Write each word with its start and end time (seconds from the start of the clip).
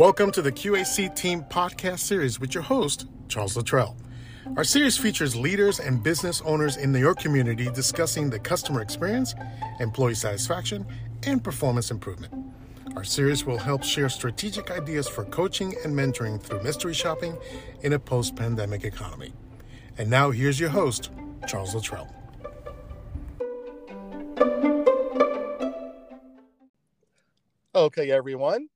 Welcome 0.00 0.30
to 0.30 0.40
the 0.40 0.50
QAC 0.50 1.14
Team 1.14 1.42
podcast 1.42 1.98
series 1.98 2.40
with 2.40 2.54
your 2.54 2.62
host, 2.62 3.04
Charles 3.28 3.54
Luttrell. 3.54 3.98
Our 4.56 4.64
series 4.64 4.96
features 4.96 5.36
leaders 5.36 5.78
and 5.78 6.02
business 6.02 6.40
owners 6.46 6.78
in 6.78 6.94
your 6.94 7.14
community 7.14 7.70
discussing 7.70 8.30
the 8.30 8.38
customer 8.38 8.80
experience, 8.80 9.34
employee 9.78 10.14
satisfaction, 10.14 10.86
and 11.24 11.44
performance 11.44 11.90
improvement. 11.90 12.32
Our 12.96 13.04
series 13.04 13.44
will 13.44 13.58
help 13.58 13.82
share 13.82 14.08
strategic 14.08 14.70
ideas 14.70 15.06
for 15.06 15.26
coaching 15.26 15.74
and 15.84 15.94
mentoring 15.94 16.40
through 16.40 16.62
mystery 16.62 16.94
shopping 16.94 17.36
in 17.82 17.92
a 17.92 17.98
post 17.98 18.34
pandemic 18.34 18.84
economy. 18.84 19.34
And 19.98 20.08
now 20.08 20.30
here's 20.30 20.58
your 20.58 20.70
host, 20.70 21.10
Charles 21.46 21.74
Luttrell. 21.74 22.08
Okay, 27.74 28.10
everyone. 28.10 28.70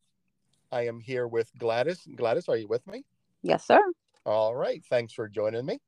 I 0.74 0.86
am 0.88 0.98
here 0.98 1.28
with 1.28 1.56
Gladys. 1.56 2.00
Gladys, 2.16 2.48
are 2.48 2.56
you 2.56 2.66
with 2.66 2.84
me? 2.88 3.04
Yes, 3.42 3.64
sir. 3.64 3.80
All 4.26 4.56
right. 4.56 4.82
Thanks 4.90 5.12
for 5.12 5.28
joining 5.28 5.64
me. 5.64 5.78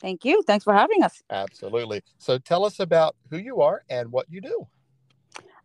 Thank 0.00 0.24
you. 0.24 0.42
Thanks 0.44 0.64
for 0.64 0.74
having 0.74 1.04
us. 1.04 1.22
Absolutely. 1.30 2.02
So 2.18 2.36
tell 2.38 2.64
us 2.64 2.80
about 2.80 3.14
who 3.30 3.38
you 3.38 3.60
are 3.60 3.82
and 3.88 4.10
what 4.10 4.26
you 4.28 4.40
do. 4.40 4.66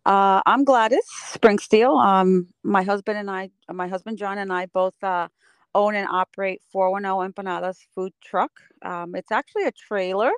Uh, 0.06 0.40
I'm 0.46 0.62
Gladys 0.62 1.04
Springsteel. 1.32 2.00
Um, 2.00 2.46
my 2.62 2.84
husband 2.84 3.18
and 3.18 3.28
I, 3.28 3.50
my 3.72 3.88
husband 3.88 4.18
John 4.18 4.38
and 4.38 4.52
I 4.52 4.66
both 4.66 4.94
uh, 5.02 5.26
own 5.74 5.96
and 5.96 6.06
operate 6.08 6.62
410 6.70 7.32
Empanadas 7.32 7.78
food 7.92 8.12
truck. 8.24 8.52
Um, 8.82 9.16
it's 9.16 9.32
actually 9.32 9.64
a 9.64 9.72
trailer, 9.72 10.30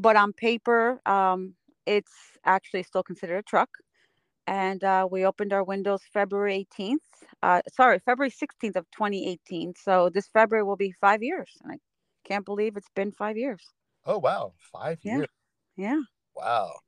but 0.00 0.16
on 0.16 0.32
paper, 0.32 1.02
um, 1.04 1.52
it's 1.84 2.12
actually 2.46 2.82
still 2.82 3.02
considered 3.02 3.36
a 3.36 3.42
truck 3.42 3.68
and 4.46 4.82
uh, 4.84 5.08
we 5.10 5.24
opened 5.24 5.52
our 5.52 5.64
windows 5.64 6.02
February 6.12 6.66
18th. 6.78 6.96
Uh, 7.42 7.60
sorry, 7.72 7.98
February 8.04 8.30
16th 8.30 8.76
of 8.76 8.86
2018. 8.92 9.74
So 9.76 10.10
this 10.12 10.28
February 10.32 10.64
will 10.64 10.76
be 10.76 10.92
five 11.00 11.22
years, 11.22 11.50
and 11.62 11.72
I 11.72 11.76
can't 12.24 12.44
believe 12.44 12.76
it's 12.76 12.90
been 12.94 13.12
five 13.12 13.36
years. 13.36 13.62
Oh 14.04 14.18
wow, 14.18 14.52
five 14.72 14.98
yeah. 15.02 15.16
years! 15.16 15.28
Yeah. 15.76 16.00
Wow. 16.34 16.78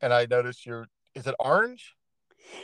And 0.00 0.12
I 0.12 0.26
noticed 0.26 0.66
you're. 0.66 0.86
Is 1.14 1.26
it 1.26 1.34
orange? 1.40 1.94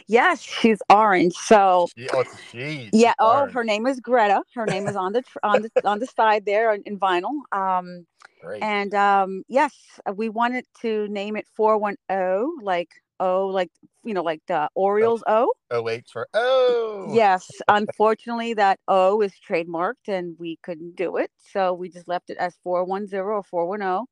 Yes, 0.07 0.41
she's 0.41 0.79
orange. 0.91 1.35
So 1.35 1.89
she, 1.97 2.09
oh, 2.13 2.25
she. 2.51 2.91
Yeah. 2.93 3.15
Oh, 3.19 3.41
orange. 3.41 3.53
her 3.55 3.65
name 3.65 3.87
is 3.87 4.01
Greta. 4.01 4.43
Her 4.55 4.67
name 4.67 4.87
is 4.87 4.97
on 4.97 5.13
the 5.13 5.23
on 5.43 5.63
the 5.63 5.71
on 5.85 5.99
the 5.99 6.07
side 6.07 6.45
there 6.47 6.73
in, 6.75 6.83
in 6.83 6.99
vinyl. 6.99 7.41
Um, 7.53 8.07
Great. 8.43 8.63
and 8.63 8.95
um, 8.95 9.43
yes, 9.49 9.75
we 10.15 10.29
wanted 10.29 10.67
to 10.83 11.09
name 11.09 11.37
it 11.37 11.47
410, 11.57 12.65
like 12.65 12.91
oh, 13.21 13.47
like 13.47 13.71
you 14.05 14.15
know, 14.15 14.23
like 14.23 14.43
the 14.47 14.65
oh. 14.65 14.69
Orioles 14.75 15.23
O. 15.27 15.53
oh 15.71 15.83
wait 15.83 16.07
for 16.13 16.29
O. 16.35 16.41
Oh. 16.69 17.15
Yes, 17.15 17.51
unfortunately, 17.69 18.55
that 18.55 18.81
O 18.89 19.21
is 19.21 19.33
trademarked, 19.49 20.09
and 20.09 20.37
we 20.39 20.57
couldn't 20.63 20.97
do 20.97 21.17
it, 21.17 21.31
so 21.37 21.73
we 21.73 21.89
just 21.89 22.09
left 22.09 22.31
it 22.31 22.37
as 22.39 22.57
410 22.63 23.21
or 23.21 23.43
410 23.43 24.07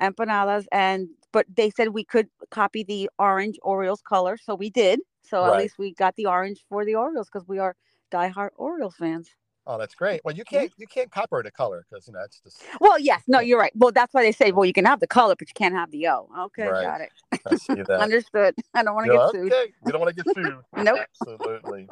empanadas. 0.00 0.66
And 0.72 1.08
but 1.32 1.46
they 1.54 1.70
said 1.70 1.88
we 1.88 2.04
could 2.04 2.28
copy 2.50 2.82
the 2.82 3.08
orange 3.18 3.58
Orioles 3.62 4.02
color, 4.02 4.36
so 4.36 4.54
we 4.54 4.70
did. 4.70 5.00
So 5.22 5.42
Right. 5.42 5.52
at 5.52 5.58
least 5.58 5.78
we 5.78 5.94
got 5.94 6.16
the 6.16 6.26
orange 6.26 6.64
for 6.68 6.84
the 6.84 6.96
Orioles 6.96 7.28
because 7.32 7.46
we 7.48 7.58
are 7.58 7.76
diehard 8.12 8.50
Orioles 8.56 8.96
fans. 8.96 9.30
Oh, 9.66 9.78
that's 9.78 9.94
great. 9.94 10.20
Well, 10.24 10.34
you 10.34 10.44
can't 10.44 10.72
you 10.76 10.86
can't 10.88 11.10
copyright 11.10 11.46
a 11.46 11.50
color 11.50 11.86
because 11.88 12.06
you 12.08 12.12
know 12.12 12.20
it's 12.24 12.40
just. 12.40 12.62
Well, 12.80 12.98
yes, 12.98 13.22
no, 13.28 13.38
you're 13.38 13.58
right. 13.60 13.72
Well, 13.76 13.92
that's 13.92 14.12
why 14.12 14.22
they 14.22 14.32
say, 14.32 14.50
well, 14.50 14.64
you 14.64 14.72
can 14.72 14.84
have 14.84 14.98
the 15.00 15.06
color, 15.06 15.36
but 15.38 15.48
you 15.48 15.54
can't 15.54 15.74
have 15.74 15.90
the 15.92 16.08
O. 16.08 16.28
Okay, 16.46 16.68
Right. 16.68 16.82
got 16.82 17.00
it. 17.00 17.10
I 17.46 17.54
see 17.56 17.74
that. 17.86 18.00
Understood. 18.00 18.56
I 18.74 18.82
don't 18.82 18.94
want 18.96 19.06
to 19.06 19.12
get 19.12 19.30
sued. 19.30 19.52
okay. 19.52 19.72
You 19.86 19.92
don't 19.92 20.00
want 20.00 20.16
to 20.16 20.22
get 20.24 20.34
sued. 20.34 20.58
Nope. 20.76 20.98
Absolutely. 21.22 21.88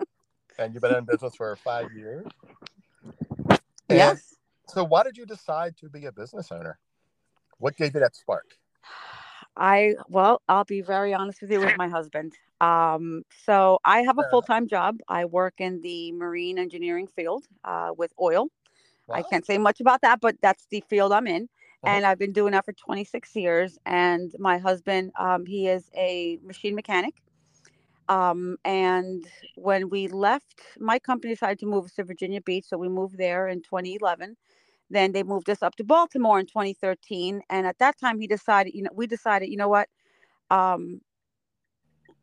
And 0.59 0.75
you've 0.75 0.83
been 0.83 0.97
in 0.97 1.05
business 1.05 1.35
for 1.37 1.55
five 1.57 1.93
years. 1.93 2.27
And 3.49 3.61
Yes. 3.89 4.35
So, 4.67 4.85
why 4.85 5.03
did 5.05 5.17
you 5.17 5.27
decide 5.27 5.77
to 5.79 5.89
be 5.89 6.07
a 6.07 6.13
business 6.13 6.51
owner? 6.53 6.79
What 7.59 7.77
gave 7.77 7.95
you 7.95 8.01
that 8.01 8.15
spark? 8.17 8.47
I 9.57 9.95
well, 10.09 10.43
I'll 10.49 10.65
be 10.65 10.81
very 10.81 11.13
honest 11.15 11.41
with 11.43 11.51
you 11.53 11.61
with 11.61 11.77
my 11.77 11.89
husband. 11.89 12.35
Um, 12.61 13.23
so 13.45 13.79
I 13.85 14.03
have 14.03 14.19
a 14.19 14.25
full 14.25 14.43
time 14.43 14.67
job. 14.69 14.99
I 15.09 15.25
work 15.25 15.55
in 15.59 15.81
the 15.83 16.13
marine 16.13 16.59
engineering 16.59 17.07
field 17.07 17.47
uh, 17.65 17.91
with 17.97 18.13
oil. 18.21 18.49
I 19.13 19.23
can't 19.23 19.47
say 19.47 19.59
much 19.59 19.81
about 19.81 20.03
that, 20.03 20.21
but 20.21 20.37
that's 20.43 20.67
the 20.69 20.83
field 20.89 21.13
I'm 21.13 21.27
in, 21.27 21.49
Mhm. 21.83 21.87
and 21.87 22.07
I've 22.07 22.19
been 22.19 22.33
doing 22.33 22.53
that 22.53 22.65
for 22.65 22.73
26 22.73 23.35
years. 23.37 23.79
And 23.87 24.35
my 24.39 24.59
husband, 24.59 25.13
um, 25.19 25.47
he 25.47 25.69
is 25.69 25.91
a 25.97 26.39
machine 26.43 26.75
mechanic. 26.75 27.15
Um, 28.09 28.57
and 28.65 29.25
when 29.55 29.89
we 29.89 30.09
left, 30.09 30.61
my 30.79 30.99
company 30.99 31.33
decided 31.33 31.59
to 31.61 31.67
move 31.67 31.85
us 31.87 31.95
to 31.95 32.05
Virginia 32.05 32.41
Beach, 32.41 32.65
so 32.67 32.77
we 32.77 32.89
moved 32.89 33.19
there 33.19 33.49
in 33.49 33.63
2011. 33.63 34.37
Then 34.91 35.13
they 35.13 35.23
moved 35.23 35.49
us 35.49 35.63
up 35.63 35.77
to 35.77 35.85
Baltimore 35.85 36.41
in 36.41 36.47
2013, 36.47 37.43
and 37.49 37.67
at 37.67 37.79
that 37.79 37.99
time, 37.99 38.19
he 38.21 38.27
decided, 38.27 38.75
you 38.75 38.83
know, 38.83 38.91
we 38.95 39.07
decided, 39.07 39.49
you 39.49 39.57
know 39.57 39.69
what, 39.69 39.89
um, 40.51 41.01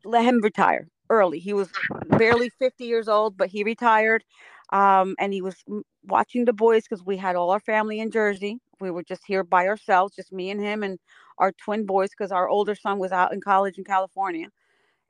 let 0.04 0.24
him 0.24 0.40
retire 0.42 0.88
early. 1.10 1.38
He 1.38 1.52
was 1.52 1.70
barely 2.18 2.50
50 2.50 2.84
years 2.84 3.08
old, 3.08 3.36
but 3.36 3.48
he 3.48 3.64
retired. 3.64 4.24
Um, 4.70 5.14
and 5.18 5.32
he 5.32 5.40
was 5.40 5.56
watching 6.04 6.44
the 6.44 6.52
boys 6.52 6.82
because 6.82 7.04
we 7.04 7.16
had 7.16 7.36
all 7.36 7.50
our 7.50 7.60
family 7.60 8.00
in 8.00 8.10
Jersey. 8.10 8.58
We 8.80 8.90
were 8.90 9.02
just 9.02 9.22
here 9.26 9.42
by 9.42 9.66
ourselves, 9.66 10.14
just 10.14 10.32
me 10.32 10.50
and 10.50 10.60
him 10.60 10.82
and 10.82 10.98
our 11.38 11.52
twin 11.52 11.86
boys 11.86 12.10
because 12.10 12.32
our 12.32 12.48
older 12.48 12.74
son 12.74 12.98
was 12.98 13.12
out 13.12 13.32
in 13.32 13.40
college 13.40 13.78
in 13.78 13.84
California. 13.84 14.48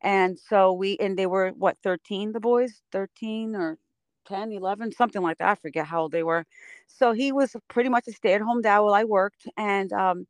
And 0.02 0.38
so 0.38 0.72
we, 0.72 0.96
and 0.98 1.18
they 1.18 1.26
were 1.26 1.50
what, 1.50 1.76
13, 1.82 2.32
the 2.32 2.40
boys, 2.40 2.82
13 2.92 3.56
or 3.56 3.78
10, 4.28 4.52
11, 4.52 4.92
something 4.92 5.22
like 5.22 5.38
that. 5.38 5.48
I 5.48 5.54
forget 5.54 5.86
how 5.86 6.02
old 6.02 6.12
they 6.12 6.22
were. 6.22 6.44
So 6.86 7.12
he 7.12 7.32
was 7.32 7.56
pretty 7.68 7.88
much 7.88 8.06
a 8.08 8.12
stay 8.12 8.34
at 8.34 8.40
home 8.40 8.62
dad 8.62 8.80
while 8.80 8.94
I 8.94 9.04
worked. 9.04 9.48
And 9.56 9.92
um, 9.92 10.26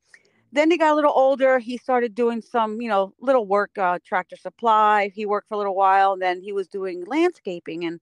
then 0.52 0.70
he 0.70 0.78
got 0.78 0.92
a 0.92 0.94
little 0.94 1.12
older. 1.14 1.58
He 1.58 1.76
started 1.76 2.14
doing 2.14 2.40
some, 2.40 2.80
you 2.80 2.88
know, 2.88 3.12
little 3.20 3.46
work, 3.46 3.76
uh, 3.76 3.98
tractor 4.04 4.36
supply. 4.36 5.10
He 5.14 5.26
worked 5.26 5.48
for 5.48 5.54
a 5.54 5.58
little 5.58 5.74
while. 5.74 6.12
And 6.12 6.22
then 6.22 6.40
he 6.40 6.52
was 6.52 6.68
doing 6.68 7.04
landscaping. 7.06 7.84
And 7.84 8.00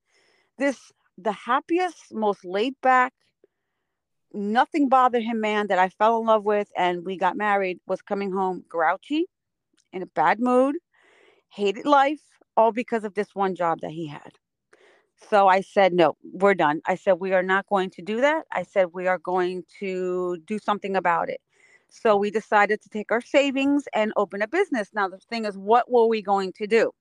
this, 0.59 0.93
the 1.19 1.33
happiest, 1.33 2.13
most 2.13 2.45
laid 2.45 2.75
back, 2.83 3.13
nothing 4.33 4.89
bothered 4.89 5.23
him 5.23 5.41
man 5.41 5.69
that 5.69 5.79
I 5.79 5.89
fell 5.89 6.21
in 6.21 6.27
love 6.27 6.45
with 6.45 6.71
and 6.77 7.05
we 7.05 7.17
got 7.17 7.37
married 7.37 7.81
was 7.87 8.03
coming 8.03 8.31
home 8.33 8.65
grouchy, 8.69 9.27
in 9.93 10.03
a 10.03 10.07
bad 10.07 10.41
mood, 10.41 10.77
hated 11.49 11.87
life, 11.87 12.21
all 12.57 12.73
because 12.73 13.05
of 13.05 13.15
this 13.15 13.35
one 13.35 13.55
job 13.55 13.81
that 13.81 13.93
he 13.93 14.07
had. 14.07 14.33
So 15.31 15.49
I 15.49 15.61
said, 15.63 15.93
no, 15.95 16.17
we're 16.23 16.55
done. 16.55 16.81
I 16.87 16.97
said, 16.97 17.15
we 17.15 17.33
are 17.33 17.43
not 17.43 17.67
going 17.69 17.91
to 17.91 18.03
do 18.03 18.21
that. 18.21 18.45
I 18.53 18.63
said, 18.65 18.89
we 18.93 19.07
are 19.09 19.19
going 19.19 19.65
to 19.81 20.39
do 20.47 20.59
something 20.59 20.97
about 20.97 21.29
it. 21.31 21.41
So 21.91 22.17
we 22.17 22.31
decided 22.31 22.83
to 22.83 22.89
take 22.91 23.13
our 23.13 23.21
savings 23.23 23.85
and 23.95 24.13
open 24.17 24.43
a 24.43 24.49
business. 24.49 24.91
Now, 24.95 25.09
the 25.09 25.19
thing 25.19 25.45
is, 25.47 25.57
what 25.59 25.91
were 25.91 26.07
we 26.07 26.23
going 26.23 26.53
to 26.55 26.67
do? 26.67 26.93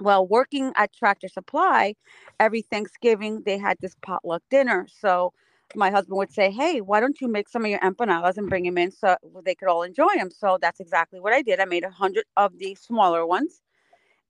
Well, 0.00 0.26
working 0.28 0.72
at 0.76 0.92
Tractor 0.94 1.28
Supply, 1.28 1.94
every 2.40 2.62
Thanksgiving 2.62 3.42
they 3.46 3.58
had 3.58 3.78
this 3.80 3.94
potluck 4.02 4.42
dinner. 4.50 4.86
So 4.92 5.32
my 5.74 5.90
husband 5.90 6.18
would 6.18 6.32
say, 6.32 6.50
Hey, 6.50 6.82
why 6.82 7.00
don't 7.00 7.20
you 7.22 7.28
make 7.28 7.48
some 7.48 7.64
of 7.64 7.70
your 7.70 7.80
empanadas 7.80 8.38
and 8.38 8.48
bring 8.50 8.64
them 8.64 8.78
in 8.78 8.90
so 8.92 9.16
they 9.44 9.54
could 9.56 9.68
all 9.68 9.84
enjoy 9.84 10.14
them? 10.16 10.30
So 10.30 10.58
that's 10.60 10.80
exactly 10.80 11.20
what 11.20 11.32
I 11.32 11.42
did. 11.42 11.60
I 11.60 11.66
made 11.66 11.84
a 11.84 11.90
hundred 11.90 12.24
of 12.36 12.58
the 12.58 12.76
smaller 12.76 13.26
ones. 13.26 13.62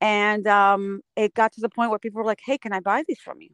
And 0.03 0.49
um, 0.49 1.03
it 1.17 1.35
got 1.35 1.55
to 1.55 1.63
the 1.63 1.71
point 1.71 1.91
where 1.91 2.01
people 2.01 2.21
were 2.21 2.27
like, 2.27 2.43
Hey, 2.45 2.59
can 2.59 2.75
I 2.75 2.81
buy 2.81 3.05
these 3.09 3.21
from 3.21 3.43
you? 3.43 3.51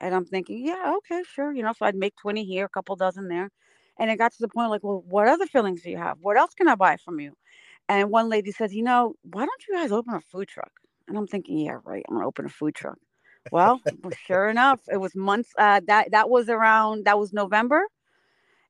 And 0.00 0.14
I'm 0.14 0.26
thinking, 0.26 0.66
Yeah, 0.66 0.94
okay, 0.98 1.24
sure. 1.32 1.52
You 1.54 1.64
know, 1.64 1.74
so 1.74 1.86
I'd 1.86 1.96
make 1.96 2.16
20 2.16 2.44
here, 2.44 2.66
a 2.66 2.70
couple 2.70 2.96
dozen 2.96 3.28
there. 3.28 3.50
And 3.98 4.10
it 4.10 4.18
got 4.18 4.32
to 4.32 4.42
the 4.42 4.48
point 4.48 4.70
like, 4.70 4.84
Well, 4.84 5.04
what 5.08 5.28
other 5.28 5.46
fillings 5.46 5.82
do 5.82 5.90
you 5.90 5.98
have? 5.98 6.18
What 6.22 6.38
else 6.38 6.54
can 6.54 6.68
I 6.68 6.76
buy 6.76 6.98
from 6.98 7.20
you? 7.20 7.34
And 7.88 8.10
one 8.10 8.30
lady 8.30 8.52
says, 8.52 8.74
You 8.74 8.84
know, 8.84 9.14
why 9.22 9.46
don't 9.46 9.68
you 9.68 9.76
guys 9.76 9.92
open 9.92 10.14
a 10.14 10.22
food 10.22 10.48
truck? 10.48 10.72
And 11.08 11.18
I'm 11.18 11.28
thinking, 11.28 11.58
Yeah, 11.60 11.78
right. 11.84 12.04
I'm 12.08 12.16
going 12.16 12.24
to 12.24 12.28
open 12.28 12.46
a 12.46 12.50
food 12.50 12.76
truck. 12.76 12.98
Well, 13.50 13.80
sure 14.26 14.48
enough, 14.48 14.82
it 14.92 14.98
was 14.98 15.16
months. 15.16 15.52
Uh, 15.58 15.80
that 15.88 16.12
that 16.12 16.30
was 16.30 16.50
around 16.50 17.06
that 17.06 17.18
was 17.18 17.32
November, 17.32 17.82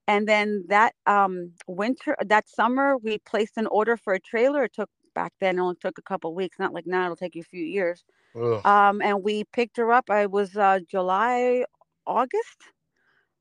and 0.09 0.29
then 0.29 0.65
that 0.69 0.95
um, 1.07 1.53
winter, 1.69 2.17
that 2.27 2.49
summer, 2.49 2.97
we 2.99 3.19
placed 3.19 3.59
an 3.59 3.67
order 3.69 3.97
for 3.97 4.15
a 4.15 4.21
trailer. 4.21 4.65
It 4.65 4.75
took 4.75 4.91
back 5.19 5.33
then 5.41 5.59
it 5.59 5.61
only 5.61 5.75
took 5.81 5.99
a 5.99 6.03
couple 6.03 6.33
weeks, 6.33 6.61
not 6.61 6.73
like 6.73 6.87
now. 6.87 7.07
It'll 7.07 7.17
take 7.17 7.35
you 7.35 7.41
a 7.41 7.53
few 7.57 7.65
years. 7.65 8.05
Ugh. 8.41 8.65
Um, 8.65 9.03
and 9.03 9.25
we 9.25 9.43
picked 9.53 9.77
her 9.79 9.93
up. 9.93 10.11
I 10.11 10.27
was 10.27 10.57
uh, 10.57 10.79
July, 10.89 11.65
August 12.07 12.61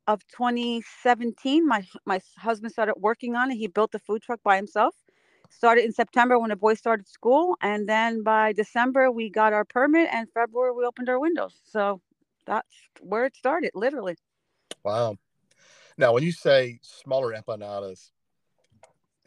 of 0.07 0.25
2017. 0.29 1.67
My 1.67 1.85
my 2.07 2.19
husband 2.35 2.71
started 2.71 2.95
working 2.97 3.35
on 3.35 3.51
it. 3.51 3.57
He 3.57 3.67
built 3.67 3.91
the 3.91 3.99
food 3.99 4.23
truck 4.23 4.39
by 4.43 4.55
himself. 4.55 4.95
Started 5.51 5.85
in 5.85 5.93
September 5.93 6.39
when 6.39 6.49
the 6.49 6.55
boys 6.55 6.79
started 6.79 7.07
school, 7.07 7.55
and 7.61 7.87
then 7.87 8.23
by 8.23 8.53
December 8.53 9.11
we 9.11 9.29
got 9.29 9.53
our 9.53 9.63
permit, 9.63 10.09
and 10.11 10.27
February 10.33 10.71
we 10.71 10.83
opened 10.83 11.09
our 11.09 11.19
windows. 11.19 11.61
So 11.63 12.01
that's 12.47 12.73
where 13.01 13.25
it 13.25 13.35
started, 13.35 13.71
literally. 13.75 14.15
Wow. 14.83 15.17
Now, 15.95 16.13
when 16.13 16.23
you 16.23 16.31
say 16.31 16.79
smaller 16.81 17.35
empanadas, 17.39 18.09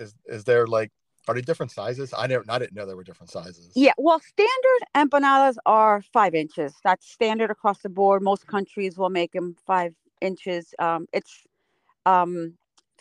is 0.01 0.15
is 0.27 0.43
there 0.43 0.67
like 0.67 0.91
Are 1.31 1.35
they 1.35 1.43
different 1.43 1.71
sizes? 1.71 2.13
I 2.13 2.27
never, 2.27 2.45
I 2.49 2.59
didn't 2.59 2.75
know 2.75 2.85
there 2.87 2.97
were 2.97 3.05
different 3.05 3.31
sizes. 3.31 3.71
Yeah, 3.77 3.93
well, 3.99 4.19
standard 4.19 4.81
empanadas 4.97 5.55
are 5.65 6.03
five 6.13 6.35
inches. 6.35 6.75
That's 6.83 7.09
standard 7.09 7.53
across 7.53 7.79
the 7.83 7.89
board. 7.89 8.21
Most 8.21 8.49
countries 8.49 8.99
will 8.99 9.11
make 9.11 9.31
them 9.31 9.55
five 9.65 9.95
inches. 10.21 10.75
Um, 10.81 11.07
it's 11.13 11.45
um, 12.05 12.55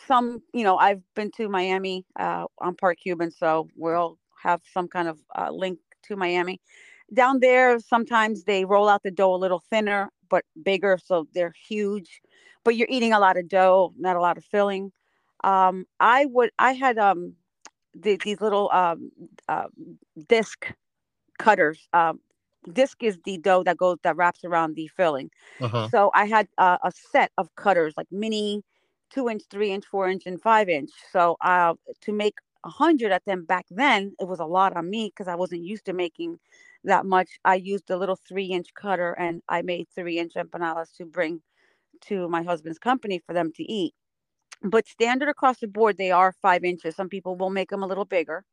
some, 0.06 0.42
you 0.54 0.62
know, 0.62 0.78
I've 0.78 1.02
been 1.16 1.32
to 1.38 1.48
Miami. 1.48 2.06
Uh, 2.20 2.44
I'm 2.60 2.76
part 2.76 3.00
Cuban, 3.00 3.32
so 3.32 3.68
we'll 3.74 4.16
have 4.40 4.60
some 4.72 4.86
kind 4.86 5.08
of 5.08 5.18
uh, 5.36 5.50
link 5.50 5.80
to 6.04 6.14
Miami. 6.14 6.60
Down 7.12 7.40
there, 7.40 7.80
sometimes 7.80 8.44
they 8.44 8.64
roll 8.64 8.88
out 8.88 9.02
the 9.02 9.10
dough 9.10 9.34
a 9.34 9.36
little 9.36 9.64
thinner 9.70 10.08
but 10.28 10.44
bigger, 10.62 11.00
so 11.04 11.26
they're 11.34 11.52
huge. 11.68 12.22
But 12.62 12.76
you're 12.76 12.86
eating 12.88 13.12
a 13.12 13.18
lot 13.18 13.36
of 13.36 13.48
dough, 13.48 13.92
not 13.98 14.14
a 14.14 14.20
lot 14.20 14.38
of 14.38 14.44
filling. 14.44 14.92
Um, 15.42 15.86
I 15.98 16.26
would, 16.26 16.50
I 16.60 16.74
had 16.74 16.96
um, 16.96 17.34
the, 17.94 18.18
these 18.24 18.40
little 18.40 18.70
um, 18.72 19.10
uh, 19.48 19.68
disc 20.28 20.72
cutters. 21.38 21.88
Um, 21.92 22.20
disc 22.72 23.02
is 23.02 23.18
the 23.24 23.38
dough 23.38 23.62
that 23.64 23.76
goes 23.76 23.98
that 24.02 24.16
wraps 24.16 24.44
around 24.44 24.74
the 24.74 24.88
filling. 24.88 25.30
Uh-huh. 25.60 25.88
So 25.90 26.10
I 26.14 26.26
had 26.26 26.48
uh, 26.58 26.78
a 26.82 26.92
set 26.92 27.32
of 27.38 27.54
cutters, 27.56 27.94
like 27.96 28.08
mini, 28.10 28.62
two 29.10 29.28
inch, 29.28 29.42
three 29.50 29.72
inch, 29.72 29.84
four 29.86 30.08
inch, 30.08 30.24
and 30.26 30.40
five 30.40 30.68
inch. 30.68 30.90
So 31.12 31.36
uh, 31.40 31.74
to 32.02 32.12
make 32.12 32.34
a 32.64 32.68
hundred 32.68 33.12
at 33.12 33.24
them 33.24 33.44
back 33.44 33.66
then, 33.70 34.14
it 34.20 34.28
was 34.28 34.40
a 34.40 34.44
lot 34.44 34.76
on 34.76 34.90
me 34.90 35.10
because 35.14 35.28
I 35.28 35.34
wasn't 35.34 35.64
used 35.64 35.86
to 35.86 35.92
making 35.92 36.38
that 36.84 37.06
much. 37.06 37.28
I 37.44 37.56
used 37.56 37.90
a 37.90 37.96
little 37.96 38.16
three 38.16 38.46
inch 38.46 38.68
cutter 38.74 39.12
and 39.12 39.42
I 39.48 39.62
made 39.62 39.88
three 39.94 40.18
inch 40.18 40.34
empanadas 40.34 40.94
to 40.96 41.04
bring 41.04 41.40
to 42.02 42.28
my 42.28 42.42
husband's 42.42 42.78
company 42.78 43.20
for 43.26 43.32
them 43.32 43.52
to 43.52 43.62
eat. 43.62 43.94
But 44.62 44.86
standard 44.88 45.28
across 45.28 45.58
the 45.60 45.68
board, 45.68 45.96
they 45.96 46.10
are 46.10 46.32
five 46.42 46.64
inches. 46.64 46.96
Some 46.96 47.08
people 47.08 47.36
will 47.36 47.50
make 47.50 47.70
them 47.70 47.82
a 47.82 47.86
little 47.86 48.04
bigger. 48.04 48.44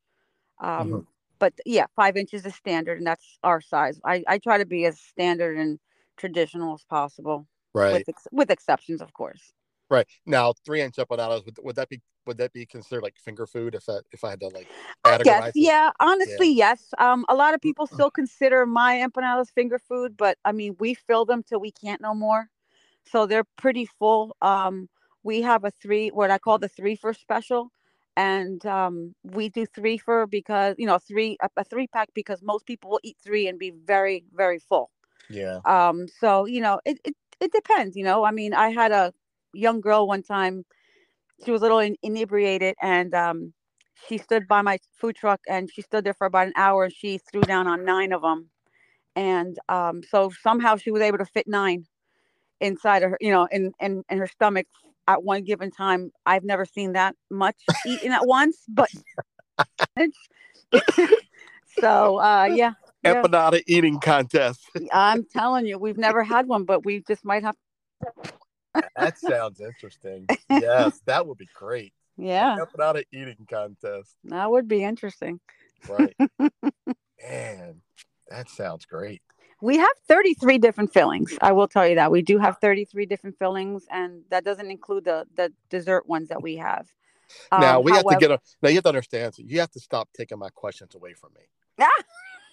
Um, 0.60 0.90
Mhm. 0.90 1.08
But 1.40 1.54
yeah, 1.66 1.86
five 1.96 2.18
inches 2.18 2.46
is 2.46 2.56
standard, 2.56 2.98
and 3.00 3.08
that's 3.08 3.38
our 3.44 3.62
size. 3.62 4.00
I, 4.06 4.24
I 4.28 4.40
try 4.40 4.58
to 4.60 4.66
be 4.66 4.86
as 4.86 5.00
standard 5.00 5.58
and 5.58 5.80
traditional 6.18 6.74
as 6.76 6.84
possible, 6.86 7.48
Right. 7.74 7.94
with 7.94 8.10
ex- 8.10 8.28
with 8.32 8.50
exceptions, 8.52 9.02
of 9.02 9.14
course. 9.14 9.54
Right. 9.90 10.08
Now, 10.26 10.54
three 10.66 10.82
inch 10.82 10.96
empanadas 10.98 11.46
would, 11.46 11.58
would 11.64 11.76
that 11.78 11.90
be 11.90 12.02
would 12.26 12.38
that 12.40 12.52
be 12.52 12.66
considered 12.66 13.04
like 13.04 13.18
finger 13.18 13.48
food 13.48 13.74
if 13.74 13.86
that 13.86 14.04
if 14.12 14.24
I 14.24 14.32
had 14.32 14.40
to 14.42 14.50
like 14.50 14.68
guess, 15.24 15.44
it? 15.46 15.56
yeah. 15.56 15.92
Honestly, 16.00 16.50
yes. 16.50 16.94
Um, 16.98 17.26
a 17.30 17.36
lot 17.36 17.54
of 17.54 17.62
people 17.62 17.88
still 17.88 18.12
consider 18.12 18.66
my 18.66 18.96
empanadas 18.96 19.52
finger 19.54 19.80
food, 19.80 20.18
but 20.18 20.38
I 20.44 20.52
mean, 20.52 20.76
we 20.80 20.94
fill 20.94 21.26
them 21.26 21.44
till 21.44 21.60
we 21.60 21.72
can't 21.72 22.02
no 22.02 22.14
more, 22.14 22.50
so 23.06 23.26
they're 23.26 23.46
pretty 23.58 23.86
full. 23.86 24.36
Um, 24.42 24.90
we 25.28 25.42
have 25.42 25.66
a 25.66 25.72
three, 25.72 26.08
what 26.10 26.32
I 26.32 26.38
call 26.40 26.58
the 26.58 26.70
three 26.70 26.96
for 26.96 27.14
special, 27.14 27.70
and 28.16 28.66
um, 28.66 29.14
we 29.24 29.50
do 29.50 29.66
three 29.66 29.98
for 29.98 30.26
because 30.26 30.76
you 30.78 30.88
know 30.88 31.00
three 31.00 31.38
a, 31.42 31.50
a 31.58 31.66
three 31.66 31.88
pack 31.88 32.10
because 32.16 32.40
most 32.42 32.66
people 32.66 32.90
will 32.90 33.02
eat 33.04 33.18
three 33.22 33.46
and 33.50 33.60
be 33.60 33.72
very 33.86 34.24
very 34.34 34.58
full. 34.58 34.90
Yeah. 35.30 35.60
Um, 35.66 36.08
so 36.22 36.46
you 36.46 36.62
know, 36.62 36.80
it, 36.86 36.98
it 37.04 37.16
it 37.42 37.52
depends. 37.52 37.98
You 37.98 38.06
know, 38.06 38.24
I 38.24 38.32
mean, 38.32 38.54
I 38.54 38.70
had 38.70 38.92
a 38.94 39.14
young 39.54 39.82
girl 39.82 40.08
one 40.08 40.24
time. 40.24 40.64
She 41.44 41.52
was 41.52 41.62
a 41.62 41.66
little 41.66 41.80
in, 41.80 41.98
inebriated, 42.02 42.76
and 42.82 43.14
um, 43.14 43.54
she 44.08 44.18
stood 44.18 44.48
by 44.48 44.62
my 44.62 44.78
food 45.00 45.18
truck, 45.18 45.42
and 45.48 45.70
she 45.74 45.82
stood 45.82 46.06
there 46.06 46.14
for 46.20 46.26
about 46.28 46.48
an 46.48 46.54
hour, 46.56 46.86
and 46.86 46.94
she 46.94 47.20
threw 47.20 47.42
down 47.42 47.68
on 47.68 47.84
nine 47.84 48.14
of 48.14 48.22
them, 48.22 48.50
and 49.16 49.60
um, 49.68 50.02
so 50.12 50.32
somehow 50.42 50.78
she 50.78 50.90
was 50.90 51.02
able 51.02 51.18
to 51.18 51.26
fit 51.36 51.48
nine 51.48 51.86
inside 52.62 53.04
of 53.04 53.12
her, 53.12 53.18
you 53.20 53.32
know, 53.32 53.46
in 53.52 53.74
in 53.82 54.04
in 54.10 54.18
her 54.20 54.28
stomach 54.38 54.68
at 55.08 55.24
one 55.24 55.44
given 55.44 55.72
time. 55.72 56.12
I've 56.26 56.44
never 56.44 56.66
seen 56.66 56.94
that 56.94 57.16
much 57.30 57.56
eaten 57.86 58.12
at 58.12 58.28
once, 58.28 58.58
but 58.68 58.90
so 61.80 62.20
uh, 62.20 62.50
yeah. 62.52 62.74
Yeah. 63.04 63.22
Empanada 63.22 63.62
eating 63.68 64.00
contest. 64.00 64.70
I'm 64.92 65.24
telling 65.26 65.66
you, 65.66 65.78
we've 65.78 65.98
never 65.98 66.24
had 66.24 66.48
one, 66.48 66.66
but 66.66 66.84
we 66.84 67.04
just 67.08 67.24
might 67.24 67.44
have. 67.44 67.56
that 68.96 69.18
sounds 69.18 69.62
interesting. 69.62 70.28
Yes, 70.50 71.00
that 71.06 71.26
would 71.28 71.38
be 71.38 71.48
great. 71.56 71.94
Yeah, 72.18 72.58
Empanada 72.58 73.04
eating 73.14 73.46
contest. 73.50 74.16
that 74.26 74.50
would 74.50 74.68
be 74.68 74.84
interesting. 74.84 75.40
Right. 75.88 76.16
Man, 77.30 77.82
that 78.30 78.50
sounds 78.50 78.86
great. 78.86 79.22
We 79.62 79.78
have 79.78 79.90
33 80.08 80.60
different 80.60 80.94
fillings. 80.94 81.36
I 81.42 81.52
will 81.52 81.68
tell 81.68 81.88
you 81.88 81.96
that 81.96 82.12
we 82.12 82.22
do 82.22 82.38
have 82.38 82.58
33 82.60 83.06
different 83.06 83.38
fillings, 83.40 83.86
and 83.90 84.22
that 84.30 84.44
doesn't 84.44 84.70
include 84.70 85.06
the 85.06 85.26
the 85.36 85.52
dessert 85.70 86.08
ones 86.08 86.30
that 86.30 86.42
we 86.42 86.58
have. 86.58 86.88
now 87.52 87.78
Um, 87.80 87.84
we 87.84 87.92
have 87.94 88.06
to 88.06 88.16
get 88.16 88.32
a 88.32 88.40
now 88.62 88.70
you 88.70 88.76
have 88.76 88.84
to 88.84 88.90
understand 88.90 89.34
so 89.36 89.44
you 89.46 89.60
have 89.60 89.72
to 89.72 89.80
stop 89.80 90.10
taking 90.14 90.38
my 90.38 90.50
questions 90.50 90.96
away 90.96 91.14
from 91.14 91.32
me. 91.34 91.42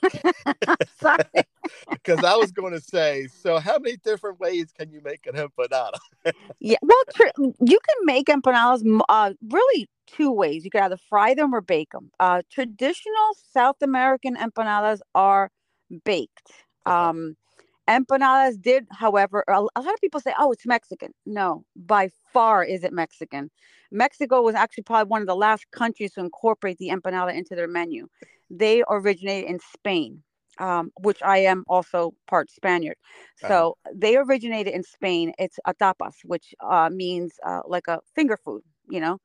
Sorry. 1.01 1.25
Because 1.91 2.23
I 2.23 2.37
was 2.37 2.53
going 2.53 2.75
to 2.75 2.81
say, 2.81 3.27
so 3.27 3.59
how 3.59 3.79
many 3.79 3.97
different 3.97 4.39
ways 4.39 4.67
can 4.79 4.91
you 4.91 5.01
make 5.03 5.27
an 5.27 5.35
empanada? 5.35 5.93
Yeah, 6.61 6.77
well, 6.83 7.03
tr- 7.15 7.43
you 7.61 7.79
can 7.89 7.97
make 8.05 8.27
empanadas 8.27 8.83
uh, 9.09 9.33
really 9.51 9.89
two 10.07 10.31
ways. 10.31 10.65
You 10.65 10.71
can 10.71 10.83
either 10.83 10.97
fry 10.97 11.35
them 11.35 11.55
or 11.55 11.61
bake 11.61 11.91
them. 11.93 12.11
Uh, 12.21 12.43
traditional 12.51 13.37
South 13.53 13.77
American 13.83 14.37
empanadas 14.37 15.01
are 15.15 15.51
baked. 16.05 16.64
Okay. 16.87 17.09
Um, 17.09 17.37
empanadas 17.89 18.61
did, 18.61 18.87
however, 18.91 19.45
a, 19.49 19.53
a 19.77 19.81
lot 19.83 19.95
of 19.95 20.01
people 20.01 20.21
say, 20.21 20.33
"Oh, 20.39 20.53
it's 20.53 20.67
Mexican." 20.67 21.13
No, 21.27 21.65
by 21.77 22.09
far 22.33 22.65
is 22.65 22.85
it 22.85 22.93
Mexican. 22.93 23.51
Mexico 23.91 24.43
was 24.43 24.55
actually 24.55 24.85
probably 24.85 25.09
one 25.11 25.21
of 25.23 25.27
the 25.29 25.35
last 25.37 25.71
countries 25.71 26.13
to 26.15 26.21
incorporate 26.21 26.79
the 26.79 26.89
empanada 26.91 27.35
into 27.35 27.55
their 27.55 27.69
menu. 27.69 28.09
They 28.51 28.83
originated 28.89 29.51
in 29.51 29.59
Spain, 29.61 30.23
um, 30.59 30.91
which 31.01 31.23
I 31.23 31.39
am 31.39 31.65
also 31.69 32.15
part 32.27 32.51
Spaniard. 32.51 32.97
Uh-huh. 33.43 33.65
So 33.65 33.77
they 33.95 34.17
originated 34.17 34.75
in 34.75 34.83
Spain. 34.83 35.33
It's 35.39 35.59
a 35.67 35.75
tapas, 35.75 36.15
which 36.25 36.55
uh, 36.61 36.91
means 36.93 37.35
uh, 37.47 37.61
like 37.67 37.87
a 37.89 38.01
finger 38.15 38.37
food, 38.37 38.63
you 38.89 39.01
know. 39.01 39.19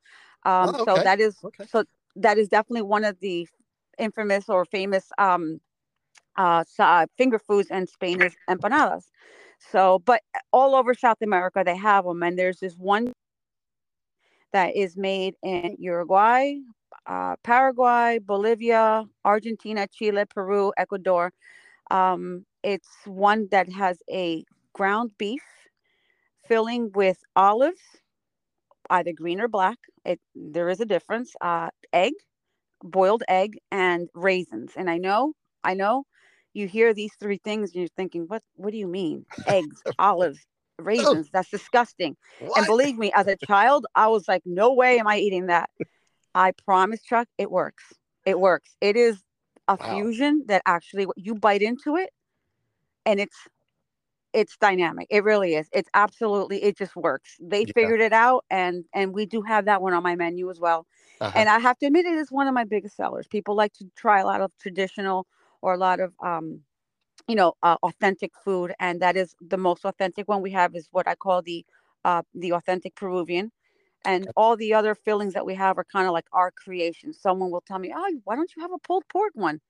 Um, 0.46 0.76
Oh, 0.80 0.86
So 0.86 1.00
that 1.02 1.20
is 1.20 1.44
Okay. 1.44 1.66
so 1.66 1.84
that 2.16 2.38
is 2.38 2.48
definitely 2.50 2.84
one 2.84 3.04
of 3.06 3.20
the 3.20 3.48
infamous 3.98 4.50
or 4.50 4.66
famous 4.66 5.12
um, 5.18 5.60
uh, 6.40 6.64
uh, 6.80 7.06
finger 7.18 7.38
foods 7.38 7.70
and 7.70 7.90
Spain 7.90 8.22
is 8.22 8.36
empanadas. 8.50 9.04
So, 9.60 10.00
but 10.06 10.22
all 10.54 10.74
over 10.74 10.94
South 10.94 11.22
America 11.22 11.64
they 11.66 11.76
have 11.76 12.06
them, 12.06 12.24
and 12.24 12.40
there's 12.40 12.60
this 12.60 12.76
one 12.76 13.12
that 14.54 14.76
is 14.76 14.96
made 14.98 15.36
in 15.44 15.76
Uruguay, 15.78 16.56
uh, 17.06 17.36
Paraguay, 17.44 18.20
Bolivia, 18.26 19.06
Argentina, 19.26 19.86
Chile, 19.88 20.24
Peru, 20.34 20.72
Ecuador. 20.78 21.34
Um, 21.92 22.46
it's 22.64 22.88
one 23.06 23.50
that 23.52 23.72
has 23.74 23.98
a 24.10 24.46
ground 24.74 25.12
beef 25.18 25.44
filling 26.48 26.92
with 26.96 27.20
olives, 27.36 27.82
either 28.90 29.12
green 29.12 29.42
or 29.42 29.50
black. 29.50 29.78
It 30.06 30.22
there 30.36 30.70
is 30.70 30.80
a 30.80 30.86
difference. 30.86 31.34
Uh, 31.42 31.70
egg, 31.92 32.14
boiled 32.82 33.24
egg, 33.28 33.58
and 33.72 34.10
raisins. 34.14 34.72
And 34.78 34.90
I 34.90 34.98
know, 34.98 35.34
I 35.66 35.74
know, 35.74 36.06
you 36.54 36.68
hear 36.68 36.94
these 36.94 37.14
three 37.20 37.40
things, 37.44 37.72
and 37.72 37.82
you're 37.82 37.88
thinking, 37.96 38.24
what? 38.28 38.44
What 38.56 38.72
do 38.72 38.78
you 38.78 38.88
mean? 38.88 39.26
Eggs, 39.48 39.84
olives, 40.00 40.46
raisins? 40.78 41.30
That's 41.32 41.50
disgusting. 41.50 42.18
And 42.56 42.66
believe 42.66 42.98
me, 42.98 43.12
as 43.16 43.28
a 43.28 43.36
child, 43.36 43.86
I 43.96 44.08
was 44.08 44.28
like, 44.28 44.44
no 44.46 44.74
way 44.74 45.00
am 45.00 45.08
I 45.08 45.18
eating 45.18 45.48
that. 45.48 45.70
I 46.36 46.52
promise, 46.66 47.02
Chuck, 47.04 47.28
it 47.38 47.52
works. 47.52 47.94
It 48.26 48.40
works. 48.40 48.76
It 48.82 48.96
is 48.96 49.24
a 49.68 49.78
Wow. 49.80 49.88
fusion 49.90 50.44
that 50.48 50.62
actually 50.66 51.08
you 51.16 51.36
bite 51.36 51.62
into 51.62 51.96
it 51.96 52.10
and 53.06 53.20
it's 53.20 53.48
it's 54.34 54.58
dynamic. 54.58 55.08
It 55.10 55.24
really 55.24 55.56
is. 55.56 55.68
It's 55.74 55.90
absolutely 55.94 56.64
it 56.64 56.78
just 56.78 56.96
works. 56.96 57.36
They 57.40 57.66
Yeah. 57.66 57.74
figured 57.74 58.02
it 58.02 58.14
out 58.14 58.46
and 58.50 58.86
and 58.94 59.14
we 59.14 59.26
do 59.26 59.42
have 59.42 59.66
that 59.66 59.82
one 59.82 59.94
on 59.94 60.04
my 60.04 60.16
menu 60.16 60.50
as 60.50 60.60
well. 60.60 60.86
Uh-huh. 61.22 61.32
And 61.38 61.50
I 61.50 61.60
have 61.60 61.78
to 61.80 61.88
admit 61.88 62.06
it 62.06 62.14
is 62.14 62.32
one 62.32 62.48
of 62.48 62.54
my 62.54 62.64
biggest 62.66 62.96
sellers. 62.96 63.28
People 63.28 63.56
like 63.56 63.74
to 63.74 63.86
try 63.96 64.20
a 64.20 64.26
lot 64.26 64.42
of 64.42 64.52
traditional 64.60 65.28
or 65.62 65.74
a 65.74 65.78
lot 65.78 66.00
of 66.00 66.14
um 66.24 66.64
you 67.28 67.36
know 67.36 67.54
uh, 67.64 67.78
authentic 67.84 68.32
food 68.44 68.74
and 68.80 69.02
that 69.02 69.16
is 69.18 69.36
the 69.42 69.58
most 69.58 69.86
authentic 69.86 70.28
one 70.28 70.42
we 70.42 70.52
have 70.52 70.76
is 70.76 70.88
what 70.92 71.08
I 71.08 71.16
call 71.16 71.42
the 71.42 71.66
uh 72.06 72.24
the 72.34 72.54
authentic 72.54 72.96
Peruvian 72.96 73.52
and 74.06 74.30
all 74.36 74.58
the 74.58 74.74
other 74.74 74.96
fillings 74.96 75.34
that 75.36 75.46
we 75.46 75.56
have 75.56 75.78
are 75.78 75.86
kind 75.86 76.08
of 76.08 76.14
like 76.14 76.28
our 76.34 76.52
creation. 76.52 77.14
Someone 77.14 77.52
will 77.52 77.62
tell 77.62 77.80
me, 77.80 77.94
"Oh, 77.96 78.22
why 78.26 78.36
don't 78.36 78.54
you 78.56 78.62
have 78.64 78.74
a 78.74 78.80
pulled 78.80 79.06
pork 79.10 79.34
one?" 79.36 79.62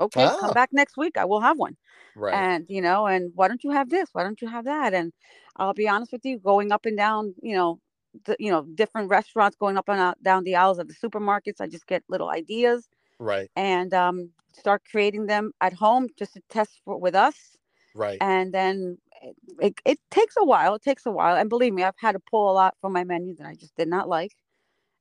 Okay, 0.00 0.30
Ah. 0.30 0.38
come 0.38 0.52
back 0.52 0.70
next 0.72 0.96
week. 0.98 1.16
I 1.18 1.24
will 1.26 1.40
have 1.40 1.58
one 1.58 1.76
right. 2.14 2.46
and 2.48 2.66
you 2.68 2.80
know 2.82 3.06
and 3.06 3.32
why 3.34 3.48
don't 3.48 3.64
you 3.64 3.70
have 3.70 3.90
this 3.90 4.08
why 4.12 4.22
don't 4.24 4.40
you 4.42 4.48
have 4.48 4.64
that 4.64 4.94
and 4.94 5.12
i'll 5.56 5.74
be 5.74 5.88
honest 5.88 6.12
with 6.12 6.24
you 6.24 6.38
going 6.38 6.72
up 6.72 6.86
and 6.86 6.96
down 6.96 7.34
you 7.42 7.54
know 7.54 7.80
the, 8.24 8.36
you 8.40 8.50
know 8.50 8.64
different 8.74 9.08
restaurants 9.10 9.56
going 9.56 9.76
up 9.76 9.88
and 9.88 10.00
out, 10.00 10.20
down 10.22 10.44
the 10.44 10.56
aisles 10.56 10.78
of 10.78 10.88
the 10.88 10.94
supermarkets 10.94 11.60
i 11.60 11.66
just 11.68 11.86
get 11.86 12.02
little 12.08 12.30
ideas 12.30 12.88
right. 13.18 13.50
and 13.56 13.94
um, 13.94 14.30
start 14.52 14.82
creating 14.90 15.26
them 15.26 15.52
at 15.60 15.72
home 15.74 16.08
just 16.18 16.34
to 16.34 16.42
test 16.48 16.80
for, 16.84 16.98
with 16.98 17.14
us 17.14 17.56
Right. 17.94 18.22
and 18.22 18.52
then 18.54 18.98
it, 19.22 19.36
it, 19.60 19.74
it 19.86 19.98
takes 20.10 20.36
a 20.38 20.44
while 20.44 20.74
it 20.74 20.82
takes 20.82 21.06
a 21.06 21.10
while 21.10 21.36
and 21.36 21.48
believe 21.50 21.72
me 21.74 21.82
i've 21.84 21.94
had 21.98 22.12
to 22.12 22.20
pull 22.20 22.50
a 22.50 22.54
lot 22.54 22.74
from 22.80 22.92
my 22.92 23.04
menu 23.04 23.34
that 23.36 23.46
i 23.46 23.54
just 23.54 23.76
did 23.76 23.88
not 23.88 24.08
like 24.08 24.32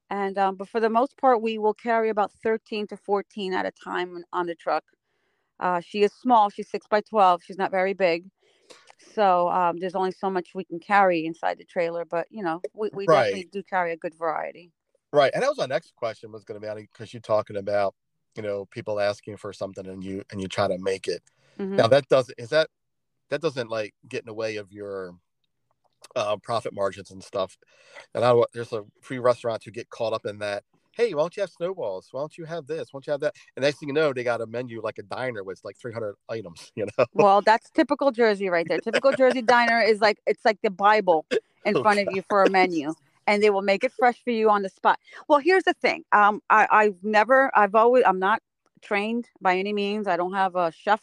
And 0.10 0.38
um, 0.38 0.56
but 0.58 0.70
for 0.70 0.80
the 0.82 0.90
most 0.90 1.18
part, 1.18 1.42
we 1.42 1.58
will 1.58 1.74
carry 1.76 2.10
about 2.10 2.32
13 2.44 2.88
to 2.88 2.98
14 2.98 3.54
at 3.54 3.66
a 3.66 3.72
time 3.72 4.24
on 4.34 4.46
the 4.48 4.56
truck. 4.56 4.86
Uh, 5.60 5.82
she 5.82 6.04
is 6.04 6.14
small. 6.14 6.50
She's 6.50 6.70
six 6.70 6.88
by 6.88 7.02
12. 7.02 7.44
She's 7.44 7.58
not 7.58 7.72
very 7.72 7.94
big. 7.94 8.26
So 9.16 9.50
um, 9.50 9.78
there's 9.80 9.96
only 9.96 10.12
so 10.12 10.30
much 10.30 10.50
we 10.56 10.66
can 10.66 10.80
carry 10.80 11.26
inside 11.26 11.58
the 11.60 11.66
trailer, 11.66 12.06
but 12.06 12.28
you 12.32 12.44
know, 12.44 12.62
we, 12.74 12.90
we 12.94 13.08
Right. 13.08 13.26
definitely 13.26 13.50
do 13.52 13.64
carry 13.64 13.94
a 13.94 13.98
good 13.98 14.16
variety. 14.16 14.72
Right, 15.14 15.32
and 15.34 15.44
that 15.44 15.50
was 15.50 15.58
my 15.58 15.66
next 15.66 15.96
question 15.96 16.32
was 16.32 16.44
going 16.44 16.60
to 16.60 16.76
be 16.76 16.82
because 16.82 17.14
you're 17.14 17.22
talking 17.22 17.56
about 17.56 17.96
you 18.36 18.44
know 18.44 18.66
people 18.66 19.00
asking 19.00 19.38
for 19.38 19.54
something 19.54 19.88
and 19.88 20.04
you 20.04 20.24
and 20.32 20.42
you 20.42 20.48
try 20.48 20.68
to 20.68 20.78
make 20.80 21.08
it. 21.08 21.24
Mhm. 21.60 21.78
Now 21.78 21.88
that 21.88 22.08
doesn't 22.10 22.38
is 22.40 22.50
that 22.50 22.70
that 23.30 23.42
doesn't 23.42 23.70
like 23.70 23.94
get 24.08 24.22
in 24.22 24.28
the 24.28 24.34
way 24.34 24.58
of 24.58 24.72
your 24.72 25.14
uh, 26.16 26.38
profit 26.38 26.74
margins 26.74 27.12
and 27.12 27.24
stuff. 27.24 27.58
And 28.14 28.24
I 28.24 28.34
there's 28.54 28.74
a 28.74 28.84
few 29.02 29.22
restaurants 29.22 29.66
who 29.66 29.72
get 29.72 29.90
caught 29.90 30.14
up 30.14 30.26
in 30.26 30.40
that. 30.40 30.64
Hey, 30.96 31.14
why 31.14 31.24
don't 31.24 31.36
you 31.36 31.42
have 31.42 31.50
snowballs? 31.50 32.08
Why 32.12 32.22
don't 32.22 32.38
you 32.38 32.46
have 32.46 32.68
this? 32.68 32.94
Why 32.94 32.98
don't 33.00 33.08
you 33.08 33.12
have 33.12 33.20
that? 33.22 33.36
And 33.56 33.64
next 33.64 33.80
thing 33.80 33.90
you 33.90 33.94
know, 33.94 34.14
they 34.14 34.24
got 34.24 34.42
a 34.42 34.48
menu 34.48 34.82
like 34.82 34.98
a 34.98 35.04
diner 35.04 35.44
with 35.44 35.60
like 35.64 35.78
300 35.78 36.16
items. 36.30 36.72
You 36.76 36.88
know, 36.98 37.06
Well, 37.14 37.42
that's 37.42 37.70
typical 37.72 38.12
Jersey 38.12 38.50
right 38.50 38.68
there. 38.68 38.80
Typical 38.80 39.14
Jersey 39.14 39.42
diner 39.42 39.82
is 39.82 40.02
like 40.02 40.20
it's 40.26 40.46
like 40.46 40.60
the 40.64 40.70
Bible 40.70 41.26
in 41.66 41.76
Oh, 41.76 41.82
front 41.82 42.00
of 42.00 42.12
you 42.12 42.22
for 42.30 42.44
a 42.44 42.50
menu, 42.50 42.94
and 43.28 43.42
they 43.42 43.50
will 43.50 43.62
make 43.62 43.84
it 43.84 43.92
fresh 43.94 44.24
for 44.24 44.32
you 44.32 44.50
on 44.50 44.62
the 44.62 44.70
spot. 44.70 45.00
Well, 45.28 45.40
here's 45.40 45.64
the 45.64 45.74
thing. 45.74 46.04
Um, 46.12 46.42
I, 46.50 46.68
I've 46.72 47.04
never, 47.04 47.52
I've 47.56 47.76
always, 47.76 48.04
I'm 48.06 48.20
not 48.20 48.42
trained 48.82 49.30
by 49.42 49.58
any 49.58 49.74
means. 49.74 50.08
I 50.08 50.18
don't 50.18 50.34
have 50.34 50.56
a 50.56 50.72
chef 50.72 51.02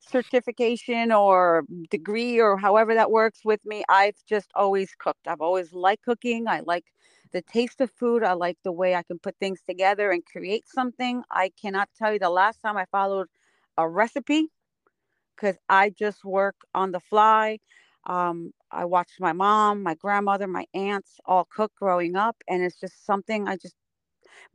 certification 0.00 1.12
or 1.12 1.64
degree 1.90 2.40
or 2.40 2.56
however 2.56 2.94
that 2.94 3.10
works 3.10 3.40
with 3.44 3.64
me. 3.64 3.84
I've 3.88 4.16
just 4.28 4.50
always 4.54 4.94
cooked. 4.98 5.28
I've 5.28 5.40
always 5.40 5.72
liked 5.72 6.04
cooking. 6.04 6.48
I 6.48 6.60
like 6.60 6.86
the 7.32 7.42
taste 7.42 7.80
of 7.80 7.90
food. 7.90 8.22
I 8.24 8.32
like 8.32 8.58
the 8.64 8.72
way 8.72 8.94
I 8.94 9.02
can 9.02 9.18
put 9.18 9.36
things 9.38 9.60
together 9.66 10.10
and 10.10 10.24
create 10.24 10.64
something. 10.68 11.22
I 11.30 11.50
cannot 11.60 11.88
tell 11.96 12.12
you 12.12 12.18
the 12.18 12.30
last 12.30 12.60
time 12.60 12.76
I 12.76 12.86
followed 12.86 13.28
a 13.78 13.88
recipe 13.88 14.48
because 15.36 15.56
I 15.68 15.90
just 15.90 16.24
work 16.24 16.56
on 16.74 16.92
the 16.92 17.00
fly. 17.00 17.58
Um, 18.06 18.52
I 18.72 18.84
watched 18.86 19.20
my 19.20 19.32
mom, 19.32 19.82
my 19.82 19.94
grandmother, 19.94 20.46
my 20.48 20.66
aunts 20.74 21.18
all 21.26 21.46
cook 21.54 21.72
growing 21.78 22.16
up, 22.16 22.36
and 22.48 22.62
it's 22.62 22.80
just 22.80 23.06
something 23.06 23.48
I 23.48 23.56
just. 23.56 23.74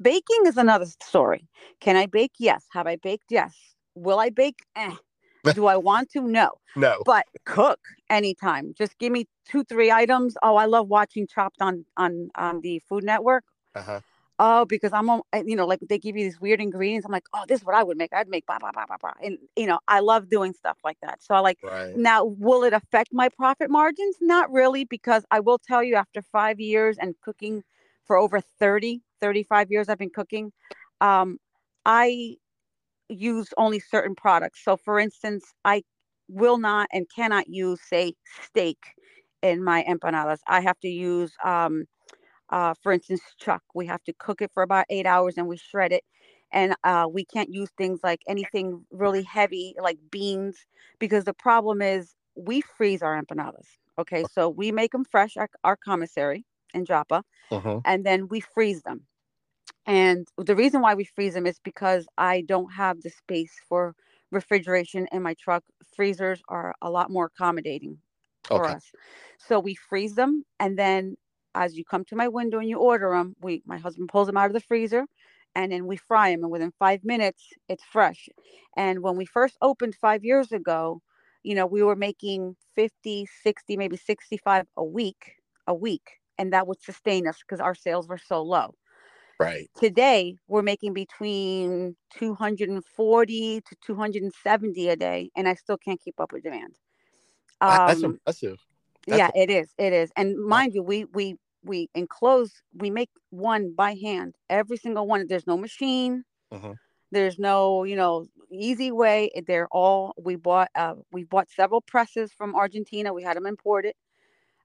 Baking 0.01 0.45
is 0.47 0.57
another 0.57 0.85
story. 1.01 1.47
Can 1.81 1.95
I 1.95 2.05
bake? 2.07 2.33
Yes. 2.39 2.65
Have 2.73 2.87
I 2.87 2.97
baked? 2.97 3.25
Yes. 3.31 3.55
Will 3.95 4.19
I 4.19 4.29
bake? 4.29 4.59
Eh. 4.75 4.95
Do 5.53 5.67
I 5.67 5.77
want 5.77 6.11
to? 6.11 6.21
No. 6.21 6.51
no, 6.75 7.03
But 7.05 7.25
cook 7.45 7.79
anytime. 8.09 8.73
Just 8.77 8.97
give 8.99 9.11
me 9.11 9.27
two, 9.49 9.63
three 9.63 9.91
items. 9.91 10.35
Oh, 10.43 10.55
I 10.57 10.65
love 10.65 10.89
watching 10.89 11.27
Chopped 11.27 11.61
on 11.61 11.85
on 11.97 12.29
on 12.35 12.61
the 12.61 12.79
Food 12.89 13.03
Network. 13.05 13.45
uh-huh. 13.75 14.01
Oh, 14.39 14.65
because 14.65 14.93
I'm, 14.93 15.09
on- 15.09 15.21
you 15.45 15.55
know, 15.55 15.65
like 15.65 15.79
they 15.87 15.97
give 15.97 16.15
you 16.15 16.23
these 16.23 16.39
weird 16.39 16.61
ingredients. 16.61 17.05
I'm 17.05 17.11
like, 17.11 17.27
oh, 17.33 17.43
this 17.47 17.59
is 17.61 17.65
what 17.65 17.75
I 17.75 17.83
would 17.83 17.97
make. 17.97 18.13
I'd 18.13 18.27
make 18.29 18.45
blah 18.45 18.59
blah 18.59 18.71
blah 18.71 18.85
blah 18.85 18.97
blah, 18.99 19.13
and 19.23 19.37
you 19.55 19.65
know, 19.67 19.79
I 19.87 19.99
love 19.99 20.29
doing 20.29 20.53
stuff 20.53 20.77
like 20.83 20.97
that. 21.01 21.21
So 21.23 21.33
I 21.35 21.39
like. 21.39 21.59
right, 21.63 21.95
Now, 21.95 22.23
will 22.25 22.63
it 22.63 22.73
affect 22.73 23.09
my 23.13 23.29
profit 23.29 23.69
margins? 23.71 24.17
Not 24.21 24.51
really, 24.51 24.85
because 24.85 25.25
I 25.31 25.39
will 25.39 25.57
tell 25.59 25.83
you 25.83 25.95
after 25.95 26.21
five 26.21 26.59
years 26.59 26.97
and 26.99 27.15
cooking 27.21 27.63
for 28.05 28.17
over 28.17 28.39
30, 28.41 29.01
35 29.21 29.71
years, 29.71 29.89
I've 29.89 29.97
been 29.97 30.09
cooking. 30.11 30.51
Um, 31.01 31.39
I 31.85 32.37
use 33.09 33.53
only 33.57 33.79
certain 33.79 34.15
products. 34.15 34.63
So, 34.63 34.77
for 34.77 34.99
instance, 34.99 35.53
I 35.65 35.83
will 36.27 36.57
not 36.57 36.89
and 36.91 37.07
cannot 37.13 37.47
use, 37.49 37.81
say, 37.81 38.13
steak 38.43 38.77
in 39.41 39.63
my 39.63 39.83
empanadas. 39.87 40.39
I 40.47 40.61
have 40.61 40.79
to 40.81 40.87
use, 40.89 41.33
um, 41.43 41.85
uh, 42.49 42.73
for 42.81 42.91
instance, 42.91 43.21
chuck. 43.37 43.63
We 43.73 43.85
have 43.87 44.03
to 44.05 44.13
cook 44.13 44.41
it 44.41 44.51
for 44.53 44.63
about 44.63 44.85
eight 44.89 45.05
hours 45.05 45.37
and 45.37 45.47
we 45.47 45.57
shred 45.57 45.91
it. 45.91 46.03
And 46.51 46.75
uh, 46.83 47.07
we 47.11 47.25
can't 47.25 47.49
use 47.53 47.69
things 47.77 48.01
like 48.03 48.21
anything 48.27 48.85
really 48.91 49.23
heavy, 49.23 49.75
like 49.81 49.97
beans, 50.11 50.65
because 50.99 51.25
the 51.25 51.33
problem 51.33 51.81
is 51.81 52.15
we 52.35 52.61
freeze 52.61 53.01
our 53.01 53.21
empanadas. 53.21 53.67
Okay, 53.99 54.23
so 54.25 54.49
we 54.49 54.71
make 54.71 54.91
them 54.91 55.03
fresh, 55.05 55.35
our, 55.37 55.49
our 55.63 55.75
commissary 55.75 56.45
in 56.73 56.85
Joppa, 56.85 57.23
Mhm. 57.51 57.85
and 57.85 58.05
then 58.05 58.27
we 58.27 58.39
freeze 58.39 58.83
them. 58.83 59.07
And 59.85 60.27
the 60.37 60.55
reason 60.55 60.81
why 60.81 60.95
we 60.95 61.05
freeze 61.05 61.33
them 61.33 61.47
is 61.47 61.59
because 61.63 62.07
I 62.17 62.41
don't 62.41 62.71
have 62.73 63.01
the 63.01 63.09
space 63.09 63.53
for 63.67 63.95
refrigeration 64.31 65.07
in 65.11 65.21
my 65.23 65.33
truck. 65.35 65.63
Freezers 65.95 66.41
are 66.49 66.75
a 66.81 66.89
lot 66.89 67.09
more 67.11 67.25
accommodating 67.25 67.99
for 68.51 68.67
Okay. 68.67 68.69
us. 68.69 68.91
So 69.37 69.59
we 69.59 69.75
freeze 69.75 70.15
them, 70.15 70.43
and 70.59 70.77
then 70.77 71.15
as 71.57 71.75
you 71.75 71.83
come 71.83 72.05
to 72.05 72.15
my 72.15 72.27
window 72.27 72.59
and 72.59 72.69
you 72.69 72.77
order 72.77 73.11
them, 73.11 73.35
we 73.41 73.63
my 73.65 73.77
husband 73.77 74.09
pulls 74.09 74.27
them 74.27 74.37
out 74.37 74.47
of 74.47 74.53
the 74.53 74.59
freezer, 74.59 75.05
and 75.55 75.71
then 75.71 75.87
we 75.87 75.97
fry 75.97 76.31
them, 76.31 76.43
and 76.43 76.51
within 76.51 76.71
five 76.77 77.03
minutes 77.03 77.43
it's 77.67 77.83
fresh. 77.83 78.29
And 78.75 79.01
when 79.01 79.17
we 79.17 79.25
first 79.25 79.57
opened 79.61 79.95
five 79.95 80.23
years 80.23 80.51
ago, 80.51 81.01
you 81.43 81.55
know, 81.55 81.65
we 81.65 81.83
were 81.83 81.95
making 81.95 82.55
50, 82.75 83.27
60, 83.43 83.77
maybe 83.77 83.97
65 83.97 84.65
a 84.77 84.83
week, 84.83 85.33
a 85.65 85.73
week, 85.73 86.07
and 86.37 86.53
that 86.53 86.67
would 86.67 86.81
sustain 86.81 87.27
us 87.27 87.39
because 87.39 87.59
our 87.59 87.75
sales 87.75 88.07
were 88.07 88.19
so 88.19 88.41
low. 88.41 88.75
Right, 89.39 89.69
today 89.79 90.35
we're 90.47 90.63
making 90.63 90.93
between 90.93 91.95
240 92.17 93.61
to 93.61 93.75
270 93.85 94.89
a 94.89 94.95
day 94.95 95.29
and 95.35 95.47
i 95.47 95.53
still 95.53 95.77
can't 95.77 96.01
keep 96.01 96.19
up 96.19 96.31
with 96.31 96.43
demand. 96.43 96.73
Wow, 97.61 97.87
that's 97.87 98.03
um, 98.03 98.11
impressive. 98.11 98.57
that's 99.07 99.19
yeah 99.19 99.29
it 99.35 99.49
is 99.49 99.73
it 99.77 99.93
is. 99.93 100.11
And 100.15 100.37
mind 100.43 100.73
you 100.73 100.83
we 100.83 101.05
we 101.05 101.37
we 101.67 101.89
enclose 101.95 102.61
we 102.75 102.89
make 102.91 103.09
one 103.31 103.73
by 103.75 103.95
hand 103.95 104.35
every 104.49 104.77
single 104.77 105.07
one. 105.07 105.27
There's 105.27 105.47
no 105.47 105.57
machine. 105.57 106.23
Mhm. 106.53 106.75
there's 107.11 107.39
no 107.39 107.83
you 107.83 107.95
know 107.95 108.27
easy 108.51 108.91
way. 108.91 109.31
They're 109.47 109.67
all 109.71 110.13
we 110.17 110.35
bought 110.35 110.69
uh 110.75 110.95
we 111.11 111.23
bought 111.23 111.49
several 111.49 111.81
presses 111.81 112.31
from 112.33 112.55
argentina. 112.55 113.13
We 113.13 113.23
had 113.23 113.37
them 113.37 113.45
imported. 113.47 113.95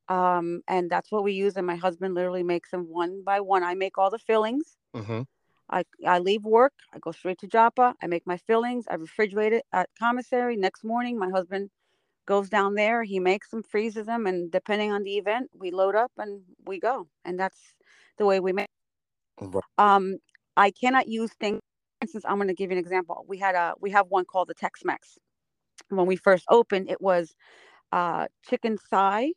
Um 0.09 0.63
and 0.69 0.91
that's 0.91 1.11
what 1.13 1.25
we 1.25 1.33
use 1.33 1.57
and 1.57 1.67
my 1.67 1.77
husband 1.77 2.15
literally 2.15 2.43
makes 2.45 2.71
them 2.71 2.89
one 2.89 3.23
by 3.25 3.41
one. 3.41 3.63
I 3.65 3.75
make 3.75 3.99
all 3.99 4.11
the 4.11 4.19
fillings. 4.19 4.77
Hmm 4.95 5.23
I, 5.71 5.85
I 6.07 6.19
leave 6.19 6.45
work, 6.45 6.75
I 6.93 6.99
go 6.99 7.13
straight 7.13 7.39
to 7.39 7.47
Joppa, 7.47 7.95
I 8.03 8.07
make 8.07 8.27
my 8.27 8.37
fillings, 8.37 8.87
I 8.89 8.97
refrigerate 8.97 9.53
it 9.53 9.65
at 9.73 9.89
commissary. 9.99 10.57
Next 10.57 10.85
morning, 10.85 11.19
my 11.19 11.31
husband 11.31 11.71
goes 12.33 12.49
down 12.49 12.75
there, 12.75 13.03
he 13.03 13.21
makes 13.21 13.51
them, 13.51 13.63
freezes 13.63 14.07
them, 14.07 14.27
and 14.27 14.51
depending 14.51 14.91
on 14.91 15.03
the 15.03 15.19
event, 15.19 15.51
we 15.55 15.71
load 15.71 15.95
up 15.95 16.11
and 16.17 16.41
we 16.65 16.81
go. 16.81 17.07
And 17.27 17.39
that's 17.39 17.61
the 18.17 18.25
way 18.25 18.41
we 18.41 18.55
make. 18.55 18.69
Right. 19.39 19.63
Um, 19.77 20.17
I 20.57 20.71
cannot 20.71 21.09
use 21.09 21.31
things. 21.39 21.59
For 21.59 22.05
instance, 22.05 22.25
I'm 22.27 22.37
going 22.37 22.49
to 22.49 22.55
give 22.55 22.71
you 22.71 22.79
an 22.79 22.85
example. 22.87 23.27
We 23.29 23.37
had 23.37 23.55
a 23.55 23.75
we 23.85 23.91
have 23.91 24.07
one 24.09 24.25
called 24.25 24.49
the 24.49 24.55
Tex-Mex. 24.55 25.19
When 25.91 26.07
we 26.07 26.17
first 26.17 26.45
opened, 26.49 26.89
it 26.89 27.03
was 27.03 27.35
uh, 27.93 28.29
chicken 28.49 28.79
thigh 28.91 29.33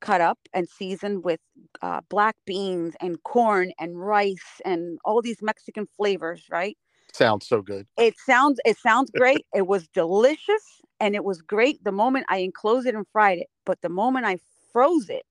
cut 0.00 0.20
up 0.20 0.38
and 0.54 0.68
seasoned 0.68 1.24
with 1.24 1.40
uh, 1.80 2.02
black 2.08 2.36
beans 2.46 2.94
and 3.00 3.20
corn 3.24 3.72
and 3.80 4.00
rice 4.00 4.60
and 4.64 4.98
all 5.04 5.22
these 5.22 5.42
Mexican 5.42 5.86
flavors, 5.96 6.44
right? 6.50 6.76
Sounds 7.12 7.48
so 7.48 7.62
good. 7.62 7.86
It 7.98 8.14
sounds 8.24 8.60
it 8.64 8.78
sounds 8.78 9.10
great. 9.10 9.44
it 9.54 9.66
was 9.66 9.88
delicious 9.88 10.81
and 11.02 11.16
it 11.16 11.24
was 11.26 11.42
great 11.42 11.84
the 11.84 11.92
moment 11.92 12.26
I 12.30 12.38
enclosed 12.38 12.88
it 12.88 12.96
and 12.96 13.08
fried 13.08 13.40
it. 13.40 13.48
But 13.66 13.82
the 13.82 13.90
moment 13.90 14.26
I 14.26 14.38
froze 14.72 15.10
it, 15.10 15.24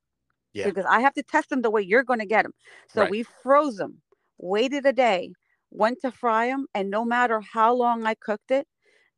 Yeah. 0.53 0.71
because 0.71 0.85
I 0.85 1.01
have 1.01 1.13
to 1.15 1.23
test 1.23 1.49
them 1.49 1.63
the 1.63 1.71
way 1.71 1.81
you're 1.81 2.03
going 2.03 2.19
to 2.19 2.27
get 2.27 2.43
them. 2.43 2.53
So 2.87 3.03
Right. 3.03 3.05
we 3.05 3.23
froze 3.23 3.77
them, 3.77 4.01
waited 4.39 4.85
a 4.85 4.93
day, 4.93 5.31
went 5.71 6.01
to 6.01 6.11
fry 6.11 6.47
them, 6.47 6.67
and 6.75 6.91
no 6.91 7.05
matter 7.05 7.41
how 7.41 7.73
long 7.75 8.05
I 8.05 8.15
cooked 8.15 8.51
it, 8.51 8.67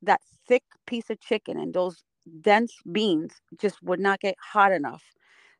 that 0.03 0.21
thick 0.47 0.63
piece 0.87 1.09
of 1.11 1.19
chicken 1.21 1.59
and 1.59 1.73
those 1.73 2.03
dense 2.41 2.73
beans 2.91 3.41
just 3.59 3.83
would 3.83 3.99
not 4.01 4.21
get 4.21 4.35
hot 4.41 4.71
enough. 4.71 5.03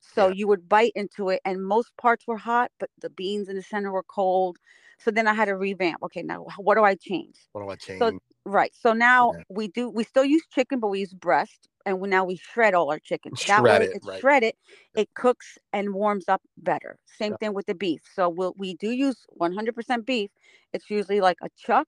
So 0.01 0.27
Yeah. 0.27 0.29
you 0.29 0.47
would 0.47 0.69
bite 0.69 0.93
into 0.95 1.29
it, 1.29 1.41
and 1.45 1.65
most 1.65 1.95
parts 1.97 2.27
were 2.27 2.37
hot, 2.37 2.71
but 2.79 2.89
the 2.99 3.09
beans 3.09 3.49
in 3.49 3.55
the 3.55 3.63
center 3.63 3.91
were 3.91 4.03
cold. 4.03 4.57
So 4.99 5.11
then 5.11 5.27
I 5.27 5.33
had 5.33 5.45
to 5.45 5.57
revamp. 5.57 6.03
Okay, 6.03 6.23
now 6.23 6.45
what 6.57 6.75
do 6.75 6.83
I 6.83 6.95
change? 6.95 7.37
What 7.53 7.61
do 7.61 7.69
I 7.69 7.75
change? 7.75 8.09
So 8.09 8.19
Right. 8.45 8.73
So 8.75 8.91
now 8.93 9.33
Yeah. 9.33 9.43
we 9.49 9.67
do. 9.69 9.89
We 9.89 10.03
still 10.03 10.25
use 10.25 10.43
chicken, 10.51 10.79
but 10.79 10.89
we 10.89 10.99
use 10.99 11.13
breast, 11.13 11.69
and 11.85 12.01
we, 12.01 12.09
now 12.09 12.25
we 12.25 12.35
shred 12.35 12.73
all 12.73 12.91
our 12.91 12.99
chicken. 12.99 13.31
That 13.47 13.61
Shred 13.61 13.81
way, 13.81 13.87
it, 13.87 13.95
it's 13.95 14.07
right. 14.07 14.19
shredded. 14.19 14.53
It 14.95 15.13
cooks 15.13 15.57
and 15.71 15.93
warms 15.93 16.27
up 16.27 16.41
better. 16.57 16.97
Same 17.05 17.31
Yeah. 17.31 17.37
thing 17.37 17.53
with 17.53 17.67
the 17.67 17.75
beef. 17.75 18.01
So 18.13 18.27
we'll, 18.27 18.53
we 18.57 18.73
do 18.75 18.91
use 18.91 19.25
100% 19.39 20.05
beef. 20.05 20.29
It's 20.73 20.89
usually 20.89 21.21
like 21.21 21.37
a 21.41 21.49
chuck, 21.55 21.87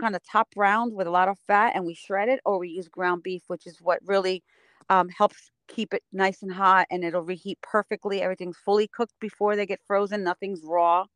kind 0.00 0.16
of 0.16 0.22
top 0.24 0.48
round 0.56 0.92
with 0.92 1.06
a 1.06 1.10
lot 1.10 1.28
of 1.28 1.38
fat, 1.46 1.72
and 1.76 1.84
we 1.84 1.94
shred 1.94 2.28
it, 2.28 2.40
or 2.44 2.58
we 2.58 2.70
use 2.70 2.88
ground 2.88 3.22
beef, 3.22 3.42
which 3.46 3.64
is 3.66 3.80
what 3.80 4.00
really 4.04 4.42
um, 4.90 5.08
helps 5.08 5.52
keep 5.68 5.94
it 5.94 6.02
nice 6.12 6.42
and 6.42 6.52
hot, 6.52 6.88
and 6.90 7.04
it'll 7.04 7.22
reheat 7.22 7.58
perfectly. 7.62 8.22
Everything's 8.22 8.58
fully 8.58 8.88
cooked 8.88 9.14
before 9.20 9.54
they 9.54 9.66
get 9.66 9.80
frozen. 9.86 10.24
Nothing's 10.24 10.62
raw, 10.64 11.06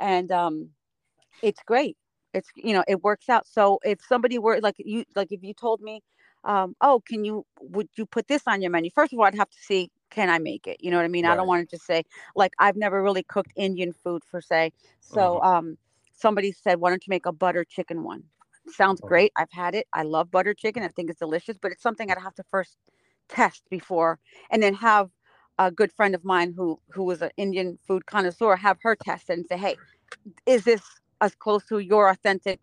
and 0.00 0.32
um, 0.32 0.70
it's 1.42 1.60
great 1.66 1.98
it's 2.34 2.50
you 2.56 2.72
know 2.72 2.84
it 2.88 3.02
works 3.02 3.28
out 3.28 3.46
so 3.46 3.78
if 3.84 4.00
somebody 4.04 4.38
were 4.38 4.60
like 4.60 4.76
you 4.78 5.04
like 5.14 5.32
if 5.32 5.42
you 5.42 5.54
told 5.54 5.80
me 5.80 6.02
um, 6.44 6.74
oh, 6.80 7.02
can 7.06 7.24
you 7.24 7.46
would 7.60 7.88
you 7.96 8.06
put 8.06 8.28
this 8.28 8.42
on 8.46 8.62
your 8.62 8.70
menu? 8.70 8.90
First 8.90 9.12
of 9.12 9.18
all, 9.18 9.26
I'd 9.26 9.34
have 9.36 9.50
to 9.50 9.58
see 9.58 9.90
can 10.10 10.28
I 10.28 10.38
make 10.38 10.66
it? 10.66 10.78
You 10.80 10.90
know 10.90 10.98
what 10.98 11.04
I 11.04 11.08
mean? 11.08 11.24
I 11.24 11.34
don't 11.36 11.46
want 11.46 11.68
to 11.68 11.76
just 11.76 11.86
say 11.86 12.04
like 12.34 12.52
I've 12.58 12.76
never 12.76 13.02
really 13.02 13.22
cooked 13.22 13.52
Indian 13.56 13.92
food 13.92 14.24
for 14.24 14.40
say 14.40 14.72
So 15.00 15.40
Mhm. 15.40 15.44
um, 15.44 15.78
somebody 16.14 16.52
said, 16.52 16.80
why 16.80 16.90
don't 16.90 17.06
you 17.06 17.10
make 17.10 17.26
a 17.26 17.32
butter 17.32 17.64
chicken 17.64 18.04
one? 18.04 18.24
Sounds 18.68 19.00
Mhm. 19.00 19.08
great. 19.08 19.32
I've 19.36 19.50
had 19.52 19.74
it. 19.74 19.86
I 19.92 20.02
love 20.02 20.30
butter 20.30 20.54
chicken. 20.54 20.82
I 20.82 20.88
think 20.88 21.10
it's 21.10 21.20
delicious, 21.20 21.58
but 21.58 21.72
it's 21.72 21.82
something 21.82 22.10
I'd 22.10 22.18
have 22.18 22.34
to 22.36 22.44
first 22.44 22.78
test 23.28 23.64
before, 23.70 24.18
and 24.50 24.62
then 24.62 24.74
have 24.74 25.10
a 25.58 25.70
good 25.70 25.92
friend 25.92 26.14
of 26.14 26.24
mine 26.24 26.54
who 26.56 26.80
who 26.92 27.04
was 27.04 27.22
an 27.22 27.30
Indian 27.36 27.78
food 27.86 28.06
connoisseur 28.06 28.56
have 28.56 28.78
her 28.82 28.96
test 28.96 29.30
it 29.30 29.34
and 29.34 29.46
say, 29.46 29.56
hey, 29.58 29.76
is 30.46 30.64
this 30.64 30.82
as 31.22 31.36
close 31.36 31.64
to 31.68 31.80
your 31.80 32.10
authentic 32.10 32.60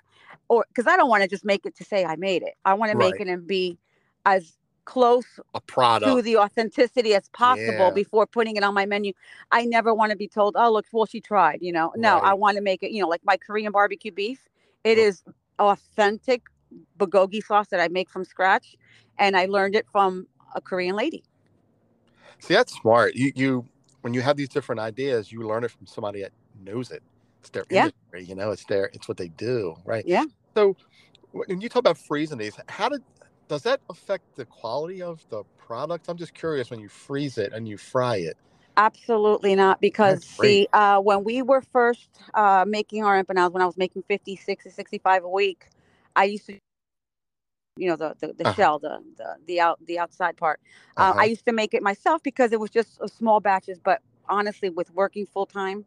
or 0.49 0.65
because 0.69 0.87
I 0.87 0.97
don't 0.97 1.09
want 1.09 1.23
to 1.23 1.29
just 1.29 1.45
make 1.45 1.65
it 1.65 1.75
to 1.77 1.85
say 1.85 2.05
I 2.05 2.17
made 2.17 2.43
it. 2.43 2.55
I 2.65 2.75
want 2.75 2.91
to 2.93 2.99
make 2.99 3.15
it 3.21 3.29
and 3.29 3.47
be 3.47 3.79
as 4.25 4.53
close 4.85 5.27
A 5.55 5.61
product 5.61 6.05
to 6.17 6.23
the 6.23 6.37
authenticity 6.37 7.15
as 7.15 7.29
possible 7.29 7.91
Yeah. 7.91 7.91
before 7.91 8.27
putting 8.27 8.57
it 8.57 8.63
on 8.63 8.75
my 8.75 8.85
menu. 8.87 9.13
I 9.51 9.65
never 9.65 9.93
want 9.95 10.11
to 10.11 10.17
be 10.17 10.29
told, 10.29 10.55
"Oh, 10.57 10.71
look, 10.71 10.87
well, 10.93 11.07
she 11.07 11.21
tried." 11.21 11.59
You 11.61 11.73
know, 11.73 11.93
no, 11.97 12.19
I 12.19 12.35
want 12.35 12.57
to 12.57 12.63
make 12.63 12.83
it. 12.83 12.91
You 12.91 13.01
know, 13.03 13.09
like 13.09 13.25
my 13.25 13.37
Korean 13.37 13.73
barbecue 13.73 14.11
beef. 14.13 14.47
It 14.85 14.97
Oh. 14.97 15.03
is 15.07 15.23
authentic 15.59 16.43
bulgogi 16.99 17.43
sauce 17.43 17.69
that 17.69 17.81
I 17.81 17.89
make 17.89 18.09
from 18.09 18.25
scratch, 18.25 18.75
and 19.19 19.37
I 19.37 19.47
learned 19.47 19.75
it 19.75 19.87
from 19.91 20.27
a 20.55 20.61
Korean 20.61 20.95
lady. 20.95 21.23
See, 22.39 22.55
that's 22.55 22.73
smart. 22.81 23.15
You 23.15 23.31
you 23.35 23.65
when 24.01 24.13
you 24.13 24.21
have 24.21 24.37
these 24.37 24.49
different 24.49 24.81
ideas, 24.81 25.31
you 25.31 25.41
learn 25.43 25.63
it 25.65 25.71
from 25.71 25.87
somebody 25.87 26.21
that 26.23 26.33
knows 26.63 26.91
it. 26.91 27.03
It's 27.41 27.51
their 27.51 27.65
Yeah. 27.69 27.89
industry, 27.89 28.23
you 28.25 28.35
know. 28.35 28.51
It's 28.51 28.65
their 28.65 28.91
it's 28.93 29.07
what 29.07 29.17
they 29.17 29.29
do, 29.29 29.75
right? 29.85 30.05
Yeah. 30.05 30.25
So 30.55 30.75
when 31.31 31.61
you 31.61 31.69
talk 31.69 31.81
about 31.81 31.97
freezing 31.97 32.39
these, 32.39 32.57
how 32.69 32.89
did 32.89 33.03
does 33.49 33.63
that 33.63 33.81
affect 33.89 34.25
the 34.35 34.45
quality 34.45 35.01
of 35.01 35.25
the 35.29 35.43
product? 35.57 36.07
I'm 36.09 36.17
just 36.17 36.33
curious 36.35 36.71
when 36.71 36.79
you 36.79 36.89
freeze 36.89 37.37
it 37.37 37.53
and 37.53 37.67
you 37.67 37.77
fry 37.77 38.17
it. 38.17 38.37
Absolutely 38.77 39.55
not, 39.55 39.81
because 39.81 40.23
see, 40.23 40.67
uh, 40.73 40.99
when 40.99 41.23
we 41.23 41.43
were 41.43 41.61
first 41.61 42.09
uh, 42.33 42.65
making 42.67 43.03
our 43.03 43.23
empanadas, 43.23 43.53
when 43.53 43.61
I 43.61 43.67
was 43.67 43.77
making 43.77 44.03
50, 44.03 44.35
60, 44.35 44.69
65 44.71 45.23
a 45.25 45.29
week, 45.29 45.67
I 46.15 46.23
used 46.25 46.47
to, 46.47 46.57
you 47.77 47.89
know, 47.89 47.95
the 47.97 48.15
the, 48.19 48.33
the 48.33 48.45
Uh-huh. 48.45 48.53
shell, 48.55 48.79
the 48.79 48.99
the 49.17 49.35
the 49.47 49.61
out 49.61 49.79
the 49.85 49.99
outside 49.99 50.37
part. 50.37 50.61
Uh, 50.97 51.13
Uh-huh. 51.13 51.17
I 51.17 51.25
used 51.25 51.45
to 51.45 51.53
make 51.53 51.73
it 51.73 51.83
myself 51.83 52.23
because 52.23 52.53
it 52.53 52.59
was 52.59 52.71
just 52.71 52.99
a 53.01 53.07
small 53.09 53.39
batches. 53.41 53.79
But 53.83 54.01
honestly, 54.29 54.69
with 54.69 54.91
working 54.93 55.25
full 55.27 55.45
time 55.47 55.85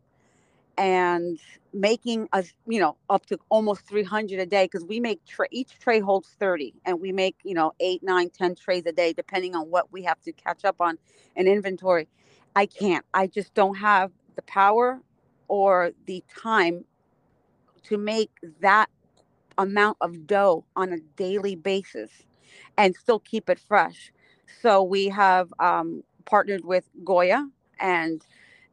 and 0.79 1.38
making 1.73 2.29
us, 2.33 2.52
you 2.67 2.81
know, 2.81 2.97
up 3.11 3.26
to 3.26 3.38
almost 3.49 3.83
300 3.87 4.41
a 4.41 4.47
day, 4.47 4.64
because 4.67 4.85
we 4.85 5.00
make 5.00 5.25
tra- 5.26 5.49
each 5.50 5.79
tray 5.79 6.00
holds 6.00 6.29
30, 6.38 6.75
and 6.85 7.00
we 7.00 7.12
make, 7.12 7.37
you 7.45 7.55
know, 7.55 7.73
eight, 7.81 8.02
nine, 8.02 8.31
10 8.31 8.55
trays 8.57 8.85
a 8.87 8.93
day, 8.93 9.12
depending 9.12 9.55
on 9.55 9.71
what 9.71 9.93
we 9.93 10.02
have 10.02 10.21
to 10.23 10.33
catch 10.33 10.64
up 10.64 10.81
on 10.81 10.99
in 11.37 11.47
inventory. 11.47 12.09
I 12.55 12.67
can't. 12.67 13.05
I 13.14 13.26
just 13.26 13.55
don't 13.55 13.76
have 13.76 14.11
the 14.37 14.43
power 14.43 15.00
or 15.49 15.93
the 16.07 16.23
time 16.29 16.85
to 17.85 17.99
make 17.99 18.31
that 18.61 18.88
amount 19.59 19.97
of 20.00 20.26
dough 20.26 20.64
on 20.76 20.93
a 20.93 20.99
daily 21.17 21.55
basis 21.55 22.11
and 22.76 22.95
still 22.97 23.19
keep 23.19 23.49
it 23.49 23.59
fresh. 23.59 24.12
So 24.61 24.83
we 24.83 25.09
have 25.09 25.52
um, 25.59 26.02
partnered 26.25 26.64
with 26.64 26.85
Goya 27.05 27.49
and 27.81 28.25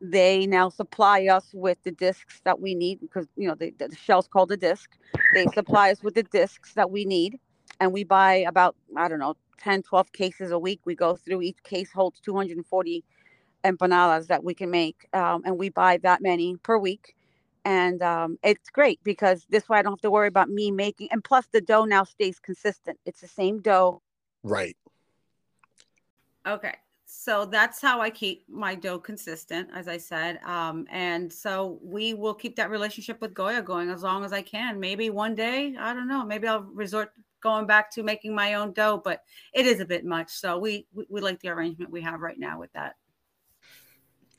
they 0.01 0.47
now 0.47 0.69
supply 0.69 1.25
us 1.27 1.49
with 1.53 1.77
the 1.83 1.91
discs 1.91 2.41
that 2.45 2.59
we 2.59 2.75
need 2.75 2.99
because 3.01 3.27
you 3.35 3.47
know 3.47 3.55
the, 3.55 3.71
the 3.77 3.93
shell's 3.95 4.27
called 4.27 4.51
a 4.51 4.57
disc. 4.57 4.91
They 5.33 5.47
supply 5.47 5.91
us 5.91 6.03
with 6.03 6.15
the 6.15 6.23
discs 6.23 6.73
that 6.73 6.89
we 6.89 7.05
need 7.05 7.39
and 7.79 7.91
we 7.91 8.03
buy 8.03 8.35
about 8.47 8.75
I 8.95 9.07
don't 9.07 9.19
know 9.19 9.35
10 9.59 9.83
12 9.83 10.11
cases 10.13 10.51
a 10.51 10.59
week. 10.59 10.81
We 10.85 10.95
go 10.95 11.15
through 11.15 11.41
each 11.41 11.61
case 11.63 11.91
holds 11.91 12.19
240 12.21 13.03
empanadas 13.63 14.27
that 14.27 14.43
we 14.43 14.53
can 14.53 14.71
make 14.71 15.07
um, 15.13 15.41
and 15.45 15.57
we 15.57 15.69
buy 15.69 15.97
that 15.97 16.21
many 16.21 16.55
per 16.57 16.77
week 16.77 17.15
and 17.65 18.01
um, 18.01 18.39
it's 18.41 18.69
great 18.69 18.99
because 19.03 19.45
this 19.49 19.67
way 19.67 19.77
i 19.77 19.81
don't 19.81 19.91
have 19.91 20.01
to 20.01 20.09
worry 20.09 20.29
about 20.29 20.49
me 20.49 20.71
making 20.71 21.09
and 21.11 21.23
plus 21.25 21.45
the 21.51 21.59
dough 21.59 21.83
now 21.83 22.05
stays 22.05 22.39
consistent 22.39 22.97
it's 23.05 23.19
the 23.19 23.27
same 23.27 23.59
dough 23.59 24.01
Right. 24.43 24.77
Okay. 26.47 26.75
So 27.11 27.43
that's 27.43 27.81
how 27.81 28.01
I 28.01 28.11
keep 28.11 28.47
my 28.47 28.75
dough 28.75 28.99
consistent, 28.99 29.69
as 29.73 29.87
I 29.87 29.97
said. 29.97 30.39
Um, 30.43 30.85
and 30.91 31.33
so 31.33 31.79
we 31.81 32.13
will 32.13 32.35
keep 32.35 32.55
that 32.57 32.69
relationship 32.69 33.19
with 33.19 33.33
Goya 33.33 33.63
going 33.63 33.89
as 33.89 34.03
long 34.03 34.23
as 34.23 34.31
I 34.31 34.43
can. 34.43 34.79
Maybe 34.79 35.09
one 35.09 35.33
day, 35.33 35.75
I 35.77 35.95
don't 35.95 36.07
know, 36.07 36.23
maybe 36.23 36.47
I'll 36.47 36.61
resort 36.61 37.11
going 37.41 37.65
back 37.65 37.89
to 37.93 38.03
making 38.03 38.35
my 38.35 38.53
own 38.53 38.73
dough, 38.73 39.01
but 39.03 39.23
it 39.53 39.65
is 39.65 39.79
a 39.79 39.85
bit 39.85 40.05
much. 40.05 40.29
So 40.29 40.59
we 40.59 40.85
we, 40.93 41.07
we 41.09 41.19
like 41.19 41.39
the 41.39 41.49
arrangement 41.49 41.89
we 41.89 42.01
have 42.01 42.21
right 42.21 42.37
now 42.37 42.59
with 42.59 42.71
that. 42.73 42.95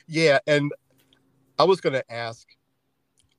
Yeah, 0.06 0.38
and 0.46 0.70
I 1.58 1.64
was 1.64 1.80
going 1.80 1.94
to 1.94 2.12
ask. 2.12 2.46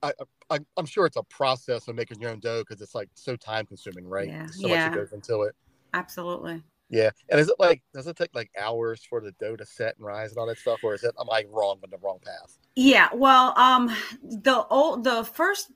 I, 0.04 0.12
I 0.50 0.60
I'm 0.76 0.86
sure 0.86 1.06
it's 1.06 1.16
a 1.16 1.24
process 1.24 1.88
of 1.88 1.96
making 1.96 2.20
your 2.20 2.32
own 2.32 2.42
dough 2.42 2.66
because 2.68 2.82
it's 2.82 2.96
like 2.96 3.08
so 3.14 3.38
time 3.38 3.66
consuming, 3.66 4.06
right? 4.06 4.28
Yeah, 4.28 4.48
So 4.48 4.68
yeah. 4.68 4.76
much 4.76 4.84
that 4.84 4.96
goes 4.96 5.14
into 5.14 5.44
it. 5.44 5.56
Absolutely. 5.94 6.64
Yeah, 6.92 7.10
and 7.30 7.40
is 7.40 7.48
it 7.48 7.56
like 7.58 7.82
does 7.94 8.06
it 8.06 8.18
take 8.18 8.36
like 8.36 8.52
hours 8.60 9.02
for 9.10 9.22
the 9.22 9.32
dough 9.40 9.56
to 9.56 9.66
set 9.66 9.96
and 9.98 10.06
rise 10.06 10.32
and 10.32 10.38
all 10.38 10.46
that 10.48 10.58
stuff, 10.58 10.82
or 10.84 10.94
is 10.94 11.06
it 11.06 11.16
am 11.18 11.30
I 11.32 11.46
wrong 11.50 11.80
on 11.82 11.90
the 11.90 11.98
wrong 12.04 12.20
path? 12.24 12.60
Yeah, 12.76 13.08
well, 13.14 13.58
um, 13.58 13.96
the 14.22 14.66
old 14.68 15.06
the 15.06 15.24
first 15.24 15.72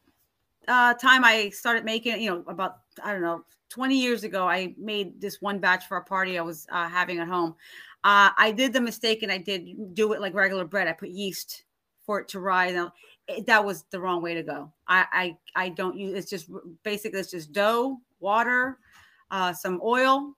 uh, 0.67 0.93
time 0.95 1.23
I 1.23 1.49
started 1.49 1.85
making 1.85 2.21
you 2.21 2.31
know, 2.31 2.43
about 2.47 2.79
I 3.01 3.13
don't 3.13 3.21
know, 3.21 3.45
twenty 3.69 3.97
years 3.97 4.25
ago, 4.25 4.45
I 4.45 4.75
made 4.77 5.21
this 5.21 5.41
one 5.41 5.59
batch 5.59 5.85
for 5.87 5.95
a 5.95 6.03
party 6.03 6.37
I 6.37 6.41
was 6.41 6.67
uh, 6.69 6.89
having 6.89 7.19
at 7.19 7.29
home. 7.29 7.55
Uh, 8.03 8.31
I 8.37 8.51
did 8.51 8.73
the 8.73 8.81
mistake 8.81 9.23
and 9.23 9.31
I 9.31 9.37
did 9.37 9.95
do 9.95 10.11
it 10.11 10.19
like 10.19 10.33
regular 10.33 10.65
bread. 10.65 10.89
I 10.89 10.93
put 10.93 11.09
yeast 11.09 11.63
for 12.05 12.19
it 12.19 12.27
to 12.29 12.41
rise. 12.41 12.75
Now, 12.75 12.91
it, 13.29 13.47
that 13.47 13.63
was 13.63 13.85
the 13.89 14.01
wrong 14.01 14.21
way 14.21 14.33
to 14.33 14.43
go. 14.43 14.69
I 14.85 15.05
I, 15.55 15.65
I 15.65 15.69
don't 15.69 15.97
use 15.97 16.13
it's 16.13 16.29
just 16.29 16.49
basically 16.83 17.21
it's 17.21 17.31
just 17.31 17.53
dough, 17.53 18.01
water, 18.19 18.79
uh, 19.31 19.53
some 19.53 19.79
oil, 19.81 20.35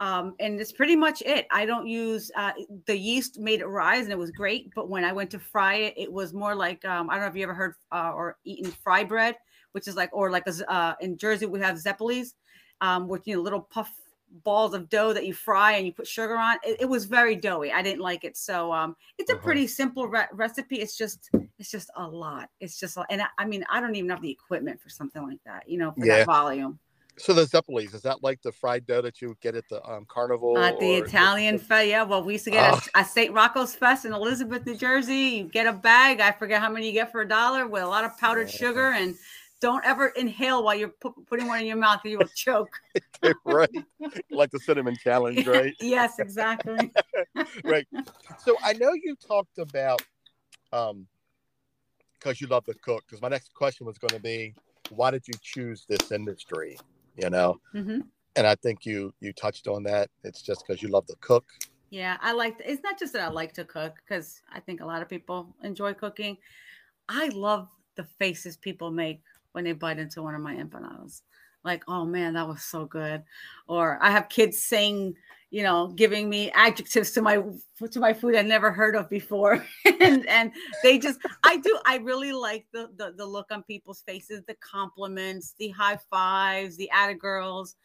um, 0.00 0.34
and 0.40 0.60
it's 0.60 0.72
pretty 0.72 0.96
much 0.96 1.22
it. 1.22 1.46
I 1.50 1.64
don't 1.64 1.86
use 1.86 2.30
uh, 2.36 2.52
the 2.86 2.96
yeast 2.96 3.38
made 3.38 3.60
it 3.60 3.66
rise 3.66 4.04
and 4.04 4.12
it 4.12 4.18
was 4.18 4.30
great, 4.30 4.70
but 4.74 4.88
when 4.88 5.04
I 5.04 5.12
went 5.12 5.30
to 5.30 5.38
fry 5.38 5.74
it, 5.76 5.94
it 5.96 6.12
was 6.12 6.34
more 6.34 6.54
like 6.54 6.84
um, 6.84 7.08
I 7.08 7.14
don't 7.14 7.22
know 7.22 7.28
if 7.28 7.36
you 7.36 7.42
ever 7.44 7.54
heard 7.54 7.74
uh, 7.92 8.12
or 8.14 8.36
eaten 8.44 8.70
fry 8.70 9.04
bread, 9.04 9.36
which 9.72 9.88
is 9.88 9.96
like 9.96 10.10
or 10.12 10.30
like 10.30 10.46
a 10.46 10.70
uh, 10.72 10.94
in 11.00 11.16
Jersey 11.16 11.46
we 11.46 11.60
have 11.60 11.76
zeppelis, 11.76 12.34
um, 12.80 13.08
which 13.08 13.22
you 13.26 13.36
know 13.36 13.42
little 13.42 13.60
puff 13.62 13.90
balls 14.44 14.74
of 14.74 14.88
dough 14.90 15.12
that 15.14 15.24
you 15.24 15.32
fry 15.32 15.72
and 15.72 15.86
you 15.86 15.92
put 15.92 16.06
sugar 16.06 16.36
on. 16.36 16.56
It, 16.64 16.80
it 16.80 16.84
was 16.86 17.06
very 17.06 17.36
doughy. 17.36 17.72
I 17.72 17.80
didn't 17.80 18.00
like 18.02 18.24
it, 18.24 18.36
so 18.36 18.72
um, 18.72 18.96
it's 19.18 19.30
a 19.30 19.34
Uh-huh. 19.34 19.42
pretty 19.44 19.66
simple 19.66 20.08
re- 20.08 20.28
recipe. 20.32 20.76
It's 20.80 20.96
just 20.96 21.30
it's 21.58 21.70
just 21.70 21.90
a 21.96 22.06
lot. 22.06 22.50
It's 22.60 22.78
just 22.78 22.96
a- 22.98 23.06
and 23.08 23.22
I, 23.22 23.28
I 23.38 23.46
mean 23.46 23.64
I 23.70 23.80
don't 23.80 23.94
even 23.96 24.10
have 24.10 24.20
the 24.20 24.30
equipment 24.30 24.80
for 24.80 24.90
something 24.90 25.22
like 25.22 25.42
that, 25.44 25.68
you 25.68 25.78
know, 25.78 25.92
for 25.92 26.04
Yeah. 26.04 26.18
that 26.18 26.26
volume. 26.26 26.78
So 27.18 27.32
the 27.32 27.44
zeppelis 27.46 27.94
is 27.94 28.02
that 28.02 28.22
like 28.22 28.42
the 28.42 28.52
fried 28.52 28.86
dough 28.86 29.00
that 29.02 29.22
you 29.22 29.36
get 29.40 29.54
at 29.54 29.66
the 29.68 29.82
um, 29.88 30.04
carnival? 30.06 30.58
At 30.58 30.78
the 30.78 31.00
or- 31.00 31.04
Italian 31.06 31.58
fest, 31.58 31.88
yeah. 31.88 32.02
Well, 32.02 32.22
we 32.22 32.34
used 32.34 32.44
to 32.44 32.50
get 32.50 32.74
Oh. 32.74 32.80
a, 32.94 33.00
a 33.00 33.04
St. 33.04 33.32
Rocco's 33.32 33.74
Fest 33.74 34.04
in 34.04 34.12
Elizabeth, 34.12 34.66
New 34.66 34.76
Jersey. 34.76 35.14
You 35.38 35.44
get 35.44 35.66
a 35.66 35.72
bag. 35.72 36.20
I 36.20 36.32
forget 36.32 36.60
how 36.60 36.68
many 36.70 36.88
you 36.88 36.92
get 36.92 37.10
for 37.10 37.22
a 37.22 37.28
dollar 37.28 37.66
with 37.66 37.82
a 37.82 37.86
lot 37.86 38.04
of 38.04 38.16
powdered 38.18 38.48
Yeah. 38.50 38.56
sugar. 38.58 38.92
And 38.92 39.14
don't 39.62 39.82
ever 39.86 40.08
inhale 40.08 40.62
while 40.62 40.74
you're 40.74 40.92
pu- 41.00 41.14
putting 41.26 41.46
one 41.46 41.60
in 41.60 41.66
your 41.66 41.76
mouth, 41.78 42.00
or 42.04 42.08
you 42.10 42.18
will 42.18 42.28
choke. 42.34 42.78
right, 43.44 43.70
like 44.30 44.50
the 44.50 44.58
cinnamon 44.60 44.96
challenge, 45.02 45.46
right? 45.46 45.74
yes, 45.80 46.18
exactly. 46.18 46.92
right. 47.64 47.86
So 48.44 48.56
I 48.62 48.74
know 48.74 48.92
you 48.92 49.16
talked 49.16 49.58
about 49.58 50.02
um 50.72 51.06
because 52.18 52.40
you 52.40 52.46
love 52.48 52.64
to 52.66 52.74
cook. 52.74 53.04
Because 53.06 53.22
my 53.22 53.28
next 53.28 53.54
question 53.54 53.86
was 53.86 53.96
going 53.98 54.12
to 54.12 54.20
be, 54.20 54.54
why 54.90 55.10
did 55.10 55.26
you 55.28 55.34
choose 55.42 55.84
this 55.88 56.10
industry? 56.12 56.76
You 57.16 57.30
know, 57.30 57.56
hmm 57.72 58.00
and 58.36 58.46
I 58.46 58.54
think 58.56 58.84
you 58.84 59.12
you 59.20 59.32
touched 59.32 59.66
on 59.66 59.82
that. 59.84 60.10
It's 60.22 60.42
just 60.42 60.64
because 60.66 60.82
you 60.82 60.88
love 60.88 61.06
to 61.06 61.16
cook. 61.20 61.44
Yeah, 61.90 62.16
I 62.20 62.32
like. 62.32 62.60
It's 62.64 62.82
not 62.82 62.98
just 62.98 63.12
that 63.14 63.22
I 63.22 63.28
like 63.28 63.52
to 63.54 63.64
cook 63.64 63.96
because 64.06 64.42
I 64.52 64.60
think 64.60 64.80
a 64.80 64.86
lot 64.86 65.02
of 65.02 65.08
people 65.08 65.54
enjoy 65.62 65.94
cooking. 65.94 66.36
I 67.08 67.28
love 67.28 67.68
the 67.96 68.04
faces 68.04 68.56
people 68.56 68.90
make 68.90 69.22
when 69.52 69.64
they 69.64 69.72
bite 69.72 69.98
into 69.98 70.22
one 70.22 70.34
of 70.34 70.40
my 70.40 70.54
empanadas. 70.54 71.22
Like, 71.66 71.84
oh 71.88 72.04
man, 72.04 72.34
that 72.34 72.46
was 72.46 72.62
so 72.62 72.86
good. 72.86 73.24
Or 73.66 73.98
I 74.00 74.10
have 74.12 74.28
kids 74.28 74.62
saying, 74.62 75.16
you 75.50 75.64
know, 75.64 75.88
giving 75.88 76.30
me 76.30 76.50
adjectives 76.52 77.10
to 77.12 77.22
my 77.22 77.42
to 77.90 78.00
my 78.00 78.12
food 78.12 78.36
I 78.36 78.42
never 78.42 78.70
heard 78.70 78.94
of 78.94 79.10
before, 79.10 79.64
and 80.00 80.26
and 80.28 80.52
they 80.82 80.98
just, 80.98 81.18
I 81.42 81.56
do, 81.58 81.78
I 81.84 81.96
really 81.96 82.32
like 82.32 82.66
the 82.72 82.88
the, 82.96 83.12
the 83.16 83.26
look 83.26 83.48
on 83.50 83.64
people's 83.64 84.02
faces, 84.02 84.42
the 84.46 84.54
compliments, 84.60 85.54
the 85.58 85.68
high 85.70 85.98
fives, 86.10 86.76
the 86.76 86.88
atta 86.90 87.14
girls. 87.14 87.76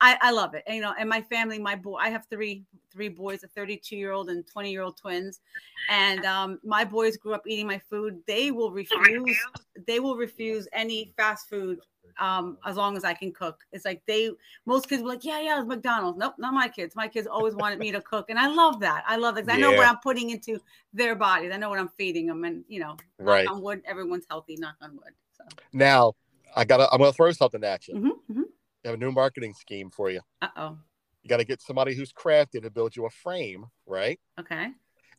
I, 0.00 0.18
I 0.20 0.30
love 0.32 0.54
it. 0.54 0.64
And, 0.66 0.74
you 0.74 0.82
know, 0.82 0.94
and 0.98 1.08
my 1.08 1.22
family, 1.22 1.60
my 1.60 1.76
boy, 1.76 1.94
I 1.94 2.10
have 2.10 2.26
three 2.28 2.64
three 2.92 3.08
boys, 3.08 3.44
a 3.44 3.48
32 3.48 3.96
year 3.96 4.12
old 4.12 4.28
and 4.30 4.46
20 4.46 4.70
year 4.70 4.82
old 4.82 4.96
twins, 4.98 5.40
and 5.88 6.24
um, 6.26 6.58
my 6.64 6.84
boys 6.84 7.16
grew 7.16 7.34
up 7.34 7.44
eating 7.46 7.66
my 7.66 7.78
food. 7.78 8.18
They 8.26 8.50
will 8.50 8.72
refuse. 8.72 9.38
They 9.86 10.00
will 10.00 10.16
refuse 10.16 10.68
any 10.72 11.14
fast 11.16 11.48
food 11.48 11.78
um, 12.18 12.58
as 12.64 12.76
long 12.76 12.96
as 12.96 13.04
I 13.04 13.14
can 13.14 13.32
cook. 13.32 13.60
It's 13.72 13.84
like 13.84 14.02
they 14.06 14.30
most 14.66 14.88
kids 14.88 15.02
were 15.02 15.08
like, 15.08 15.24
yeah, 15.24 15.40
yeah, 15.40 15.58
it's 15.60 15.68
McDonald's. 15.68 16.18
Nope, 16.18 16.34
not 16.38 16.54
my 16.54 16.68
kids. 16.68 16.94
My 16.96 17.08
kids 17.08 17.26
always 17.26 17.54
wanted 17.54 17.78
me 17.78 17.92
to 17.92 18.00
cook, 18.12 18.30
and 18.30 18.38
I 18.38 18.48
love 18.48 18.80
that. 18.80 19.04
I 19.06 19.16
love 19.16 19.34
that 19.36 19.46
'cause 19.46 19.54
I 19.54 19.58
know 19.58 19.72
what 19.72 19.86
I'm 19.86 19.98
putting 19.98 20.30
into 20.30 20.60
their 20.92 21.14
bodies. 21.14 21.52
I 21.52 21.56
know 21.56 21.70
what 21.70 21.78
I'm 21.78 21.90
feeding 21.90 22.26
them, 22.26 22.44
and 22.44 22.64
you 22.68 22.80
know, 22.80 22.90
knock 22.90 22.98
Right. 23.18 23.48
on 23.48 23.62
wood, 23.62 23.82
everyone's 23.84 24.26
healthy. 24.28 24.56
Knock 24.56 24.76
on 24.80 24.94
wood. 24.96 25.14
So, 25.36 25.44
Now, 25.72 26.14
I 26.54 26.64
gotta. 26.64 26.88
I'm 26.92 26.98
gonna 26.98 27.12
throw 27.12 27.32
something 27.32 27.64
at 27.64 27.88
you. 27.88 27.94
mm-hmm, 27.94 28.42
I 28.84 28.88
have 28.88 28.94
a 28.94 28.98
new 28.98 29.12
marketing 29.12 29.54
scheme 29.54 29.90
for 29.90 30.10
you. 30.10 30.20
uh 30.42 30.48
oh. 30.56 30.78
You 31.22 31.28
got 31.28 31.36
to 31.36 31.44
get 31.44 31.62
somebody 31.62 31.94
who's 31.94 32.12
crafted 32.12 32.62
to 32.62 32.70
build 32.70 32.96
you 32.96 33.06
a 33.06 33.10
frame, 33.10 33.66
right? 33.86 34.18
Okay. 34.40 34.72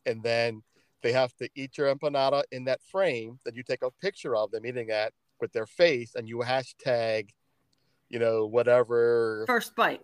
And 0.04 0.22
then 0.22 0.62
they 1.02 1.12
have 1.12 1.34
to 1.36 1.48
eat 1.54 1.78
your 1.78 1.94
empanada 1.94 2.42
in 2.52 2.64
that 2.64 2.82
frame. 2.82 3.40
Then 3.44 3.54
you 3.54 3.62
take 3.62 3.82
a 3.82 3.90
picture 4.02 4.36
of 4.36 4.50
them 4.50 4.66
eating 4.66 4.88
that 4.88 5.14
with 5.40 5.52
their 5.52 5.66
face, 5.66 6.14
and 6.14 6.28
you 6.28 6.38
hashtag, 6.38 7.28
you 8.08 8.18
know, 8.18 8.46
whatever 8.46 9.44
First 9.46 9.74
bite. 9.76 10.00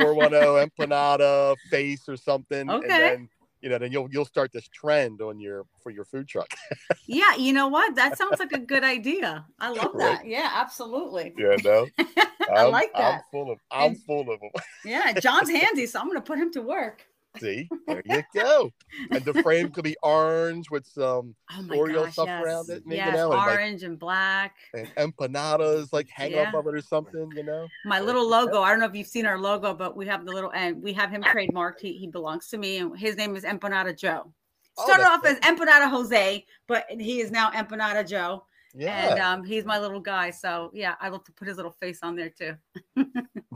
410 0.00 0.68
empanada 0.88 1.56
face 1.70 2.08
or 2.08 2.16
something. 2.16 2.70
Okay. 2.70 2.84
And 2.84 2.90
then, 3.02 3.28
you 3.60 3.68
know, 3.68 3.78
then 3.78 3.90
you'll 3.90 4.08
you'll 4.12 4.24
start 4.24 4.52
this 4.52 4.68
trend 4.68 5.20
on 5.20 5.40
your 5.40 5.64
for 5.82 5.90
your 5.90 6.04
food 6.04 6.28
truck. 6.28 6.48
Yeah, 7.10 7.36
you 7.36 7.54
know 7.54 7.68
what? 7.68 7.94
That 7.96 8.18
sounds 8.18 8.38
like 8.38 8.52
a 8.52 8.58
good 8.58 8.84
idea. 8.84 9.46
I 9.58 9.70
love 9.70 9.92
Right. 9.94 10.18
that. 10.18 10.26
Yeah, 10.26 10.50
absolutely. 10.52 11.32
You 11.38 11.56
know, 11.64 11.86
I 12.54 12.64
like 12.64 12.90
I'm 12.94 13.20
full 13.32 13.50
of 13.50 13.58
I'm 13.70 13.92
And- 13.92 14.02
full 14.04 14.30
of 14.30 14.38
them. 14.40 14.50
Yeah, 14.84 15.12
John's 15.14 15.48
handy, 15.50 15.86
so 15.86 15.98
I'm 16.00 16.06
gonna 16.06 16.20
put 16.20 16.38
him 16.38 16.52
to 16.52 16.60
work. 16.60 17.06
See, 17.38 17.68
there 17.86 18.02
you 18.04 18.22
go. 18.34 18.70
And 19.10 19.24
the 19.24 19.34
frame 19.42 19.70
could 19.70 19.84
be 19.84 19.96
orange 20.02 20.70
with 20.70 20.86
some 20.86 21.34
Oh 21.52 21.62
Oreo 21.68 22.04
gosh, 22.04 22.12
stuff 22.14 22.26
yes. 22.26 22.44
around 22.44 22.70
it, 22.70 22.82
yes, 22.86 23.14
now, 23.14 23.30
and, 23.30 23.30
like- 23.30 23.48
orange 23.54 23.82
and 23.82 23.98
black. 23.98 24.56
and 24.74 24.88
empanadas 24.96 25.92
like 25.92 26.08
hang 26.08 26.32
Yeah. 26.32 26.48
up 26.48 26.54
of 26.54 26.66
it 26.66 26.74
or 26.74 26.80
something, 26.80 27.30
you 27.36 27.42
know. 27.44 27.68
My 27.84 28.00
little 28.00 28.26
logo. 28.28 28.62
I 28.62 28.70
don't 28.70 28.80
know 28.80 28.86
if 28.86 28.94
you've 28.94 29.06
seen 29.06 29.26
our 29.26 29.38
logo, 29.38 29.74
but 29.74 29.96
we 29.96 30.06
have 30.06 30.24
the 30.24 30.32
little 30.32 30.50
and 30.52 30.82
we 30.82 30.92
have 30.94 31.10
him 31.10 31.22
trademarked. 31.22 31.80
He, 31.80 31.92
he 31.92 32.06
belongs 32.08 32.48
to 32.48 32.58
me, 32.58 32.78
and 32.78 32.98
his 32.98 33.16
name 33.16 33.36
is 33.36 33.44
Empanada 33.44 33.96
Joe. 33.96 34.32
Oh, 34.76 34.84
Started 34.84 35.04
that's 35.04 35.18
off 35.18 35.26
as 35.26 35.38
Empanada 35.40 35.90
Jose, 35.90 36.44
but 36.66 36.86
he 36.88 37.20
is 37.20 37.30
now 37.30 37.50
Empanada 37.50 38.08
Joe, 38.08 38.44
Yeah, 38.74 39.10
and 39.10 39.20
um, 39.20 39.44
he's 39.44 39.64
my 39.64 39.78
little 39.78 40.00
guy. 40.00 40.30
So 40.30 40.70
yeah, 40.72 40.94
I 41.00 41.08
love 41.08 41.24
to 41.24 41.32
put 41.32 41.46
his 41.48 41.56
little 41.56 41.72
face 41.72 41.98
on 42.02 42.16
there 42.16 42.30
too. 42.30 42.54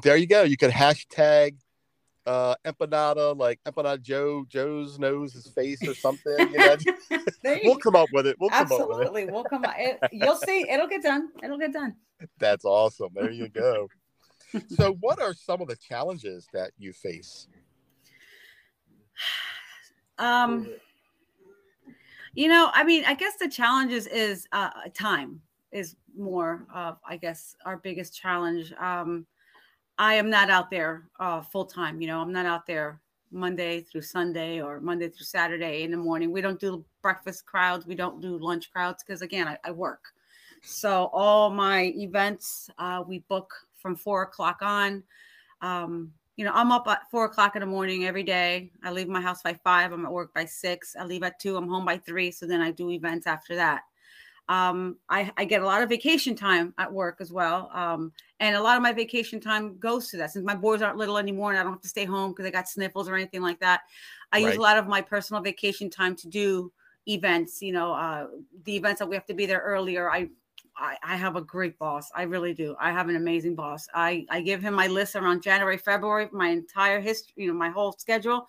there 0.03 0.17
you 0.17 0.27
go. 0.27 0.43
You 0.43 0.57
could 0.57 0.71
hashtag 0.71 1.57
uh 2.27 2.55
empanada 2.65 3.37
like 3.37 3.59
empanada 3.67 4.01
Joe 4.01 4.45
Joe's 4.49 4.99
nose 4.99 5.33
his 5.33 5.49
face 5.49 5.87
or 5.87 5.95
something. 5.95 6.35
You 6.39 6.59
know, 6.59 6.77
we'll 7.65 7.79
come 7.79 7.97
up 7.97 8.09
with 8.13 8.27
it. 8.27 8.37
We'll 8.39 8.51
come 8.51 8.61
up 8.61 8.71
with 8.71 8.81
it. 8.81 8.91
Absolutely, 8.91 9.27
we'll 9.27 9.45
come 9.45 9.65
out. 9.65 9.75
It, 9.79 9.99
you'll 10.13 10.37
see. 10.37 10.69
It'll 10.69 10.89
get 10.89 11.03
done. 11.03 11.31
It'll 11.43 11.59
get 11.59 11.73
done. 11.73 11.97
That's 12.39 12.65
awesome. 12.65 13.11
There 13.15 13.31
you 13.31 13.49
go. 13.49 13.89
so, 14.69 14.97
what 15.01 15.21
are 15.21 15.35
some 15.35 15.61
of 15.61 15.69
the 15.69 15.77
challenges 15.77 16.47
that 16.53 16.73
you 16.79 16.93
face? 16.93 17.49
Um, 20.19 20.69
you 22.35 22.49
know, 22.49 22.71
I 22.73 22.85
mean, 22.85 23.05
I 23.05 23.15
guess 23.15 23.37
the 23.41 23.49
challenges 23.49 24.07
is 24.07 24.47
uh, 24.53 24.71
time 24.95 25.41
is 25.73 25.97
more 26.17 26.67
of, 26.73 26.99
I 27.07 27.17
guess, 27.17 27.57
our 27.65 27.77
biggest 27.79 28.15
challenge. 28.15 28.73
Um, 28.75 29.27
I 30.03 30.15
am 30.15 30.29
not 30.29 30.51
out 30.51 30.69
there 30.69 31.05
uh, 31.21 31.43
full 31.43 31.65
time. 31.65 32.01
You 32.01 32.09
know, 32.09 32.21
I'm 32.21 32.33
not 32.33 32.45
out 32.45 32.67
there 32.67 33.01
Monday 33.31 33.83
through 33.83 34.03
Sunday 34.03 34.61
or 34.61 34.81
Monday 34.81 35.09
through 35.09 35.27
Saturday 35.27 35.85
in 35.85 35.93
the 35.93 35.97
morning. 35.97 36.33
We 36.33 36.41
don't 36.41 36.59
do 36.59 36.85
breakfast 37.03 37.47
crowds. 37.47 37.87
We 37.87 37.95
don't 37.95 38.21
do 38.21 38.37
lunch 38.37 38.73
crowds 38.73 39.05
because, 39.05 39.23
again, 39.23 39.47
I, 39.47 39.57
I 39.63 39.71
work. 39.71 40.07
So 40.65 41.09
all 41.13 41.51
my 41.51 41.93
events 41.95 42.69
uh, 42.81 43.05
we 43.07 43.21
book 43.29 43.55
from 43.77 43.95
four 43.95 44.23
o'clock 44.23 44.59
on. 44.61 45.05
Um, 45.61 46.11
you 46.35 46.45
know, 46.45 46.53
I'm 46.53 46.73
up 46.73 46.89
at 46.89 47.09
four 47.09 47.27
o'clock 47.27 47.55
in 47.55 47.61
the 47.61 47.67
morning 47.67 48.05
every 48.05 48.25
day. 48.25 48.73
I 48.83 48.91
leave 48.91 49.07
my 49.07 49.21
house 49.21 49.41
by 49.45 49.55
five. 49.63 49.93
I'm 49.93 50.05
at 50.05 50.11
work 50.11 50.35
by 50.35 50.47
six. 50.47 50.97
I 50.99 51.05
leave 51.05 51.23
at 51.23 51.39
two. 51.39 51.57
I'm 51.57 51.69
home 51.69 51.85
by 51.85 51.99
three. 51.99 52.33
So 52.33 52.45
then 52.45 52.61
I 52.61 52.73
do 52.73 52.91
events 52.91 53.29
after 53.29 53.55
that. 53.55 53.83
Um, 54.49 54.97
I, 55.09 55.31
I 55.37 55.45
get 55.45 55.63
a 55.63 55.65
lot 55.65 55.83
of 55.83 55.89
vacation 55.89 56.35
time 56.35 56.75
at 56.79 56.93
work 56.93 57.19
as 57.21 57.33
well. 57.33 57.71
Um, 57.73 58.13
and 58.41 58.57
a 58.57 58.63
lot 58.63 58.77
of 58.77 58.83
my 58.83 58.93
vacation 58.93 59.41
time 59.41 59.79
goes 59.79 60.09
to 60.11 60.17
that. 60.19 60.33
Since 60.33 60.45
my 60.45 60.55
boys 60.55 60.83
aren't 60.83 60.99
little 60.99 61.17
anymore 61.17 61.51
and 61.51 61.59
I 61.59 61.63
don't 61.63 61.73
have 61.73 61.83
to 61.83 61.89
stay 61.89 62.05
home 62.05 62.33
because 62.33 62.45
they 62.45 62.51
got 62.51 62.69
sniffles 62.69 63.09
or 63.09 63.15
anything 63.15 63.41
like 63.41 63.61
that, 63.61 63.83
I 64.33 64.39
use 64.39 64.57
a 64.57 64.61
lot 64.61 64.79
of 64.79 64.89
my 64.89 65.01
personal 65.01 65.43
vacation 65.43 65.91
time 65.91 66.17
to 66.17 66.29
do 66.29 66.73
events. 67.07 67.63
You 67.63 67.73
know, 67.73 67.93
uh, 67.93 68.27
the 68.65 68.77
events 68.77 68.99
that 68.99 69.09
we 69.09 69.15
have 69.15 69.27
to 69.27 69.35
be 69.35 69.47
there 69.47 69.61
earlier. 69.61 70.11
I 70.11 70.29
I, 70.77 70.97
I 71.03 71.17
have 71.17 71.37
a 71.37 71.43
great 71.43 71.79
boss. 71.79 72.11
I 72.15 72.23
really 72.23 72.55
do. 72.55 72.75
I 72.81 72.93
have 72.93 73.09
an 73.09 73.17
amazing 73.17 73.55
boss. 73.55 73.87
I, 73.95 74.27
I 74.31 74.41
give 74.41 74.63
him 74.63 74.75
my 74.75 74.87
list 74.87 75.15
around 75.17 75.43
January, 75.43 75.77
February, 75.77 76.29
my 76.33 76.49
entire 76.49 77.01
history, 77.01 77.35
you 77.37 77.49
know, 77.49 77.55
my 77.59 77.69
whole 77.69 77.93
schedule. 77.93 78.47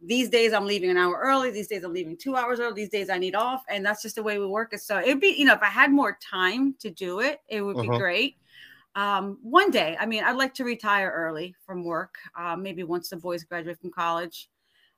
These 0.00 0.28
days 0.28 0.52
I'm 0.52 0.66
leaving 0.66 0.90
an 0.90 0.96
hour 0.96 1.18
early. 1.22 1.50
These 1.50 1.68
days 1.68 1.82
I'm 1.82 1.92
leaving 1.92 2.16
two 2.16 2.36
hours 2.36 2.60
early. 2.60 2.74
These 2.74 2.90
days 2.90 3.10
I 3.10 3.18
need 3.18 3.34
off. 3.34 3.64
And 3.68 3.84
that's 3.84 4.02
just 4.02 4.14
the 4.16 4.22
way 4.22 4.38
we 4.38 4.46
work. 4.46 4.72
It. 4.72 4.80
So 4.82 5.00
it'd 5.00 5.20
be, 5.20 5.34
you 5.36 5.44
know, 5.44 5.54
if 5.54 5.62
I 5.62 5.66
had 5.66 5.90
more 5.90 6.16
time 6.22 6.74
to 6.80 6.90
do 6.90 7.20
it, 7.20 7.40
it 7.48 7.62
would 7.62 7.80
be 7.80 7.88
Mhm. 7.88 8.04
great. 8.04 8.36
Um, 8.94 9.38
one 9.42 9.70
day, 9.70 9.96
I 9.98 10.06
mean, 10.06 10.24
I'd 10.24 10.36
like 10.36 10.54
to 10.54 10.64
retire 10.64 11.10
early 11.10 11.54
from 11.66 11.84
work, 11.84 12.16
uh, 12.36 12.56
maybe 12.56 12.84
once 12.84 13.08
the 13.10 13.16
boys 13.16 13.44
graduate 13.44 13.80
from 13.80 13.90
college 13.90 14.50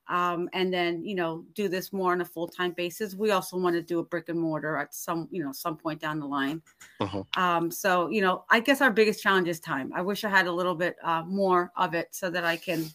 um, 0.08 0.48
and 0.52 0.72
then 0.72 1.04
you 1.04 1.14
know 1.14 1.44
do 1.54 1.68
this 1.68 1.92
more 1.92 2.12
on 2.12 2.20
a 2.20 2.24
full-time 2.24 2.72
basis. 2.72 3.14
We 3.14 3.30
also 3.30 3.56
want 3.56 3.74
to 3.74 3.82
do 3.82 3.98
a 3.98 4.04
brick 4.04 4.28
and 4.28 4.38
mortar 4.38 4.76
at 4.76 4.94
some 4.94 5.28
you 5.30 5.42
know 5.42 5.52
some 5.52 5.76
point 5.76 6.00
down 6.00 6.20
the 6.20 6.26
line. 6.26 6.62
Mhm. 7.00 7.26
um, 7.36 7.70
so 7.70 8.08
you 8.08 8.20
know 8.20 8.44
i 8.50 8.60
guess 8.60 8.80
our 8.80 8.90
biggest 8.90 9.22
challenge 9.22 9.48
is 9.48 9.60
time. 9.60 9.92
I 9.94 10.02
wish 10.02 10.24
i 10.24 10.28
had 10.28 10.46
a 10.46 10.52
little 10.52 10.74
bit 10.74 10.96
uh, 11.02 11.22
more 11.26 11.72
of 11.76 11.94
it 11.94 12.08
so 12.12 12.30
that 12.30 12.44
i 12.44 12.56
can 12.56 12.86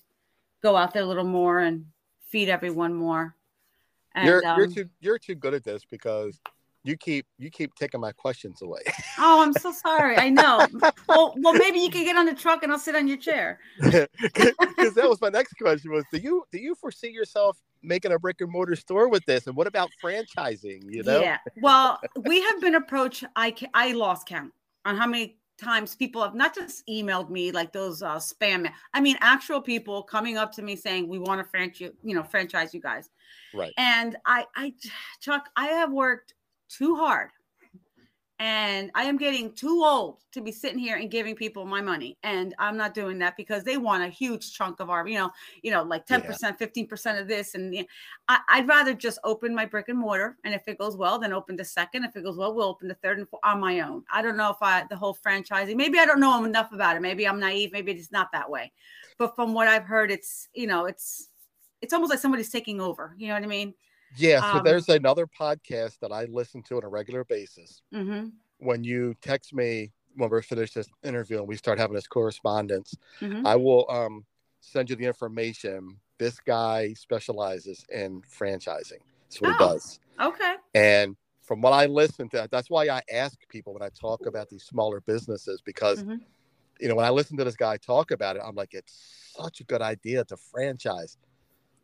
go 0.62 0.76
out 0.76 0.94
there 0.94 1.04
a 1.04 1.06
little 1.06 1.24
more 1.24 1.60
and 1.60 1.86
feed 2.28 2.50
everyone 2.50 2.94
more. 2.94 3.36
And 4.16 4.28
you're 4.28 4.44
you're 4.44 4.66
um, 4.66 4.74
too 4.74 4.90
you're 5.00 5.20
too 5.20 5.36
good 5.36 5.54
at 5.54 5.64
this 5.64 5.86
because 5.90 6.40
you 6.84 6.98
keep 6.98 7.26
you 7.38 7.50
keep 7.50 7.74
taking 7.76 8.00
my 8.00 8.12
questions 8.12 8.62
away. 8.62 8.82
oh 9.20 9.42
i'm 9.42 9.54
so 9.54 9.72
sorry 9.72 10.18
i 10.18 10.30
know 10.30 10.66
well, 11.08 11.34
well 11.38 11.54
maybe 11.54 11.80
you 11.80 11.90
can 11.90 12.04
get 12.04 12.18
on 12.18 12.26
the 12.26 12.34
truck 12.34 12.64
and 12.64 12.72
i'll 12.72 12.80
sit 12.80 12.96
on 12.96 13.08
your 13.08 13.18
chair 13.18 13.60
Because 14.82 14.96
that 14.96 15.08
was 15.08 15.22
my 15.22 15.30
next 15.30 15.54
question 15.54 15.92
was 15.92 16.04
do 16.12 16.18
you 16.18 16.44
do 16.52 16.60
you 16.60 16.76
foresee 16.76 17.10
yourself 17.10 17.58
making 17.84 18.12
a 18.12 18.20
brick 18.20 18.42
and 18.42 18.52
mortar 18.52 18.76
store 18.76 19.10
with 19.10 19.26
this? 19.26 19.48
And 19.48 19.56
what 19.56 19.68
about 19.68 19.90
franchising? 20.04 20.82
You 20.90 21.04
know? 21.04 21.22
Yeah. 21.22 21.38
Well, 21.62 22.00
we 22.26 22.42
have 22.42 22.62
been 22.62 22.76
approached. 22.76 23.24
I 23.36 23.56
I 23.74 23.94
lost 23.94 24.28
count 24.28 24.52
on 24.86 24.96
how 24.98 25.08
many 25.08 25.38
times 25.60 25.96
people 25.96 26.24
have 26.24 26.34
not 26.34 26.56
just 26.56 26.86
emailed 26.88 27.30
me 27.30 27.52
like 27.52 27.72
those 27.72 28.02
uh, 28.02 28.16
spam. 28.16 28.70
I 28.94 29.02
mean, 29.02 29.18
actual 29.22 29.62
people 29.62 30.02
coming 30.02 30.38
up 30.38 30.52
to 30.54 30.62
me 30.62 30.76
saying 30.76 31.08
we 31.08 31.20
want 31.20 31.40
to 31.40 31.50
franchise, 31.50 31.80
you, 31.80 31.94
you 32.04 32.16
know, 32.16 32.24
franchise 32.24 32.74
you 32.74 32.82
guys. 32.82 33.10
Right. 33.54 33.74
And 33.78 34.16
I, 34.26 34.46
I, 34.56 34.74
Chuck, 35.20 35.50
I 35.56 35.68
have 35.68 35.92
worked 35.92 36.34
too 36.78 36.96
hard. 36.96 37.30
And 38.42 38.90
I 38.96 39.04
am 39.04 39.18
getting 39.18 39.54
too 39.54 39.84
old 39.86 40.24
to 40.32 40.42
be 40.42 40.52
sitting 40.52 40.80
here 40.80 40.96
and 40.98 41.12
giving 41.12 41.36
people 41.36 41.64
my 41.64 41.80
money. 41.80 42.18
And 42.24 42.56
I'm 42.58 42.76
not 42.76 42.96
doing 42.96 43.20
that 43.20 43.38
because 43.38 43.64
they 43.64 43.78
want 43.78 44.04
a 44.04 44.08
huge 44.08 44.54
chunk 44.54 44.80
of 44.80 44.90
our, 44.90 45.08
you 45.08 45.20
know, 45.20 45.30
you 45.62 45.70
know, 45.70 45.84
like 45.84 46.08
10%, 46.08 46.26
15% 46.58 47.22
of 47.22 47.28
this. 47.28 47.54
And 47.54 47.72
you 47.72 47.82
know, 47.82 47.88
I, 48.30 48.40
I'd 48.50 48.68
rather 48.68 48.96
just 48.96 49.20
open 49.24 49.54
my 49.54 49.66
brick 49.68 49.90
and 49.90 50.00
mortar. 50.00 50.38
And 50.44 50.56
if 50.56 50.68
it 50.68 50.80
goes 50.80 50.98
well, 50.98 51.20
then 51.20 51.34
open 51.34 51.56
the 51.56 51.64
second. 51.64 52.04
If 52.04 52.16
it 52.16 52.24
goes 52.24 52.36
well, 52.36 52.56
we'll 52.56 52.68
open 52.68 52.88
the 52.88 52.96
third 52.96 53.20
and 53.20 53.30
fourth 53.30 53.42
on 53.44 53.60
my 53.60 53.82
own. 53.82 54.04
I 54.12 54.24
don't 54.24 54.38
know 54.38 54.50
if 54.50 54.58
I, 54.60 54.86
the 54.90 54.98
whole 54.98 55.16
franchising, 55.24 55.76
maybe 55.76 56.00
I 56.00 56.08
don't 56.08 56.20
know 56.20 56.44
enough 56.44 56.72
about 56.72 56.96
it. 56.96 57.04
Maybe 57.04 57.28
I'm 57.28 57.40
naive. 57.40 57.72
Maybe 57.72 57.92
it's 57.92 58.12
not 58.12 58.32
that 58.32 58.50
way. 58.50 58.72
But 59.20 59.36
from 59.36 59.54
what 59.54 59.68
I've 59.68 59.86
heard, 59.86 60.10
it's, 60.10 60.50
you 60.56 60.66
know, 60.66 60.86
it's, 60.86 61.28
it's 61.84 61.94
almost 61.94 62.10
like 62.10 62.18
somebody's 62.18 62.50
taking 62.50 62.82
over. 62.82 63.14
You 63.20 63.28
know 63.28 63.36
what 63.36 63.44
I 63.44 63.48
mean? 63.48 63.76
Yeah. 64.18 64.52
So 64.52 64.58
Um, 64.60 64.64
there's 64.64 64.90
another 64.90 65.26
podcast 65.28 66.00
that 66.00 66.12
I 66.12 66.26
listen 66.26 66.64
to 66.64 66.78
on 66.78 66.84
a 66.84 66.88
regular 66.90 67.24
basis. 67.24 67.82
Mm-hmm. 67.94 68.30
When 68.60 68.84
you 68.84 69.16
text 69.22 69.54
me 69.54 69.92
when 70.18 70.30
we're 70.30 70.42
finished 70.42 70.76
this 70.76 70.90
interview 71.04 71.38
and 71.40 71.48
we 71.48 71.56
start 71.56 71.80
having 71.80 71.96
this 71.96 72.06
correspondence, 72.06 72.94
Mhm. 73.22 73.46
I 73.46 73.56
will 73.56 73.90
um 73.90 74.26
send 74.60 74.90
you 74.90 74.96
the 74.98 75.06
information. 75.06 76.00
This 76.18 76.40
guy 76.42 76.94
specializes 76.94 77.86
in 77.90 78.22
franchising. 78.24 79.00
That's 79.24 79.40
what 79.42 79.52
he 79.52 79.56
Oh. 79.64 79.70
does. 79.70 80.00
Okay. 80.20 80.56
And 80.76 81.16
from 81.42 81.62
what 81.62 81.72
I 81.72 81.86
listen 81.86 82.28
to, 82.30 82.48
that's 82.52 82.70
why 82.70 82.90
I 82.90 83.02
ask 83.12 83.40
people 83.48 83.74
when 83.74 83.82
I 83.82 83.90
talk 83.90 84.26
about 84.26 84.50
these 84.50 84.64
smaller 84.64 85.00
businesses 85.02 85.62
because, 85.62 86.04
Mhm. 86.04 86.22
you 86.80 86.88
know, 86.90 86.96
when 86.96 87.06
I 87.06 87.10
listen 87.10 87.38
to 87.38 87.44
this 87.46 87.56
guy 87.56 87.78
talk 87.78 88.12
about 88.12 88.36
it, 88.36 88.42
I'm 88.46 88.56
like, 88.56 88.74
it's 88.74 89.32
such 89.36 89.62
a 89.62 89.64
good 89.64 89.82
idea 89.82 90.26
to 90.26 90.36
franchise 90.38 91.18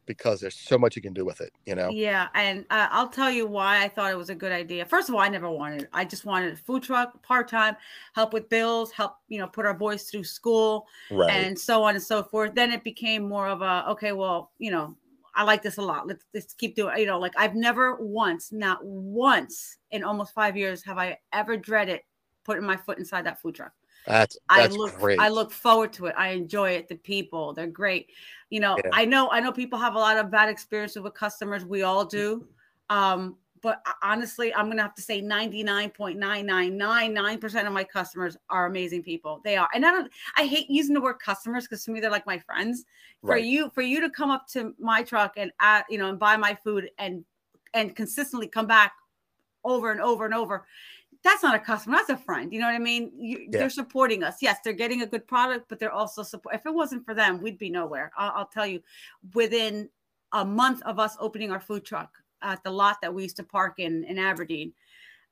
because 0.07 0.41
there's 0.41 0.55
so 0.57 0.77
much 0.79 0.95
you 0.95 1.01
can 1.03 1.13
do 1.13 1.25
with 1.25 1.41
it, 1.41 1.53
you 1.65 1.75
know? 1.75 1.95
Yeah, 1.95 2.27
and 2.33 2.65
uh, 2.69 2.89
I'll 2.91 3.07
tell 3.07 3.31
you 3.31 3.47
why 3.47 3.81
I 3.81 3.87
thought 3.87 4.11
it 4.11 4.17
was 4.17 4.29
a 4.29 4.35
good 4.35 4.51
idea. 4.51 4.85
First 4.85 5.07
of 5.07 5.15
all, 5.15 5.21
I 5.21 5.29
never 5.29 5.49
wanted 5.49 5.83
it. 5.83 5.89
I 5.93 6.03
just 6.03 6.25
wanted 6.25 6.51
a 6.53 6.57
food 6.57 6.83
truck, 6.83 7.23
part 7.23 7.47
time, 7.47 7.77
help 8.13 8.33
with 8.33 8.49
bills, 8.49 8.91
help 8.91 9.15
you 9.29 9.39
know 9.39 9.47
put 9.47 9.65
our 9.65 9.73
boys 9.73 10.03
through 10.09 10.25
school, 10.25 10.85
Right. 11.09 11.29
and 11.29 11.57
so 11.57 11.83
on 11.83 11.95
and 11.95 12.03
so 12.03 12.23
forth. 12.23 12.55
Then 12.55 12.71
it 12.73 12.83
became 12.83 13.27
more 13.29 13.47
of 13.47 13.61
a 13.61 13.85
okay, 13.91 14.11
well, 14.11 14.51
you 14.59 14.69
know, 14.69 14.97
I 15.33 15.43
like 15.43 15.61
this 15.61 15.77
a 15.77 15.81
lot. 15.81 16.07
Let's 16.07 16.25
let's 16.33 16.53
keep 16.53 16.75
doing. 16.75 16.97
You 16.97 17.05
know, 17.05 17.19
like 17.19 17.33
I've 17.37 17.55
never 17.55 17.95
once, 17.95 18.51
not 18.51 18.83
once 18.83 19.77
in 19.91 20.03
almost 20.03 20.33
five 20.33 20.57
years, 20.57 20.83
have 20.83 20.97
I 20.97 21.17
ever 21.31 21.55
dreaded 21.55 22.01
putting 22.47 22.65
my 22.65 22.77
foot 22.77 22.97
inside 22.97 23.27
that 23.27 23.39
food 23.39 23.53
truck. 23.55 23.73
That's 24.07 24.37
I 24.49 24.65
look 24.67 24.97
great. 24.97 25.19
I 25.19 25.27
look 25.29 25.51
forward 25.51 25.93
to 25.93 26.07
it. 26.07 26.15
I 26.17 26.29
enjoy 26.29 26.71
it. 26.71 26.87
The 26.87 26.95
people, 26.95 27.53
they're 27.53 27.67
great. 27.67 28.09
You 28.49 28.61
know, 28.61 28.77
Yeah. 28.83 28.89
I 28.93 29.05
know 29.05 29.29
I 29.29 29.39
know 29.41 29.51
people 29.51 29.77
have 29.77 29.93
a 29.95 29.99
lot 29.99 30.17
of 30.17 30.31
bad 30.31 30.49
experiences 30.49 31.03
with 31.03 31.13
customers. 31.13 31.65
We 31.65 31.83
all 31.83 32.05
do. 32.05 32.47
Um, 32.89 33.37
but 33.61 33.85
honestly, 34.01 34.53
I'm 34.53 34.69
gonna 34.69 34.81
have 34.81 34.95
to 34.95 35.01
say 35.01 35.21
99.9999% 35.21 37.67
of 37.67 37.73
my 37.73 37.83
customers 37.83 38.37
are 38.49 38.67
amazing 38.67 39.03
people. 39.03 39.41
They 39.43 39.57
are, 39.57 39.67
and 39.73 39.85
I 39.85 39.91
don't 39.91 40.09
I 40.37 40.45
hate 40.45 40.69
using 40.69 40.93
the 40.93 41.01
word 41.01 41.15
customers 41.15 41.65
because 41.65 41.83
to 41.83 41.91
me 41.91 41.99
they're 41.99 42.09
like 42.09 42.25
my 42.25 42.39
friends. 42.39 42.85
For 43.25 43.33
Right. 43.33 43.43
you, 43.43 43.69
for 43.71 43.81
you 43.81 43.99
to 43.99 44.09
come 44.09 44.31
up 44.31 44.47
to 44.49 44.73
my 44.79 45.03
truck 45.03 45.33
and 45.35 45.51
uh, 45.59 45.81
you 45.89 45.97
know, 45.97 46.07
and 46.07 46.17
buy 46.17 46.37
my 46.37 46.55
food 46.63 46.91
and 46.97 47.25
and 47.73 47.93
consistently 47.93 48.47
come 48.47 48.67
back 48.67 48.93
over 49.65 49.91
and 49.91 49.99
over 49.99 50.23
and 50.25 50.33
over 50.33 50.65
that's 51.27 51.43
not 51.43 51.55
a 51.55 51.59
customer 51.59 51.97
that's 51.97 52.09
a 52.09 52.17
friend 52.17 52.53
you 52.53 52.59
know 52.59 52.65
what 52.67 52.75
i 52.75 52.79
mean 52.79 53.11
you, 53.17 53.37
Yeah. 53.51 53.59
they're 53.59 53.69
supporting 53.69 54.23
us 54.23 54.37
yes 54.41 54.57
they're 54.63 54.73
getting 54.83 55.01
a 55.01 55.05
good 55.05 55.27
product 55.27 55.65
but 55.69 55.77
they're 55.79 55.91
also 55.91 56.23
support 56.23 56.55
if 56.55 56.65
it 56.65 56.73
wasn't 56.73 57.03
for 57.05 57.13
them 57.13 57.41
we'd 57.41 57.57
be 57.57 57.69
nowhere 57.69 58.11
I'll, 58.17 58.31
I'll 58.37 58.47
tell 58.47 58.65
you 58.65 58.81
within 59.33 59.89
a 60.31 60.43
month 60.45 60.81
of 60.83 60.99
us 60.99 61.17
opening 61.19 61.51
our 61.51 61.59
food 61.59 61.83
truck 61.85 62.11
at 62.41 62.63
the 62.63 62.71
lot 62.71 62.97
that 63.01 63.13
we 63.13 63.23
used 63.23 63.37
to 63.37 63.43
park 63.43 63.79
in 63.79 64.03
in 64.05 64.17
aberdeen 64.17 64.73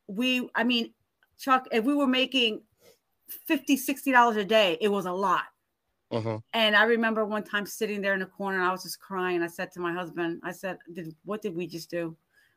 we 0.08 0.49
i 0.55 0.63
mean 0.63 0.93
chuck 1.38 1.67
if 1.71 1.84
we 1.86 1.93
were 1.95 2.08
making 2.08 2.62
50 3.47 3.77
60 3.77 4.12
dollars 4.12 4.38
a 4.38 4.45
day 4.45 4.77
it 4.81 4.89
was 4.89 5.05
a 5.05 5.12
lot 5.13 5.45
Mhm. 6.13 6.41
and 6.53 6.75
I 6.75 6.84
remember 6.84 7.25
one 7.25 7.43
time 7.43 7.65
sitting 7.65 7.99
there 7.99 8.13
in 8.13 8.19
the 8.19 8.27
corner 8.27 8.60
and 8.60 8.67
I 8.67 8.71
was 8.71 8.84
just 8.84 8.99
crying. 8.99 9.41
I 9.41 9.47
said 9.47 9.71
to 9.71 9.79
my 9.79 9.91
husband, 9.91 10.39
I 10.43 10.51
said, 10.51 10.77
did, 10.93 11.15
what 11.25 11.41
did 11.41 11.55
we 11.55 11.65
just 11.65 11.89
do? 11.89 12.15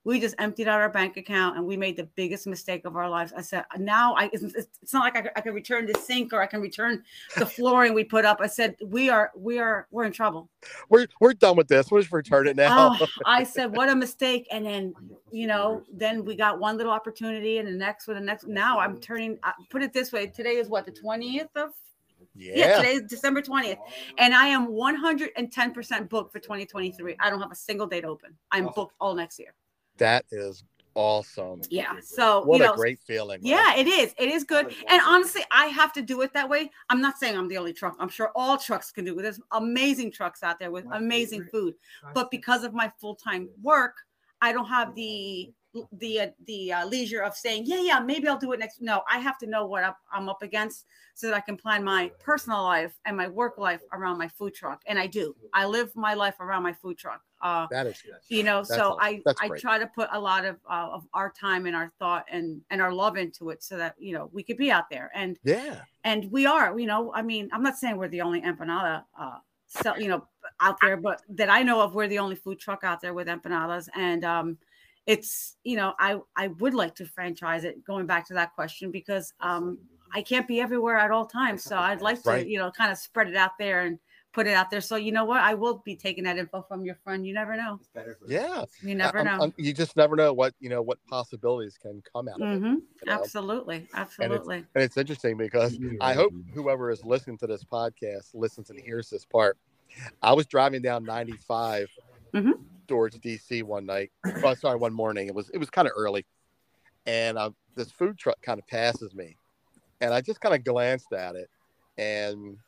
We 0.09 0.19
just 0.19 0.37
emptied 0.39 0.69
out 0.69 0.81
our 0.81 0.89
bank 0.89 1.19
account 1.19 1.59
and 1.59 1.67
we 1.67 1.77
made 1.77 1.95
the 1.95 2.05
biggest 2.05 2.47
mistake 2.47 2.87
of 2.87 2.97
our 2.97 3.11
lives. 3.11 3.35
I 3.37 3.43
said, 3.43 3.67
now 3.77 4.15
I, 4.15 4.31
it's, 4.33 4.43
it's 4.43 4.95
not 4.95 5.01
like 5.01 5.17
I, 5.19 5.31
I 5.37 5.43
can 5.43 5.53
return 5.53 5.85
the 5.85 5.93
sink 5.99 6.33
or 6.33 6.41
I 6.41 6.47
can 6.47 6.63
return 6.63 7.05
the 7.37 7.45
flooring 7.57 7.93
we 7.93 8.05
put 8.05 8.25
up. 8.25 8.39
I 8.41 8.47
said, 8.47 8.75
we 8.83 9.11
are, 9.11 9.31
we 9.37 9.59
are, 9.59 9.87
we're 9.91 10.05
in 10.05 10.13
trouble. 10.13 10.49
We're 10.89 11.09
we're 11.21 11.35
done 11.35 11.59
with 11.59 11.69
this. 11.69 11.91
We'll 11.91 12.01
just 12.01 12.11
return 12.11 12.47
it 12.47 12.57
now. 12.57 12.97
Oh, 12.99 13.07
I 13.27 13.45
said, 13.45 13.77
what 13.77 13.91
a 13.91 13.95
mistake. 13.95 14.49
And 14.51 14.65
then, 14.65 14.95
you 15.31 15.47
know, 15.47 15.83
then 15.93 16.25
we 16.25 16.37
got 16.37 16.59
one 16.59 16.79
little 16.79 16.93
opportunity 16.93 17.59
and 17.59 17.69
the 17.69 17.73
next 17.73 18.07
with 18.07 18.17
the 18.17 18.23
next. 18.23 18.47
Now 18.47 18.79
I'm 18.79 18.99
turning, 19.01 19.39
uh, 19.43 19.53
put 19.69 19.83
it 19.83 19.93
this 19.93 20.11
way. 20.11 20.29
Today 20.29 20.57
is 20.57 20.71
what, 20.71 20.87
the 20.87 20.93
20th 20.93 21.55
of 21.55 21.73
yeah, 22.35 22.53
yeah. 22.57 22.77
today 22.79 22.95
is 22.95 23.03
December 23.03 23.43
20th. 23.43 23.77
And 24.17 24.35
I 24.35 24.47
am 24.47 24.69
110% 24.69 26.09
booked 26.09 26.33
for 26.33 26.39
2023. 26.39 27.17
I 27.21 27.29
don't 27.29 27.43
have 27.43 27.53
a 27.53 27.55
single 27.55 27.87
date 27.87 28.07
open. 28.07 28.35
I'm 28.51 28.71
booked 28.75 28.95
all 29.01 29.15
next 29.15 29.39
year. 29.39 29.53
That 29.99 30.25
is 30.31 30.65
awesome. 30.95 31.63
Yeah. 31.71 31.95
So, 32.03 32.43
What 32.45 32.59
you 32.59 32.65
a 32.65 32.67
know, 32.69 32.75
great 32.75 32.99
feeling. 33.01 33.41
right? 33.41 33.43
yeah, 33.43 33.77
it 33.77 33.87
is. 33.87 34.15
It 34.19 34.29
is 34.31 34.43
good. 34.43 34.75
And 34.89 35.01
honestly, 35.07 35.43
I 35.53 35.67
have 35.67 35.93
to 35.93 36.03
do 36.03 36.23
it 36.23 36.33
that 36.35 36.49
way. 36.49 36.71
I'm 36.91 37.01
not 37.01 37.19
saying 37.19 37.37
I'm 37.37 37.47
the 37.49 37.57
only 37.57 37.73
truck. 37.73 37.97
I'm 38.01 38.09
sure 38.09 38.33
all 38.35 38.59
trucks 38.59 38.91
can 38.91 39.05
do 39.05 39.17
it. 39.19 39.23
There's 39.23 39.41
amazing 39.53 40.11
trucks 40.11 40.43
out 40.43 40.59
there 40.59 40.71
with 40.73 40.87
amazing 40.93 41.45
food. 41.45 41.75
But 42.15 42.31
because 42.31 42.65
of 42.65 42.75
my 42.75 42.93
full-time 43.01 43.49
work, 43.63 43.95
I 44.41 44.53
don't 44.53 44.67
have 44.67 44.95
the 44.95 45.53
the 45.93 46.21
uh, 46.21 46.27
the 46.47 46.73
uh, 46.73 46.87
leisure 46.87 47.21
of 47.23 47.35
saying, 47.37 47.65
yeah, 47.67 47.81
yeah, 47.81 48.01
maybe 48.01 48.27
I'll 48.27 48.39
do 48.39 48.53
it 48.53 48.59
next. 48.59 48.81
No, 48.81 49.03
I 49.11 49.19
have 49.19 49.37
to 49.39 49.47
know 49.47 49.67
what 49.67 49.85
I'm, 49.85 49.93
I'm 50.11 50.29
up 50.29 50.43
against 50.43 50.87
so 51.15 51.27
that 51.29 51.37
I 51.37 51.41
can 51.41 51.57
plan 51.57 51.85
my 51.85 52.11
personal 52.21 52.63
life 52.63 52.93
and 53.05 53.17
my 53.17 53.29
work 53.29 53.59
life 53.59 53.83
around 53.93 54.19
my 54.19 54.29
food 54.29 54.55
truck. 54.55 54.83
And 54.87 54.99
I 54.99 55.07
do. 55.07 55.37
I 55.53 55.67
live 55.67 55.95
my 55.95 56.15
life 56.15 56.41
around 56.41 56.63
my 56.63 56.73
food 56.73 56.97
truck. 56.99 57.21
Uh, 57.41 57.67
That 57.71 57.87
is 57.87 58.03
you 58.29 58.43
know 58.43 58.59
That's 58.59 58.71
so 58.71 58.99
awesome. 59.01 59.23
i 59.39 59.45
i 59.55 59.59
try 59.59 59.79
to 59.79 59.87
put 59.87 60.09
a 60.13 60.19
lot 60.21 60.45
of 60.45 60.57
uh, 60.69 60.89
of 60.93 61.07
our 61.15 61.31
time 61.33 61.67
and 61.67 61.77
our 61.77 61.93
thought 61.99 62.25
and 62.31 62.61
and 62.71 62.83
our 62.83 62.93
love 62.93 63.17
into 63.17 63.51
it 63.51 63.63
so 63.63 63.77
that 63.77 63.95
you 63.99 64.13
know 64.13 64.29
we 64.33 64.43
could 64.43 64.57
be 64.57 64.71
out 64.73 64.91
there 64.91 65.11
and 65.15 65.39
yeah. 65.45 65.83
and 66.05 66.31
we 66.33 66.47
are 66.47 66.79
you 66.79 66.87
know 66.87 67.13
i 67.15 67.23
mean 67.23 67.49
i'm 67.53 67.63
not 67.63 67.77
saying 67.77 67.97
we're 67.97 68.09
the 68.09 68.21
only 68.21 68.41
empanada 68.43 69.05
uh 69.19 69.39
sell 69.67 70.01
you 70.01 70.09
know 70.09 70.27
out 70.61 70.77
there 70.83 70.97
but 70.97 71.23
that 71.29 71.49
i 71.51 71.63
know 71.63 71.81
of 71.81 71.95
we're 71.95 72.09
the 72.09 72.19
only 72.19 72.35
food 72.35 72.59
truck 72.59 72.83
out 72.83 73.01
there 73.01 73.15
with 73.15 73.29
empanadas 73.29 73.89
and 73.95 74.25
um 74.25 74.57
it's 75.07 75.57
you 75.63 75.77
know 75.77 75.95
i 75.99 76.19
i 76.37 76.49
would 76.49 76.75
like 76.75 76.95
to 76.95 77.07
franchise 77.07 77.65
it 77.65 77.85
going 77.85 78.07
back 78.07 78.27
to 78.27 78.35
that 78.35 78.53
question 78.55 78.91
because 78.91 79.33
um 79.41 79.79
i 80.15 80.21
can't 80.23 80.49
be 80.49 80.61
everywhere 80.61 80.97
at 80.97 81.11
all 81.11 81.27
times 81.27 81.63
so 81.63 81.77
i'd 81.79 82.01
like 82.09 82.21
to 82.23 82.31
Right. 82.31 82.47
you 82.49 82.59
know 82.59 82.71
kind 82.71 82.91
of 82.91 82.99
spread 82.99 83.29
it 83.29 83.37
out 83.37 83.53
there 83.59 83.83
and 83.83 83.99
put 84.33 84.47
it 84.47 84.53
out 84.55 84.71
there 84.71 84.81
so 84.81 84.95
you 84.97 85.11
know 85.11 85.25
what 85.25 85.41
i 85.41 85.55
will 85.55 85.79
be 85.85 85.97
taking 85.97 86.25
that 86.25 86.37
info 86.39 86.63
from 86.63 86.85
your 86.85 86.95
friend 87.03 87.27
you 87.27 87.33
never 87.35 87.57
know 87.57 87.81
Yeah. 88.27 88.65
you 88.83 88.95
never 88.95 89.19
I'm- 89.19 89.27
know 89.27 89.41
I'm- 89.45 89.55
you 89.57 89.73
just 89.73 89.97
never 89.97 90.15
know 90.17 90.33
what 90.33 90.55
you 90.61 90.69
know 90.69 90.83
what 90.83 90.99
possibilities 91.09 91.79
can 91.79 92.03
come 92.13 92.29
out 92.29 92.41
of 92.41 92.49
it. 92.49 92.55
you 92.55 92.61
know? 92.61 92.81
Absolutely, 93.09 93.89
absolutely. 93.95 94.59
And 94.75 94.85
it's 94.85 94.97
interesting 94.97 95.37
because 95.37 95.79
I 96.01 96.13
hope 96.13 96.33
whoever 96.55 96.91
is 96.91 97.05
listening 97.05 97.39
to 97.39 97.47
this 97.47 97.65
podcast 97.65 98.35
listens 98.35 98.71
and 98.71 98.79
hears 98.79 99.09
this 99.11 99.25
part. 99.25 99.57
I 100.23 100.35
was 100.35 100.47
driving 100.47 100.83
down 100.83 101.05
95 101.05 101.89
Mhm. 102.35 102.53
towards 102.87 103.19
DC 103.19 103.63
one 103.63 103.87
night. 103.87 104.13
Oh, 104.45 104.55
sorry, 104.55 104.77
one 104.79 104.93
morning. 104.93 105.27
It 105.29 105.35
was 105.35 105.49
it 105.51 105.59
was 105.59 105.71
kind 105.71 105.89
of 105.89 105.95
early, 105.97 106.27
and 107.07 107.39
uh, 107.39 107.51
this 107.75 107.91
food 107.91 108.19
truck 108.19 108.41
kind 108.43 108.59
of 108.61 108.67
passes 108.67 109.15
me, 109.15 109.37
and 110.03 110.13
I 110.13 110.21
just 110.21 110.41
kind 110.43 110.55
of 110.55 110.63
glanced 110.65 111.13
at 111.15 111.35
it, 111.35 111.49
and 111.97 112.59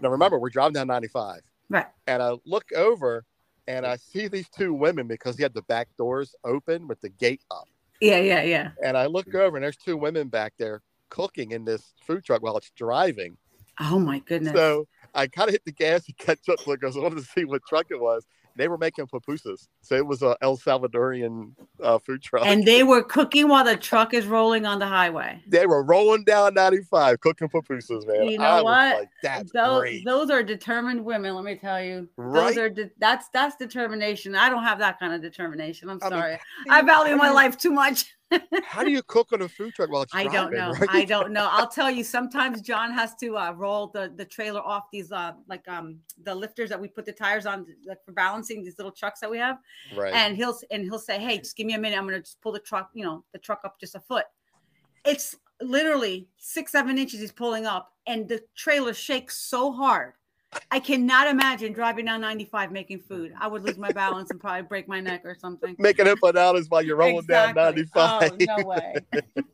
now 0.00 0.08
remember 0.10 0.38
we're 0.38 0.50
driving 0.50 0.74
down 0.74 0.86
95, 0.86 1.40
Right. 1.68 1.86
and 2.06 2.22
I 2.22 2.36
look 2.44 2.66
over, 2.74 3.24
and 3.66 3.86
I 3.86 3.96
see 3.96 4.28
these 4.28 4.48
two 4.48 4.74
women 4.74 5.06
because 5.06 5.36
he 5.36 5.42
had 5.42 5.54
the 5.54 5.62
back 5.62 5.88
doors 5.96 6.34
open 6.44 6.88
with 6.88 7.00
the 7.00 7.08
gate 7.08 7.42
up. 7.50 7.68
Yeah, 8.00 8.18
yeah, 8.18 8.42
yeah. 8.42 8.70
And 8.82 8.96
I 8.96 9.06
look 9.06 9.34
over 9.34 9.56
and 9.56 9.64
there's 9.64 9.76
two 9.76 9.96
women 9.96 10.28
back 10.28 10.54
there 10.58 10.80
cooking 11.10 11.52
in 11.52 11.64
this 11.64 11.92
food 12.02 12.24
truck 12.24 12.42
while 12.42 12.56
it's 12.56 12.70
driving. 12.70 13.36
Oh 13.78 13.98
my 13.98 14.20
goodness. 14.20 14.52
So 14.52 14.86
I 15.14 15.26
kind 15.26 15.48
of 15.48 15.52
hit 15.52 15.64
the 15.64 15.72
gas 15.72 16.06
and 16.06 16.16
catch 16.16 16.48
up 16.48 16.60
because 16.66 16.96
I 16.96 17.00
wanted 17.00 17.18
to 17.18 17.24
see 17.24 17.44
what 17.44 17.62
truck 17.68 17.86
it 17.90 18.00
was. 18.00 18.26
They 18.56 18.68
were 18.68 18.78
making 18.78 19.06
pupusas. 19.06 19.68
So 19.80 19.94
it 19.94 20.06
was 20.06 20.22
a 20.22 20.36
El 20.42 20.56
Salvadorian 20.56 21.52
uh, 21.82 21.98
food 21.98 22.22
truck. 22.22 22.44
and 22.46 22.64
they 22.66 22.82
were 22.82 23.02
cooking 23.02 23.48
while 23.48 23.64
the 23.64 23.76
truck 23.76 24.12
is 24.14 24.26
rolling 24.26 24.66
on 24.66 24.78
the 24.78 24.86
highway. 24.86 25.42
they 25.46 25.66
were 25.66 25.82
rolling 25.82 26.24
down 26.24 26.54
95 26.54 27.20
cooking 27.20 27.48
pupusas, 27.48 28.06
man. 28.06 28.28
You 28.28 28.38
know 28.38 28.44
I 28.44 28.62
what? 28.62 28.98
like, 28.98 29.08
that's 29.22 29.52
Those 29.52 29.80
great. 29.80 30.04
those 30.04 30.30
are 30.30 30.42
determined 30.42 31.04
women. 31.04 31.34
Let 31.34 31.44
me 31.44 31.56
tell 31.56 31.82
you, 31.82 32.08
Right? 32.16 32.48
those 32.54 32.58
are 32.58 32.68
de- 32.70 32.90
that's 32.98 33.28
that's 33.32 33.56
determination. 33.56 34.34
I 34.34 34.50
don't 34.50 34.64
have 34.64 34.78
that 34.80 34.98
kind 34.98 35.12
of 35.14 35.22
determination. 35.22 35.88
I'm 35.88 35.98
I 36.02 36.10
mean, 36.10 36.18
sorry. 36.20 36.38
I 36.68 36.82
value 36.82 37.16
my 37.16 37.30
life 37.30 37.56
too 37.56 37.70
much. 37.70 38.14
How 38.64 38.84
do 38.84 38.90
you 38.90 39.02
cook 39.02 39.32
on 39.32 39.42
a 39.42 39.48
food 39.48 39.74
truck 39.74 39.90
while 39.90 40.02
it's 40.02 40.14
I 40.14 40.24
driving? 40.24 40.38
I 40.38 40.42
don't 40.42 40.52
know. 40.52 40.78
right? 40.78 40.90
I 40.90 41.04
don't 41.04 41.32
know. 41.32 41.48
I'll 41.50 41.68
tell 41.68 41.90
you. 41.90 42.04
Sometimes 42.04 42.60
John 42.60 42.92
has 42.92 43.14
to 43.16 43.36
uh, 43.36 43.52
roll 43.52 43.88
the 43.88 44.12
the 44.16 44.24
trailer 44.24 44.60
off 44.60 44.84
these 44.92 45.10
uh 45.12 45.32
like 45.48 45.66
um 45.68 45.98
the 46.22 46.34
lifters 46.34 46.68
that 46.70 46.80
we 46.80 46.88
put 46.88 47.06
the 47.06 47.12
tires 47.12 47.46
on 47.46 47.66
like 47.86 48.04
for 48.04 48.12
balancing 48.12 48.62
these 48.62 48.76
little 48.78 48.92
trucks 48.92 49.20
that 49.20 49.30
we 49.30 49.38
have. 49.38 49.58
Right. 49.96 50.14
and 50.14 50.36
he'll 50.36 50.58
and 50.70 50.84
he'll 50.84 50.98
say, 50.98 51.18
"Hey, 51.18 51.38
just 51.38 51.56
give 51.56 51.66
me 51.66 51.74
a 51.74 51.78
minute. 51.78 51.98
I'm 51.98 52.04
gonna 52.06 52.20
just 52.20 52.40
pull 52.40 52.52
the 52.52 52.60
truck, 52.60 52.90
you 52.94 53.04
know, 53.04 53.24
the 53.32 53.38
truck 53.38 53.60
up 53.64 53.80
just 53.80 53.94
a 53.94 54.00
foot." 54.00 54.26
It's 55.04 55.36
literally 55.60 56.28
six, 56.36 56.72
seven 56.72 56.98
inches 56.98 57.20
he's 57.20 57.32
pulling 57.32 57.66
up, 57.66 57.92
and 58.06 58.28
the 58.28 58.42
trailer 58.54 58.94
shakes 58.94 59.36
so 59.36 59.72
hard. 59.72 60.12
I 60.72 60.80
cannot 60.80 61.28
imagine 61.28 61.72
driving 61.72 62.04
down 62.04 62.20
95 62.20 62.72
making 62.72 63.00
food. 63.00 63.32
I 63.40 63.48
would 63.48 63.62
lose 63.62 63.78
my 63.78 63.92
balance 63.92 64.30
and 64.30 64.40
probably 64.40 64.62
break 64.62 64.88
my 64.88 65.00
neck 65.00 65.22
or 65.24 65.34
something. 65.34 65.74
Making 65.78 66.06
empanadas 66.06 66.66
while 66.68 66.82
you're 66.82 66.96
rolling 66.96 67.26
down 67.26 67.54
95. 67.54 68.32
Oh, 68.32 68.36
no 68.46 68.64
way. 68.64 68.94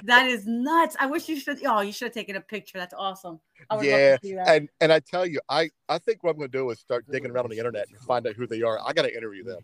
that 0.03 0.27
is 0.27 0.45
nuts. 0.45 0.95
I 0.99 1.07
wish 1.07 1.27
you 1.27 1.39
should. 1.39 1.63
Oh, 1.65 1.81
you 1.81 1.91
should 1.91 2.05
have 2.05 2.13
taken 2.13 2.35
a 2.35 2.41
picture. 2.41 2.77
That's 2.77 2.93
awesome. 2.93 3.39
I 3.69 3.75
would 3.75 3.85
Yeah, 3.85 3.91
love 3.91 4.19
to 4.21 4.27
see 4.27 4.35
that. 4.35 4.47
And 4.47 4.69
and 4.81 4.93
I 4.93 4.99
tell 4.99 5.25
you, 5.25 5.39
I 5.49 5.69
I 5.89 5.97
think 5.97 6.23
what 6.23 6.31
I'm 6.31 6.37
going 6.37 6.51
to 6.51 6.57
do 6.57 6.69
is 6.69 6.79
start 6.79 7.05
digging 7.11 7.31
around 7.31 7.45
on 7.45 7.51
the 7.51 7.57
internet 7.57 7.87
and 7.89 7.97
find 8.01 8.27
out 8.27 8.35
who 8.35 8.45
they 8.45 8.61
are. 8.61 8.79
I 8.83 8.93
got 8.93 9.03
to 9.03 9.15
interview 9.15 9.43
them. 9.43 9.61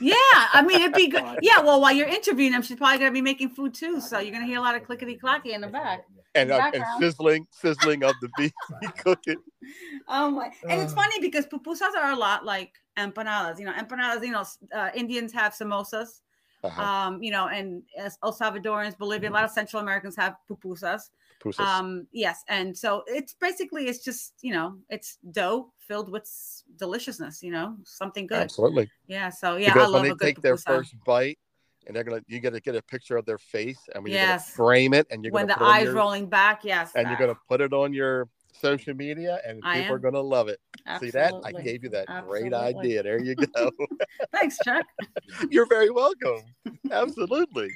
Yeah, 0.00 0.14
I 0.24 0.62
mean 0.66 0.80
it'd 0.80 0.94
be 0.94 1.08
good. 1.08 1.22
Yeah, 1.42 1.60
well, 1.60 1.80
while 1.80 1.92
you're 1.92 2.08
interviewing 2.08 2.52
them, 2.52 2.62
she's 2.62 2.76
probably 2.76 2.98
gonna 2.98 3.10
be 3.10 3.22
making 3.22 3.50
food 3.50 3.74
too. 3.74 4.00
So 4.00 4.18
you're 4.18 4.32
gonna 4.32 4.46
hear 4.46 4.58
a 4.58 4.62
lot 4.62 4.76
of 4.76 4.84
clickety 4.84 5.18
clacky 5.22 5.54
in 5.54 5.60
the 5.60 5.68
back. 5.68 6.04
And 6.34 6.50
uh, 6.50 6.70
and 6.74 6.84
sizzling 6.98 7.46
sizzling 7.50 8.04
of 8.04 8.14
the 8.20 8.28
beef 8.36 8.52
cooking. 8.98 9.36
Oh 10.08 10.30
my! 10.30 10.50
And 10.68 10.80
it's 10.80 10.94
funny 10.94 11.20
because 11.20 11.46
pupusas 11.46 11.94
are 11.96 12.12
a 12.12 12.16
lot 12.16 12.44
like 12.44 12.74
empanadas. 12.96 13.58
You 13.58 13.66
know, 13.66 13.72
empanadas. 13.72 14.24
You 14.24 14.32
know, 14.32 14.44
uh, 14.74 14.90
Indians 14.94 15.32
have 15.32 15.52
samosas. 15.52 16.20
Uh-huh. 16.64 16.82
Um, 16.82 17.22
you 17.22 17.32
know, 17.32 17.48
and 17.48 17.82
as 17.98 18.18
El 18.22 18.32
Salvadorans, 18.32 18.96
Bolivian, 18.96 19.32
a 19.32 19.34
lot 19.34 19.44
of 19.44 19.50
Central 19.50 19.82
Americans 19.82 20.14
have 20.16 20.36
pupusas. 20.48 21.10
Pupusas. 21.42 21.60
Um, 21.60 22.06
yes, 22.12 22.44
and 22.48 22.76
so 22.76 23.02
it's 23.08 23.34
basically 23.34 23.88
it's 23.88 24.04
just 24.04 24.34
you 24.42 24.52
know 24.52 24.78
it's 24.88 25.18
dough 25.32 25.72
filled 25.78 26.10
with 26.10 26.22
s- 26.22 26.62
deliciousness. 26.76 27.42
You 27.42 27.50
know, 27.50 27.76
something 27.84 28.26
good. 28.26 28.42
Absolutely. 28.42 28.90
Yeah. 29.08 29.30
So 29.30 29.56
yeah, 29.56 29.70
I 29.70 29.74
because 29.74 29.90
love 29.90 30.02
when 30.02 30.10
a 30.10 30.14
they 30.14 30.18
good 30.18 30.26
take 30.36 30.40
their 30.40 30.56
first 30.56 30.94
bite, 31.04 31.38
and 31.86 31.96
they're 31.96 32.04
gonna 32.04 32.22
you 32.26 32.40
got 32.40 32.52
to 32.52 32.60
get 32.60 32.74
a 32.76 32.82
picture 32.82 33.16
of 33.16 33.24
their 33.26 33.38
face, 33.38 33.78
and 33.94 34.04
when 34.04 34.12
you're 34.12 34.24
gonna 34.24 34.38
frame 34.38 34.94
it, 34.94 35.06
and 35.10 35.24
you're 35.24 35.32
when 35.32 35.46
the 35.46 35.54
put 35.54 35.62
it 35.62 35.66
on 35.66 35.74
eyes 35.74 35.84
your- 35.84 35.94
rolling 35.94 36.26
back. 36.26 36.64
Yes, 36.64 36.92
and 36.94 37.08
you're 37.08 37.18
gonna 37.18 37.38
put 37.48 37.60
it 37.60 37.72
on 37.72 37.92
your 37.92 38.28
social 38.52 38.94
media, 38.94 39.40
and 39.46 39.60
I 39.64 39.80
people 39.80 39.96
are 39.96 39.98
gonna 39.98 40.20
love 40.20 40.48
it. 40.48 40.60
See 41.00 41.10
that? 41.10 41.34
I 41.44 41.52
gave 41.52 41.82
you 41.82 41.90
that 41.90 42.06
great 42.26 42.54
idea. 42.54 43.02
There 43.02 43.20
you 43.20 43.34
go. 43.34 43.70
Thanks, 44.32 44.58
Chuck. 44.64 44.86
You're 45.50 45.66
very 45.66 45.90
welcome. 45.90 46.42
Absolutely. 46.90 47.70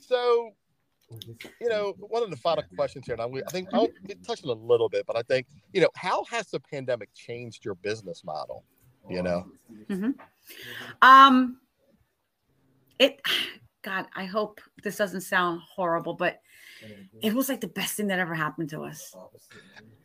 So, 0.00 0.50
you 1.60 1.68
know, 1.68 1.94
one 1.98 2.22
of 2.22 2.30
the 2.30 2.36
final 2.36 2.64
questions 2.74 3.06
here, 3.06 3.16
and 3.18 3.22
I, 3.22 3.40
I 3.46 3.50
think 3.50 3.68
I'll 3.72 3.88
touch 4.26 4.44
on 4.44 4.50
a 4.50 4.52
little 4.52 4.88
bit, 4.88 5.06
but 5.06 5.16
I 5.16 5.22
think, 5.22 5.46
you 5.72 5.80
know, 5.80 5.88
how 5.96 6.24
has 6.24 6.48
the 6.48 6.60
pandemic 6.60 7.08
changed 7.14 7.64
your 7.64 7.74
business 7.76 8.24
model? 8.24 8.64
You 9.08 9.22
know, 9.22 9.46
mm-hmm. 9.88 10.10
um, 11.00 11.58
it, 12.98 13.20
God, 13.82 14.06
I 14.14 14.24
hope 14.24 14.60
this 14.82 14.96
doesn't 14.96 15.20
sound 15.20 15.60
horrible, 15.60 16.14
but 16.14 16.40
it 17.22 17.32
was 17.32 17.48
like 17.48 17.60
the 17.60 17.68
best 17.68 17.96
thing 17.96 18.08
that 18.08 18.18
ever 18.18 18.34
happened 18.34 18.70
to 18.70 18.82
us. 18.82 19.14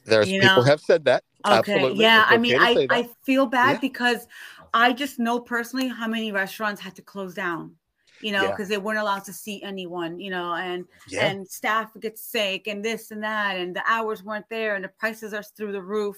There's 0.06 0.30
you 0.30 0.42
people 0.42 0.58
know? 0.58 0.62
have 0.64 0.80
said 0.80 1.06
that. 1.06 1.24
Okay. 1.46 1.74
Absolutely. 1.74 2.02
Yeah. 2.02 2.26
I 2.28 2.38
mean, 2.38 2.58
I, 2.60 2.88
I 2.90 3.10
feel 3.24 3.46
bad 3.46 3.74
yeah. 3.74 3.80
because 3.80 4.28
I 4.74 4.94
just 4.94 5.20
know 5.20 5.40
personally 5.40 5.88
how 5.88 6.08
many 6.08 6.32
restaurants 6.32 6.82
had 6.82 6.96
to 6.96 7.02
close 7.02 7.34
down 7.34 7.76
you 8.24 8.32
know, 8.32 8.50
because 8.50 8.70
yeah. 8.70 8.78
they 8.78 8.82
weren't 8.82 9.00
allowed 9.00 9.26
to 9.26 9.34
see 9.34 9.62
anyone, 9.64 10.18
you 10.18 10.32
know, 10.32 10.54
and 10.54 10.86
yeah. 11.10 11.26
and 11.26 11.48
staff 11.48 11.92
gets 12.00 12.24
sick 12.24 12.68
and 12.68 12.84
this 12.84 13.12
and 13.12 13.22
that, 13.22 13.58
and 13.58 13.76
the 13.76 13.84
hours 13.86 14.24
weren't 14.24 14.48
there, 14.50 14.76
and 14.76 14.84
the 14.86 14.90
prices 14.90 15.34
are 15.34 15.44
through 15.44 15.74
the 15.74 15.82
roof, 15.82 16.16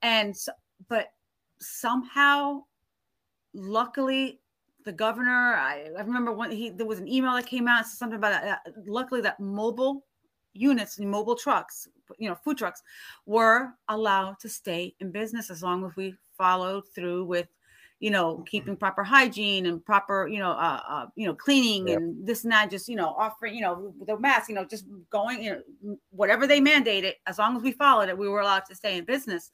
and 0.00 0.34
so, 0.34 0.50
but 0.88 1.08
somehow, 1.60 2.62
luckily, 3.52 4.40
the 4.84 4.92
governor, 4.92 5.54
I, 5.54 5.88
I 5.96 6.02
remember 6.02 6.32
when 6.32 6.50
he 6.50 6.70
there 6.70 6.86
was 6.86 6.98
an 6.98 7.08
email 7.08 7.34
that 7.34 7.46
came 7.46 7.68
out 7.68 7.86
something 7.86 8.16
about 8.16 8.42
that. 8.42 8.60
Luckily, 8.86 9.20
that 9.22 9.40
mobile 9.40 10.04
units 10.54 10.98
and 10.98 11.10
mobile 11.10 11.36
trucks, 11.36 11.88
you 12.18 12.28
know, 12.28 12.34
food 12.34 12.58
trucks, 12.58 12.82
were 13.26 13.70
allowed 13.88 14.38
to 14.40 14.48
stay 14.48 14.94
in 15.00 15.10
business 15.10 15.50
as 15.50 15.62
long 15.62 15.84
as 15.84 15.96
we 15.96 16.14
followed 16.36 16.84
through 16.94 17.24
with 17.24 17.48
you 18.02 18.10
know, 18.10 18.42
keeping 18.48 18.76
proper 18.76 19.04
hygiene 19.04 19.66
and 19.66 19.84
proper, 19.86 20.26
you 20.26 20.40
know, 20.40 20.50
uh, 20.50 20.80
uh 20.88 21.06
you 21.14 21.24
know, 21.24 21.34
cleaning 21.36 21.86
yep. 21.86 21.98
and 21.98 22.26
this 22.26 22.42
and 22.42 22.52
that, 22.52 22.68
just, 22.68 22.88
you 22.88 22.96
know, 22.96 23.14
offering, 23.16 23.54
you 23.54 23.60
know, 23.60 23.94
the 24.08 24.18
mask, 24.18 24.48
you 24.48 24.56
know, 24.56 24.64
just 24.64 24.86
going, 25.08 25.40
you 25.40 25.52
know, 25.52 25.96
whatever 26.10 26.48
they 26.48 26.60
mandated, 26.60 27.12
as 27.28 27.38
long 27.38 27.56
as 27.56 27.62
we 27.62 27.70
followed 27.70 28.08
it, 28.08 28.18
we 28.18 28.28
were 28.28 28.40
allowed 28.40 28.64
to 28.64 28.74
stay 28.74 28.98
in 28.98 29.04
business. 29.04 29.52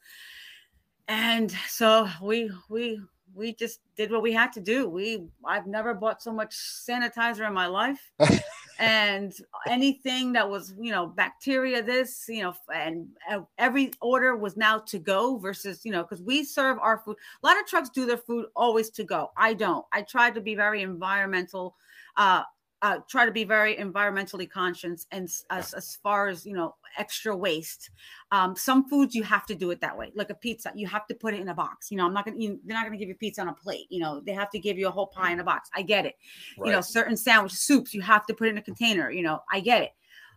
And 1.07 1.51
so 1.67 2.09
we, 2.23 2.49
we, 2.69 2.99
we 3.39 3.53
just 3.53 3.79
did 3.95 4.11
what 4.11 4.21
we 4.21 4.33
had 4.33 4.51
to 4.53 4.59
do. 4.59 4.87
We 4.87 5.23
I've 5.45 5.65
never 5.65 5.93
bought 5.93 6.21
so 6.21 6.31
much 6.31 6.55
sanitizer 6.55 7.47
in 7.47 7.53
my 7.53 7.67
life. 7.67 8.11
and 8.79 9.33
anything 9.67 10.33
that 10.33 10.49
was, 10.49 10.73
you 10.79 10.91
know, 10.91 11.07
bacteria 11.07 11.81
this, 11.81 12.25
you 12.27 12.43
know, 12.43 12.53
and 12.73 13.07
every 13.57 13.91
order 14.01 14.35
was 14.35 14.55
now 14.55 14.79
to 14.79 14.99
go 14.99 15.37
versus, 15.37 15.85
you 15.85 15.91
know, 15.91 16.03
cuz 16.03 16.21
we 16.21 16.43
serve 16.43 16.77
our 16.79 16.99
food. 16.99 17.17
A 17.41 17.47
lot 17.47 17.59
of 17.59 17.65
trucks 17.65 17.89
do 17.89 18.05
their 18.05 18.17
food 18.17 18.47
always 18.55 18.89
to 18.91 19.03
go. 19.03 19.31
I 19.35 19.53
don't. 19.53 19.85
I 19.91 20.01
try 20.01 20.29
to 20.29 20.41
be 20.41 20.53
very 20.55 20.81
environmental 20.81 21.75
uh 22.17 22.43
uh, 22.81 22.99
try 23.09 23.25
to 23.25 23.31
be 23.31 23.43
very 23.43 23.75
environmentally 23.75 24.49
conscious 24.49 25.05
and 25.11 25.29
as, 25.49 25.73
as 25.73 25.97
far 26.01 26.27
as 26.27 26.45
you 26.45 26.53
know 26.53 26.75
extra 26.97 27.35
waste. 27.35 27.89
Um, 28.31 28.55
some 28.55 28.87
foods 28.87 29.15
you 29.15 29.23
have 29.23 29.45
to 29.47 29.55
do 29.55 29.71
it 29.71 29.81
that 29.81 29.97
way 29.97 30.11
like 30.15 30.29
a 30.29 30.35
pizza 30.35 30.71
you 30.75 30.87
have 30.87 31.07
to 31.07 31.15
put 31.15 31.33
it 31.33 31.39
in 31.39 31.49
a 31.49 31.53
box 31.53 31.89
you 31.89 31.97
know 31.97 32.05
i'm 32.05 32.13
not 32.13 32.25
gonna 32.25 32.37
you, 32.37 32.59
they're 32.63 32.77
not 32.77 32.85
gonna 32.85 32.97
give 32.97 33.09
you 33.09 33.15
pizza 33.15 33.41
on 33.41 33.47
a 33.47 33.53
plate 33.53 33.87
you 33.89 33.99
know 33.99 34.21
they 34.23 34.33
have 34.33 34.51
to 34.51 34.59
give 34.59 34.77
you 34.77 34.87
a 34.87 34.91
whole 34.91 35.07
pie 35.07 35.31
in 35.31 35.39
a 35.39 35.43
box 35.43 35.69
i 35.75 35.81
get 35.81 36.05
it. 36.05 36.15
Right. 36.57 36.67
you 36.67 36.71
know 36.71 36.81
certain 36.81 37.17
sandwich 37.17 37.53
soups 37.53 37.91
you 37.93 38.01
have 38.01 38.27
to 38.27 38.33
put 38.35 38.47
in 38.47 38.57
a 38.59 38.61
container 38.61 39.09
you 39.09 39.23
know 39.23 39.41
i 39.51 39.59
get 39.59 39.81
it. 39.81 39.91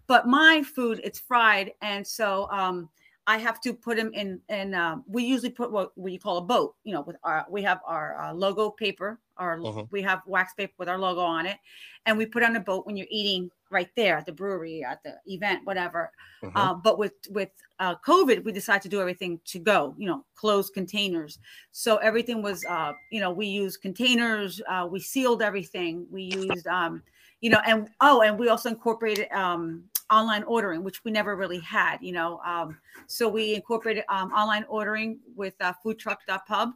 But 0.07 0.27
my 0.27 0.63
food 0.63 1.01
it's 1.05 1.21
fried 1.21 1.73
and 1.83 2.07
so 2.07 2.49
um 2.51 2.89
I 3.27 3.39
have 3.39 3.61
to 3.61 3.73
put 3.73 3.97
them 3.97 4.11
in, 4.15 4.41
and 4.49 4.75
uh, 4.75 4.97
we 5.07 5.23
usually 5.23 5.51
put 5.51 5.71
what 5.71 5.97
we 5.97 6.19
call 6.19 6.39
a 6.39 6.43
boat. 6.43 6.75
You 6.83 6.95
know, 6.95 7.03
with 7.03 7.17
our 7.23 7.47
we 7.49 7.63
have 7.63 7.81
our 7.87 8.21
uh, 8.21 8.35
logo 8.35 8.71
paper, 8.71 9.21
our 9.37 9.61
uh-huh. 9.61 9.85
we 9.91 10.03
have 10.03 10.23
wax 10.27 10.55
paper 10.55 10.73
with 10.79 10.89
our 10.89 10.99
logo 10.99 11.21
on 11.21 11.47
it, 11.47 11.59
and 12.07 12.19
we 12.19 12.27
put 12.27 12.43
on 12.43 12.57
a 12.57 12.61
boat 12.61 12.85
when 12.85 12.97
you're 12.97 13.07
eating 13.11 13.51
right 13.71 13.91
there 13.97 14.17
at 14.17 14.27
the 14.27 14.33
brewery, 14.33 14.85
at 14.85 15.03
the 15.05 15.15
event, 15.27 15.65
whatever. 15.65 16.11
Uh-huh. 16.43 16.59
Uh, 16.59 16.75
but 16.75 16.99
with 16.99 17.13
with 17.31 17.51
uh, 17.79 17.95
COVID, 18.05 18.45
we 18.45 18.51
decided 18.51 18.83
to 18.83 18.89
do 18.89 19.01
everything 19.01 19.39
to 19.45 19.61
go. 19.61 19.95
You 19.97 20.09
know, 20.09 20.25
closed 20.35 20.75
containers. 20.75 21.39
So 21.71 21.99
everything 21.99 22.43
was, 22.43 22.65
uh, 22.65 22.93
you 23.11 23.21
know, 23.21 23.31
we 23.31 23.47
used 23.47 23.83
containers. 23.83 24.61
Uh, 24.69 24.89
we 24.91 24.99
sealed 24.99 25.43
everything. 25.43 26.07
We 26.11 26.23
used, 26.25 26.67
um, 26.67 27.05
you 27.41 27.51
know, 27.51 27.61
and 27.65 27.89
oh, 28.01 28.23
and 28.23 28.37
we 28.37 28.49
also 28.49 28.69
incorporated 28.69 29.31
um, 29.31 29.85
online 30.13 30.43
ordering, 30.45 30.85
which 30.85 31.03
we 31.05 31.11
never 31.11 31.35
really 31.35 31.59
had, 31.59 31.97
you 32.01 32.13
know. 32.13 32.39
Um, 32.47 32.79
so 33.07 33.29
we 33.29 33.55
incorporated 33.55 34.05
um, 34.09 34.31
online 34.33 34.65
ordering 34.69 35.19
with 35.35 35.55
uh, 35.61 35.73
foodtruck.pub, 35.85 36.73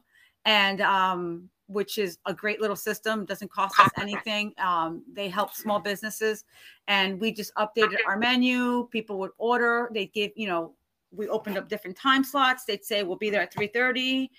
and 0.47 0.81
um, 0.81 1.49
which 1.69 1.99
is 1.99 2.19
a 2.27 2.33
great 2.33 2.61
little 2.61 2.77
system, 2.77 3.25
doesn't 3.27 3.51
cost 3.51 3.79
us 3.79 3.91
anything. 4.01 4.55
Um, 4.59 5.03
they 5.13 5.29
help 5.29 5.53
small 5.53 5.79
businesses, 5.79 6.45
and 6.89 7.21
we 7.21 7.31
just 7.33 7.55
updated 7.57 7.99
our 8.07 8.17
menu. 8.17 8.89
People 8.91 9.19
would 9.19 9.33
order. 9.39 9.91
They 9.93 10.07
give, 10.07 10.31
you 10.35 10.49
know, 10.49 10.75
we 11.13 11.29
opened 11.29 11.59
up 11.59 11.69
different 11.69 11.97
time 11.97 12.25
slots. 12.25 12.65
They'd 12.65 12.85
say 12.85 13.03
we'll 13.03 13.17
be 13.17 13.31
there 13.31 13.43
at 13.43 13.53
three 13.53 13.69
thirty 13.69 14.31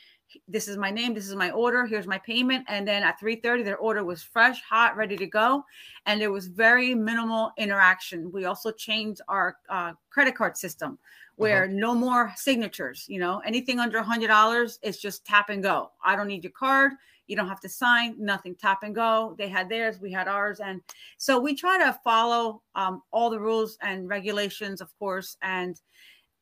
this 0.48 0.68
is 0.68 0.78
my 0.78 0.92
name 0.92 1.14
this 1.14 1.28
is 1.28 1.36
my 1.36 1.52
order 1.52 1.86
here's 1.86 2.08
my 2.08 2.18
payment. 2.20 2.66
And 2.68 2.88
then 2.88 3.04
at 3.04 3.20
3.30 3.20 3.64
their 3.64 3.78
order 3.78 4.04
was 4.04 4.24
fresh 4.24 4.62
hot 4.62 4.96
ready 4.96 5.16
to 5.18 5.28
go. 5.28 5.64
And 6.06 6.20
there 6.20 6.32
was 6.32 6.48
very 6.48 6.94
minimal 6.94 7.52
interaction. 7.58 8.32
We 8.32 8.46
also 8.46 8.72
changed 8.72 9.22
our 9.28 9.58
uh, 9.70 9.94
credit 10.10 10.36
card 10.36 10.58
system 10.58 10.98
where 11.36 11.66
uh-huh. 11.66 11.74
no 11.74 11.94
more 11.94 12.34
signatures 12.36 13.06
you 13.08 13.20
know 13.20 13.40
anything 13.46 13.80
under 13.80 14.02
hundred 14.02 14.28
dollars 14.28 14.80
is 14.82 14.98
just 14.98 15.26
tap 15.26 15.50
and 15.50 15.64
go. 15.64 15.92
I 16.04 16.16
don't 16.16 16.28
need 16.28 16.44
your 16.44 16.54
card. 16.54 16.94
You 17.28 17.36
don't 17.36 17.50
have 17.50 17.60
to 17.62 17.70
sign 17.70 18.16
nothing 18.18 18.56
tap 18.56 18.84
and 18.84 18.96
go. 18.96 19.36
They 19.38 19.50
had 19.50 19.70
theirs 19.70 20.00
we 20.00 20.12
had 20.12 20.28
ours. 20.28 20.60
And 20.60 20.82
so 21.18 21.40
we 21.40 21.56
try 21.56 21.78
to 21.78 22.00
follow 22.04 22.62
um, 22.76 23.04
all 23.12 23.30
the 23.30 23.40
rules 23.40 23.78
and 23.82 24.10
regulations 24.10 24.82
of 24.82 24.98
course. 24.98 25.38
And 25.42 25.80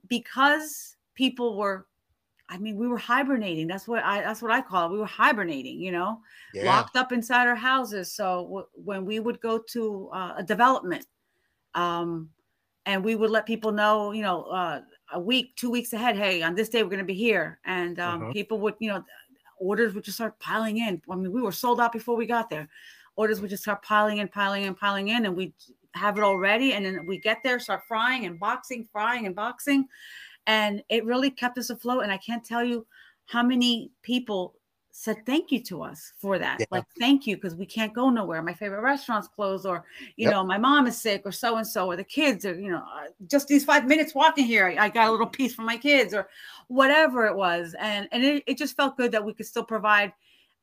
because 0.08 0.96
people 1.16 1.58
were 1.58 1.88
I 2.48 2.58
mean, 2.58 2.78
we 2.78 2.88
were 2.88 2.98
hibernating. 2.98 3.68
That's 3.68 3.88
what 3.88 4.04
I 4.04 4.22
that's 4.22 4.42
what 4.42 4.52
I 4.52 4.62
call 4.62 4.88
it. 4.88 4.92
We 4.92 5.00
were 5.00 5.06
hibernating, 5.06 5.80
you 5.80 5.92
know, 5.92 6.20
yeah. 6.54 6.66
locked 6.66 6.96
up 6.96 7.12
inside 7.12 7.48
our 7.48 7.56
houses. 7.56 8.12
So 8.12 8.44
w- 8.44 8.68
when 8.74 9.06
we 9.06 9.20
would 9.20 9.42
go 9.42 9.58
to 9.58 10.10
uh, 10.14 10.34
a 10.38 10.44
development, 10.44 11.08
um, 11.74 12.30
and 12.86 13.04
we 13.04 13.16
would 13.16 13.32
let 13.32 13.48
people 13.48 13.72
know, 13.72 14.12
you 14.12 14.22
know, 14.22 14.44
uh, 14.44 14.82
a 15.14 15.20
week, 15.20 15.56
two 15.56 15.72
weeks 15.72 15.94
ahead, 15.94 16.16
hey, 16.16 16.44
on 16.44 16.54
this 16.54 16.70
day 16.70 16.84
we're 16.84 16.90
going 16.90 17.00
to 17.00 17.06
be 17.06 17.16
here, 17.16 17.60
and 17.66 18.00
um, 18.00 18.24
uh-huh. 18.24 18.34
people 18.34 18.60
would, 18.60 18.76
you 18.80 18.90
know, 18.90 19.04
orders 19.60 19.94
would 19.94 20.04
just 20.04 20.18
start 20.18 20.38
piling 20.40 20.78
in. 20.78 21.02
I 21.10 21.16
mean, 21.16 21.32
we 21.32 21.42
were 21.42 21.52
sold 21.52 21.80
out 21.82 21.94
before 21.94 22.16
we 22.16 22.28
got 22.28 22.50
there. 22.50 22.70
Orders 23.16 23.42
would 23.42 23.50
just 23.50 23.64
start 23.64 23.82
piling 23.82 24.20
in, 24.20 24.28
piling 24.28 24.64
in, 24.64 24.76
piling 24.76 25.08
in, 25.08 25.26
and 25.26 25.36
we 25.36 25.54
have 25.94 26.18
it 26.18 26.24
all 26.24 26.38
ready. 26.38 26.74
And 26.74 26.86
then 26.86 27.06
we 27.08 27.18
get 27.18 27.42
there, 27.44 27.60
start 27.60 27.84
frying 27.88 28.26
and 28.26 28.40
boxing, 28.40 28.88
frying 28.92 29.26
and 29.26 29.36
boxing 29.36 29.88
and 30.48 30.84
it 30.90 31.06
really 31.06 31.30
kept 31.30 31.58
us 31.58 31.70
afloat. 31.70 32.04
And 32.04 32.12
i 32.12 32.18
can't 32.18 32.44
tell 32.44 32.64
you 32.64 32.86
how 33.26 33.44
many 33.44 33.92
people 34.02 34.56
said 34.98 35.18
thank 35.26 35.52
you 35.52 35.62
to 35.62 35.84
us 35.84 36.14
for 36.18 36.40
that. 36.40 36.58
Yeah. 36.58 36.68
like 36.72 36.86
thank 36.98 37.28
you 37.28 37.36
because 37.36 37.54
we 37.54 37.66
can't 37.66 37.94
go 37.94 38.10
nowhere. 38.10 38.42
My 38.42 38.54
favorite 38.54 38.80
restaurants 38.80 39.28
closed 39.28 39.66
or 39.66 39.84
you 40.16 40.26
yep. 40.26 40.32
know 40.32 40.46
my 40.46 40.58
mom 40.58 40.88
is 40.88 41.02
sick 41.02 41.24
or 41.26 41.34
so 41.34 41.58
and 41.58 41.68
so 41.68 41.88
or 41.88 41.98
the 41.98 42.04
kids 42.04 42.46
are 42.46 42.58
you 42.58 42.72
know 42.72 42.78
uh, 42.78 43.08
just 43.30 43.50
these 43.50 43.66
five 43.66 43.86
minutes 43.88 44.16
walking 44.16 44.46
here 44.46 44.74
I, 44.80 44.88
got 44.88 45.10
a 45.10 45.12
little 45.12 45.28
piece 45.28 45.54
for 45.54 45.64
my 45.64 45.76
kids 45.76 46.14
or 46.14 46.30
whatever 46.70 47.26
it 47.26 47.36
was. 47.36 47.76
And 47.78 48.08
and 48.14 48.24
it, 48.24 48.44
it 48.48 48.58
just 48.58 48.78
felt 48.78 48.96
good 48.96 49.12
that 49.12 49.26
we 49.26 49.34
could 49.34 49.46
still 49.46 49.66
provide 49.66 50.14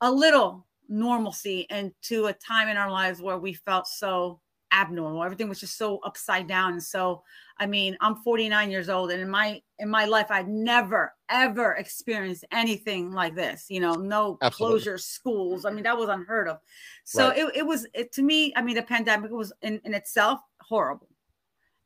a 0.01 0.11
little 0.11 0.67
normalcy 0.89 1.67
and 1.69 1.93
to 2.03 2.27
a 2.27 2.33
time 2.33 2.69
in 2.69 2.79
our 2.79 2.91
lives 2.91 3.21
where 3.21 3.39
we 3.39 3.53
felt 3.53 3.87
so 3.87 4.41
abnormal. 4.73 5.23
Everything 5.23 5.51
was 5.51 5.61
just 5.61 5.77
so 5.77 5.99
upside 6.05 6.47
down 6.47 6.73
and 6.73 6.83
so 6.83 7.23
I 7.63 7.67
mean, 7.67 7.97
I'm 8.01 8.17
49 8.17 8.73
years 8.73 8.89
old, 8.89 9.13
and 9.13 9.23
in 9.23 9.31
my 9.31 9.63
in 9.79 9.89
my 9.89 10.05
life, 10.05 10.27
I'd 10.31 10.49
never 10.49 11.15
ever 11.29 11.75
experienced 11.75 12.45
anything 12.51 13.13
like 13.13 13.37
this. 13.37 13.67
You 13.69 13.79
know, 13.79 13.95
no 13.95 14.37
Absolutely. 14.43 14.81
closure 14.81 14.99
schools. 14.99 15.65
I 15.65 15.71
mean, 15.71 15.85
that 15.85 15.97
was 15.97 16.09
unheard 16.09 16.49
of. 16.49 16.59
So 17.05 17.29
right. 17.29 17.39
it, 17.39 17.57
it 17.59 17.63
was 17.65 17.87
it, 17.95 18.11
to 18.15 18.23
me. 18.23 18.53
I 18.57 18.63
mean, 18.63 18.75
the 18.75 18.83
pandemic 18.83 19.31
was 19.31 19.53
in, 19.63 19.81
in 19.85 19.95
itself 19.95 20.41
horrible. 20.61 21.07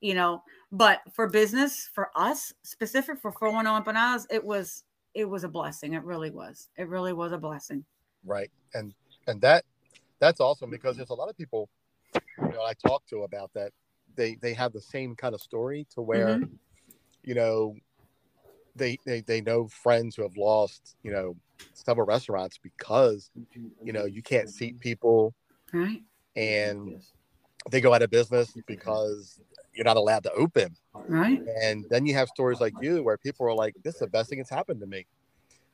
You 0.00 0.14
know, 0.14 0.42
but 0.72 1.02
for 1.12 1.28
business, 1.28 1.90
for 1.92 2.10
us 2.16 2.54
specific 2.62 3.20
for 3.20 3.30
410 3.32 3.82
empanadas, 3.94 4.24
it 4.30 4.42
was 4.42 4.84
it 5.12 5.26
was 5.26 5.44
a 5.44 5.48
blessing. 5.48 5.92
It 5.92 6.04
really 6.04 6.30
was. 6.30 6.70
It 6.78 6.88
really 6.88 7.12
was 7.12 7.32
a 7.32 7.38
blessing. 7.38 7.84
Right, 8.24 8.50
and 8.72 8.94
and 9.26 9.42
that 9.42 9.66
that's 10.20 10.40
awesome 10.40 10.70
because 10.70 10.96
there's 10.96 11.10
a 11.10 11.14
lot 11.14 11.28
of 11.28 11.36
people 11.36 11.68
you 12.14 12.48
know 12.48 12.62
I 12.62 12.72
talk 12.72 13.04
to 13.08 13.24
about 13.24 13.50
that 13.52 13.72
they 14.16 14.36
they 14.40 14.54
have 14.54 14.72
the 14.72 14.80
same 14.80 15.14
kind 15.14 15.34
of 15.34 15.40
story 15.40 15.86
to 15.94 16.02
where 16.02 16.38
mm-hmm. 16.38 16.54
you 17.24 17.34
know 17.34 17.74
they, 18.74 18.98
they 19.06 19.20
they 19.22 19.40
know 19.40 19.68
friends 19.68 20.16
who 20.16 20.22
have 20.22 20.36
lost 20.36 20.96
you 21.02 21.10
know 21.10 21.36
several 21.72 22.06
restaurants 22.06 22.58
because 22.62 23.30
you 23.82 23.92
know 23.92 24.04
you 24.04 24.22
can't 24.22 24.50
seat 24.50 24.78
people 24.80 25.34
right. 25.72 26.02
and 26.36 27.00
they 27.70 27.80
go 27.80 27.94
out 27.94 28.02
of 28.02 28.10
business 28.10 28.54
because 28.66 29.40
you're 29.72 29.84
not 29.84 29.96
allowed 29.96 30.22
to 30.22 30.32
open. 30.32 30.74
Right. 30.94 31.40
And 31.62 31.84
then 31.90 32.06
you 32.06 32.14
have 32.14 32.28
stories 32.28 32.60
like 32.60 32.72
you 32.80 33.02
where 33.02 33.18
people 33.18 33.46
are 33.46 33.54
like 33.54 33.74
this 33.82 33.94
is 33.94 34.00
the 34.00 34.06
best 34.06 34.30
thing 34.30 34.38
that's 34.38 34.50
happened 34.50 34.80
to 34.80 34.86
me. 34.86 35.06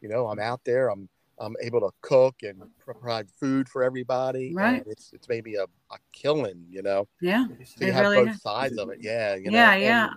You 0.00 0.08
know 0.08 0.26
i'm 0.26 0.40
out 0.40 0.60
there 0.64 0.90
i'm 0.90 1.08
I'm 1.38 1.54
able 1.62 1.80
to 1.80 1.90
cook 2.02 2.36
and 2.42 2.62
provide 2.78 3.28
food 3.40 3.68
for 3.68 3.82
everybody. 3.82 4.52
Right. 4.54 4.82
It's 4.86 5.12
it's 5.12 5.28
maybe 5.28 5.56
a, 5.56 5.64
a 5.64 5.96
killing, 6.12 6.64
you 6.70 6.82
know. 6.82 7.08
Yeah. 7.20 7.46
So 7.64 7.84
you 7.84 7.92
have 7.92 8.02
really 8.02 8.24
both 8.26 8.36
is. 8.36 8.42
sides 8.42 8.78
of 8.78 8.90
it. 8.90 8.98
Yeah. 9.00 9.34
You 9.36 9.50
know? 9.50 9.58
Yeah, 9.58 9.72
and 9.72 9.82
yeah. 9.82 10.10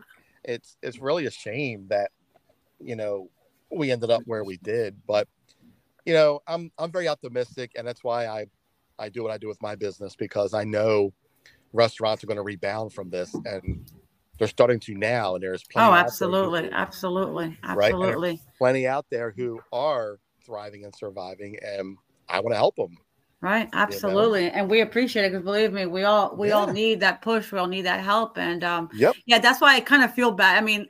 It's 0.43 0.77
it's 0.83 0.99
really 0.99 1.25
a 1.25 1.31
shame 1.31 1.87
that, 1.89 2.11
you 2.79 2.95
know, 2.95 3.29
we 3.71 3.91
ended 3.91 4.11
up 4.11 4.21
where 4.25 4.43
we 4.43 4.57
did. 4.57 4.95
But, 5.07 5.27
you 6.05 6.13
know, 6.13 6.41
I'm 6.47 6.71
I'm 6.77 6.91
very 6.91 7.07
optimistic 7.07 7.71
and 7.75 7.87
that's 7.87 8.03
why 8.03 8.27
I 8.27 8.45
I 8.99 9.09
do 9.09 9.23
what 9.23 9.31
I 9.31 9.37
do 9.37 9.47
with 9.47 9.61
my 9.61 9.75
business 9.75 10.15
because 10.15 10.53
I 10.53 10.63
know 10.63 11.11
restaurants 11.73 12.23
are 12.23 12.27
going 12.27 12.37
to 12.37 12.43
rebound 12.43 12.93
from 12.93 13.09
this 13.09 13.33
and 13.33 13.89
they're 14.37 14.47
starting 14.47 14.79
to 14.81 14.93
now 14.95 15.35
and 15.35 15.43
there's 15.43 15.63
plenty 15.63 15.87
Oh, 15.87 15.91
out 15.91 16.11
there 16.19 16.27
who- 16.29 16.35
absolutely. 16.35 16.69
Absolutely. 16.71 17.57
Right, 17.75 17.93
Absolutely. 17.93 18.41
plenty 18.57 18.87
out 18.87 19.05
there 19.09 19.33
who 19.35 19.61
are 19.71 20.19
thriving 20.45 20.83
and 20.85 20.95
surviving 20.95 21.57
and 21.63 21.97
I 22.29 22.39
want 22.39 22.53
to 22.53 22.57
help 22.57 22.75
them. 22.75 22.97
Right, 23.41 23.69
absolutely, 23.73 24.49
and 24.49 24.69
we 24.69 24.81
appreciate 24.81 25.25
it 25.25 25.31
because 25.31 25.43
believe 25.43 25.71
me, 25.71 25.85
we 25.85 26.03
all 26.03 26.35
we 26.35 26.51
all 26.51 26.71
need 26.71 26.99
that 27.01 27.21
push. 27.21 27.51
We 27.51 27.59
all 27.59 27.67
need 27.67 27.83
that 27.83 28.03
help, 28.03 28.37
and 28.37 28.63
um, 28.63 28.89
Yep. 28.95 29.15
yeah, 29.27 29.39
that's 29.39 29.61
why 29.61 29.75
I 29.75 29.81
kind 29.81 30.03
of 30.03 30.13
feel 30.13 30.31
bad. 30.31 30.57
I 30.57 30.61
mean, 30.61 30.87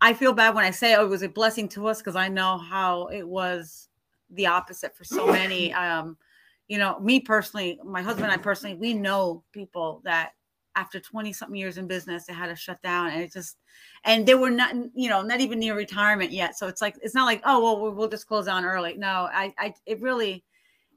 I 0.00 0.12
feel 0.12 0.32
bad 0.32 0.54
when 0.54 0.64
I 0.64 0.72
say 0.72 0.96
oh, 0.96 1.04
it 1.04 1.08
was 1.08 1.22
a 1.22 1.28
blessing 1.28 1.68
to 1.70 1.86
us 1.86 1.98
because 1.98 2.16
I 2.16 2.28
know 2.28 2.58
how 2.58 3.06
it 3.06 3.22
was 3.22 3.88
the 4.30 4.46
opposite 4.46 4.96
for 4.96 5.04
so 5.04 5.26
many. 5.26 5.72
Um, 5.74 6.16
you 6.68 6.78
know, 6.78 6.98
me 7.00 7.20
personally, 7.20 7.78
my 7.84 8.02
husband 8.02 8.24
and 8.24 8.32
I 8.32 8.42
personally, 8.42 8.76
we 8.76 8.94
know 8.94 9.44
people 9.52 10.00
that 10.04 10.32
after 10.76 11.00
20 11.00 11.32
something 11.32 11.56
years 11.56 11.78
in 11.78 11.86
business, 11.86 12.24
they 12.24 12.32
had 12.32 12.46
to 12.48 12.56
shut 12.56 12.80
down 12.82 13.10
and 13.10 13.22
it 13.22 13.32
just, 13.32 13.58
and 14.04 14.26
they 14.26 14.34
were 14.34 14.50
not, 14.50 14.74
you 14.94 15.08
know, 15.08 15.22
not 15.22 15.40
even 15.40 15.58
near 15.58 15.76
retirement 15.76 16.30
yet. 16.30 16.56
So 16.56 16.66
it's 16.68 16.80
like, 16.80 16.96
it's 17.02 17.14
not 17.14 17.26
like, 17.26 17.42
oh, 17.44 17.62
well, 17.62 17.94
we'll- 17.94 18.08
just 18.08 18.26
close 18.26 18.46
down 18.46 18.64
early. 18.64 18.96
No, 18.96 19.28
I, 19.32 19.54
I, 19.58 19.74
it 19.86 20.00
really, 20.00 20.44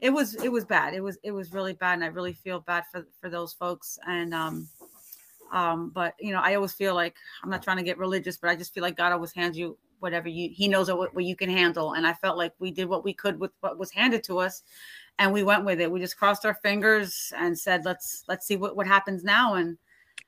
it 0.02 0.10
was, 0.10 0.36
it 0.36 0.52
was 0.52 0.66
bad. 0.66 0.94
It 0.94 1.02
was, 1.02 1.18
it 1.24 1.32
was 1.32 1.54
really 1.54 1.74
bad. 1.74 1.94
And 1.94 2.04
I 2.04 2.08
really 2.08 2.34
feel 2.34 2.60
bad 2.60 2.84
for, 2.92 3.06
for 3.22 3.30
those 3.30 3.54
folks. 3.54 3.98
And, 4.08 4.34
um, 4.34 4.68
um, 5.52 5.92
but 5.94 6.16
you 6.20 6.34
know, 6.34 6.42
I 6.42 6.56
always 6.56 6.74
feel 6.74 6.96
like 6.96 7.16
I'm 7.44 7.50
not 7.50 7.64
trying 7.64 7.78
to 7.78 7.84
get 7.84 7.98
religious, 7.98 8.38
but 8.38 8.50
I 8.50 8.56
just 8.56 8.74
feel 8.74 8.84
like 8.84 8.98
God 8.98 9.12
always 9.12 9.34
hands 9.34 9.58
you 9.58 9.78
whatever 10.06 10.30
you, 10.30 10.50
he 10.54 10.70
knows 10.70 10.90
what, 10.90 11.14
what 11.14 11.26
you 11.26 11.36
can 11.36 11.50
handle. 11.50 11.94
And 11.94 12.08
I 12.08 12.14
felt 12.14 12.38
like 12.38 12.54
we 12.60 12.72
did 12.72 12.88
what 12.88 13.04
we 13.04 13.14
could 13.14 13.40
with 13.40 13.52
what 13.60 13.78
was 13.78 13.92
handed 13.92 14.24
to 14.26 14.38
us 14.40 14.64
and 15.20 15.34
we 15.34 15.44
went 15.44 15.66
with 15.66 15.82
it. 15.82 15.92
We 15.92 16.00
just 16.00 16.18
crossed 16.18 16.46
our 16.46 16.56
fingers 16.64 17.34
and 17.36 17.58
said, 17.58 17.84
let's, 17.86 18.24
let's 18.28 18.46
see 18.48 18.56
what, 18.56 18.76
what 18.78 18.88
happens 18.88 19.24
now. 19.24 19.56
And 19.56 19.78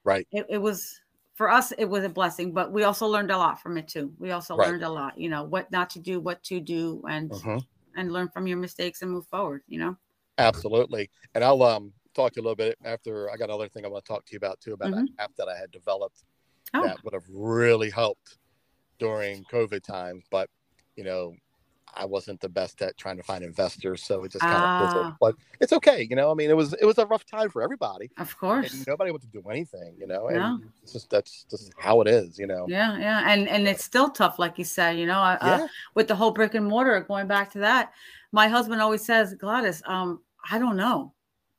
Right. 0.04 0.28
it, 0.32 0.46
it 0.50 0.58
was, 0.58 1.00
for 1.36 1.52
us, 1.52 1.72
it 1.78 1.86
was 1.86 2.04
a 2.04 2.10
blessing, 2.10 2.52
but 2.52 2.72
we 2.72 2.84
also 2.84 3.06
learned 3.06 3.30
a 3.30 3.38
lot 3.38 3.62
from 3.62 3.78
it 3.78 3.88
too. 3.88 4.12
We 4.18 4.32
also 4.32 4.56
Right. 4.56 4.70
learned 4.70 4.84
a 4.84 4.90
lot, 4.90 5.18
you 5.18 5.30
know, 5.30 5.44
what 5.44 5.72
not 5.72 5.92
to 5.92 6.00
do, 6.00 6.20
what 6.20 6.42
to 6.46 6.60
do, 6.60 7.04
and 7.08 7.32
Mhm. 7.32 7.64
and 7.96 8.12
learn 8.12 8.30
from 8.30 8.48
your 8.48 8.58
mistakes 8.58 9.04
and 9.04 9.12
move 9.12 9.28
forward. 9.28 9.62
You 9.68 9.80
know. 9.80 9.98
Absolutely. 10.40 11.12
And 11.36 11.44
I'll 11.44 11.62
um 11.62 11.94
talk 12.16 12.34
to 12.34 12.38
you 12.38 12.42
a 12.42 12.46
little 12.46 12.56
bit 12.56 12.76
after 12.84 13.30
I 13.30 13.38
got 13.38 13.50
another 13.50 13.70
thing 13.70 13.86
I 13.86 13.88
want 13.88 14.04
to 14.06 14.12
talk 14.12 14.26
to 14.26 14.34
you 14.34 14.38
about 14.38 14.60
too 14.60 14.74
about 14.74 14.94
an 14.94 15.14
app 15.20 15.32
that 15.38 15.48
I 15.48 15.56
had 15.56 15.70
developed 15.72 16.24
Oh, 16.74 16.82
that 16.84 17.04
would 17.04 17.14
have 17.14 17.28
really 17.30 17.92
helped 17.92 18.40
during 19.00 19.44
COVID 19.46 19.84
times. 19.84 20.26
But 20.30 20.50
you 20.96 21.04
know, 21.04 21.36
I 21.96 22.06
wasn't 22.06 22.40
the 22.42 22.50
best 22.50 22.82
at 22.82 22.98
trying 22.98 23.18
to 23.18 23.24
find 23.24 23.44
investors, 23.44 24.04
so 24.04 24.24
it 24.24 24.32
just 24.32 24.44
kind 24.44 24.64
of 24.64 24.88
fizzled. 24.88 25.06
Ah. 25.08 25.18
But 25.20 25.36
it's 25.60 25.74
okay, 25.74 26.06
you 26.10 26.16
know. 26.16 26.32
I 26.32 26.34
mean, 26.34 26.50
it 26.50 26.56
was 26.58 26.74
it 26.74 26.86
was 26.86 26.98
a 26.98 27.06
rough 27.06 27.26
time 27.26 27.50
for 27.50 27.62
everybody, 27.62 28.10
of 28.18 28.38
course. 28.38 28.74
and 28.74 28.88
nobody 28.88 29.12
wanted 29.12 29.32
to 29.32 29.42
do 29.42 29.48
anything, 29.50 29.96
you 29.98 30.08
know. 30.08 30.28
And 30.28 30.38
No. 30.38 30.60
it's 30.84 30.94
just 30.94 31.10
that's 31.10 31.46
just 31.50 31.72
how 31.78 32.02
it 32.02 32.08
is, 32.08 32.38
you 32.38 32.48
know. 32.48 32.66
Yeah, 32.68 32.98
yeah, 32.98 33.32
and 33.32 33.48
and 33.48 33.68
it's 33.68 33.84
still 33.84 34.10
tough, 34.10 34.38
like 34.40 34.58
you 34.58 34.66
said. 34.66 34.98
You 34.98 35.06
know, 35.06 35.20
uh, 35.20 35.38
uh, 35.42 35.58
Yeah. 35.62 35.68
with 35.96 36.08
the 36.08 36.16
whole 36.16 36.32
brick 36.32 36.56
and 36.56 36.66
mortar. 36.66 37.00
Going 37.02 37.28
back 37.28 37.52
to 37.54 37.60
that, 37.60 37.94
my 38.32 38.48
husband 38.48 38.82
always 38.82 39.06
says, 39.06 39.34
Gladys, 39.36 39.82
um, 39.86 40.22
I 40.50 40.60
don't 40.60 40.78
know. 40.78 41.14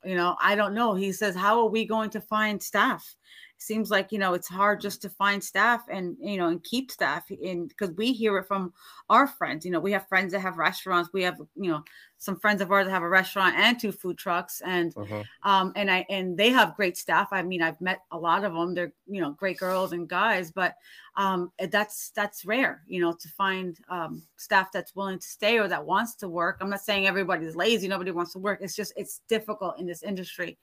You 0.05 0.15
know, 0.15 0.37
I 0.41 0.55
don't 0.55 0.73
know. 0.73 0.93
He 0.93 1.11
says, 1.11 1.35
how 1.35 1.59
are 1.59 1.69
we 1.69 1.85
going 1.85 2.09
to 2.11 2.21
find 2.21 2.61
staff? 2.63 3.15
Seems 3.61 3.91
like 3.91 4.11
you 4.11 4.19
know 4.19 4.33
it's 4.33 4.47
hard 4.47 4.79
just 4.81 5.01
to 5.01 5.09
find 5.09 5.43
staff 5.43 5.85
and 5.89 6.17
you 6.19 6.37
know 6.37 6.47
and 6.47 6.63
keep 6.63 6.91
staff 6.91 7.29
in 7.29 7.67
because 7.67 7.91
we 7.91 8.13
hear 8.13 8.37
it 8.37 8.47
from 8.47 8.73
our 9.09 9.27
friends. 9.27 9.65
You 9.65 9.71
know, 9.71 9.79
we 9.81 9.91
have 9.91 10.07
friends 10.07 10.31
that 10.33 10.39
have 10.39 10.57
restaurants. 10.57 11.11
We 11.13 11.23
have 11.23 11.37
you 11.55 11.71
know 11.71 11.83
some 12.17 12.39
friends 12.39 12.61
of 12.61 12.71
ours 12.71 12.85
that 12.85 12.91
have 12.91 13.03
a 13.03 13.09
restaurant 13.09 13.55
and 13.57 13.79
two 13.79 13.91
food 13.91 14.17
trucks, 14.17 14.61
and 14.61 14.95
Mhm. 14.95 15.29
um 15.43 15.71
and 15.75 15.89
i 15.89 16.05
and 16.09 16.37
they 16.37 16.49
have 16.49 16.75
great 16.75 16.97
staff 16.97 17.29
i 17.31 17.41
mean 17.41 17.61
i've 17.61 17.79
met 17.79 18.03
a 18.11 18.17
lot 18.17 18.43
of 18.43 18.53
them 18.53 18.73
they're 18.73 18.93
you 19.07 19.21
know 19.21 19.31
great 19.31 19.57
girls 19.57 19.93
and 19.93 20.09
guys 20.09 20.51
but 20.51 20.75
um 21.15 21.51
eh, 21.59 21.67
that's 21.67 22.09
that's 22.11 22.45
rare 22.45 22.83
you 22.87 22.99
know 22.99 23.13
to 23.13 23.29
find 23.29 23.79
um 23.89 24.21
staff 24.35 24.71
that's 24.71 24.95
willing 24.95 25.19
to 25.19 25.27
stay 25.27 25.57
or 25.57 25.67
that 25.67 25.85
wants 25.85 26.15
to 26.15 26.27
work 26.27 26.57
i'm 26.59 26.69
not 26.69 26.81
saying 26.81 27.07
everybody's 27.07 27.55
lazy 27.55 27.87
nobody 27.87 28.11
wants 28.11 28.33
to 28.33 28.39
work 28.39 28.59
it's 28.61 28.75
just 28.75 28.93
it's 28.95 29.19
difficult 29.27 29.79
in 29.79 29.85
this 29.85 30.03
industry 30.03 30.57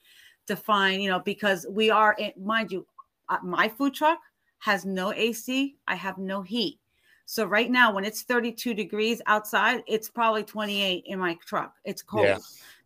to 0.46 0.56
find 0.56 1.02
you 1.02 1.10
know 1.10 1.20
because 1.20 1.66
we 1.70 1.90
are 1.90 2.14
in, 2.18 2.32
mind 2.40 2.70
you 2.72 2.86
uh, 3.28 3.38
my 3.42 3.68
food 3.68 3.94
truck 3.94 4.18
has 4.58 4.84
no 4.84 5.12
ac 5.12 5.76
i 5.86 5.94
have 5.94 6.18
no 6.18 6.42
heat 6.42 6.78
so 7.24 7.44
right 7.44 7.70
now 7.70 7.92
when 7.92 8.04
it's 8.04 8.22
32 8.22 8.74
degrees 8.74 9.20
outside 9.26 9.82
it's 9.86 10.08
probably 10.08 10.44
28 10.44 11.04
in 11.06 11.18
my 11.18 11.36
truck 11.46 11.74
it's 11.84 12.02
cold 12.02 12.24
Yeah. 12.26 12.38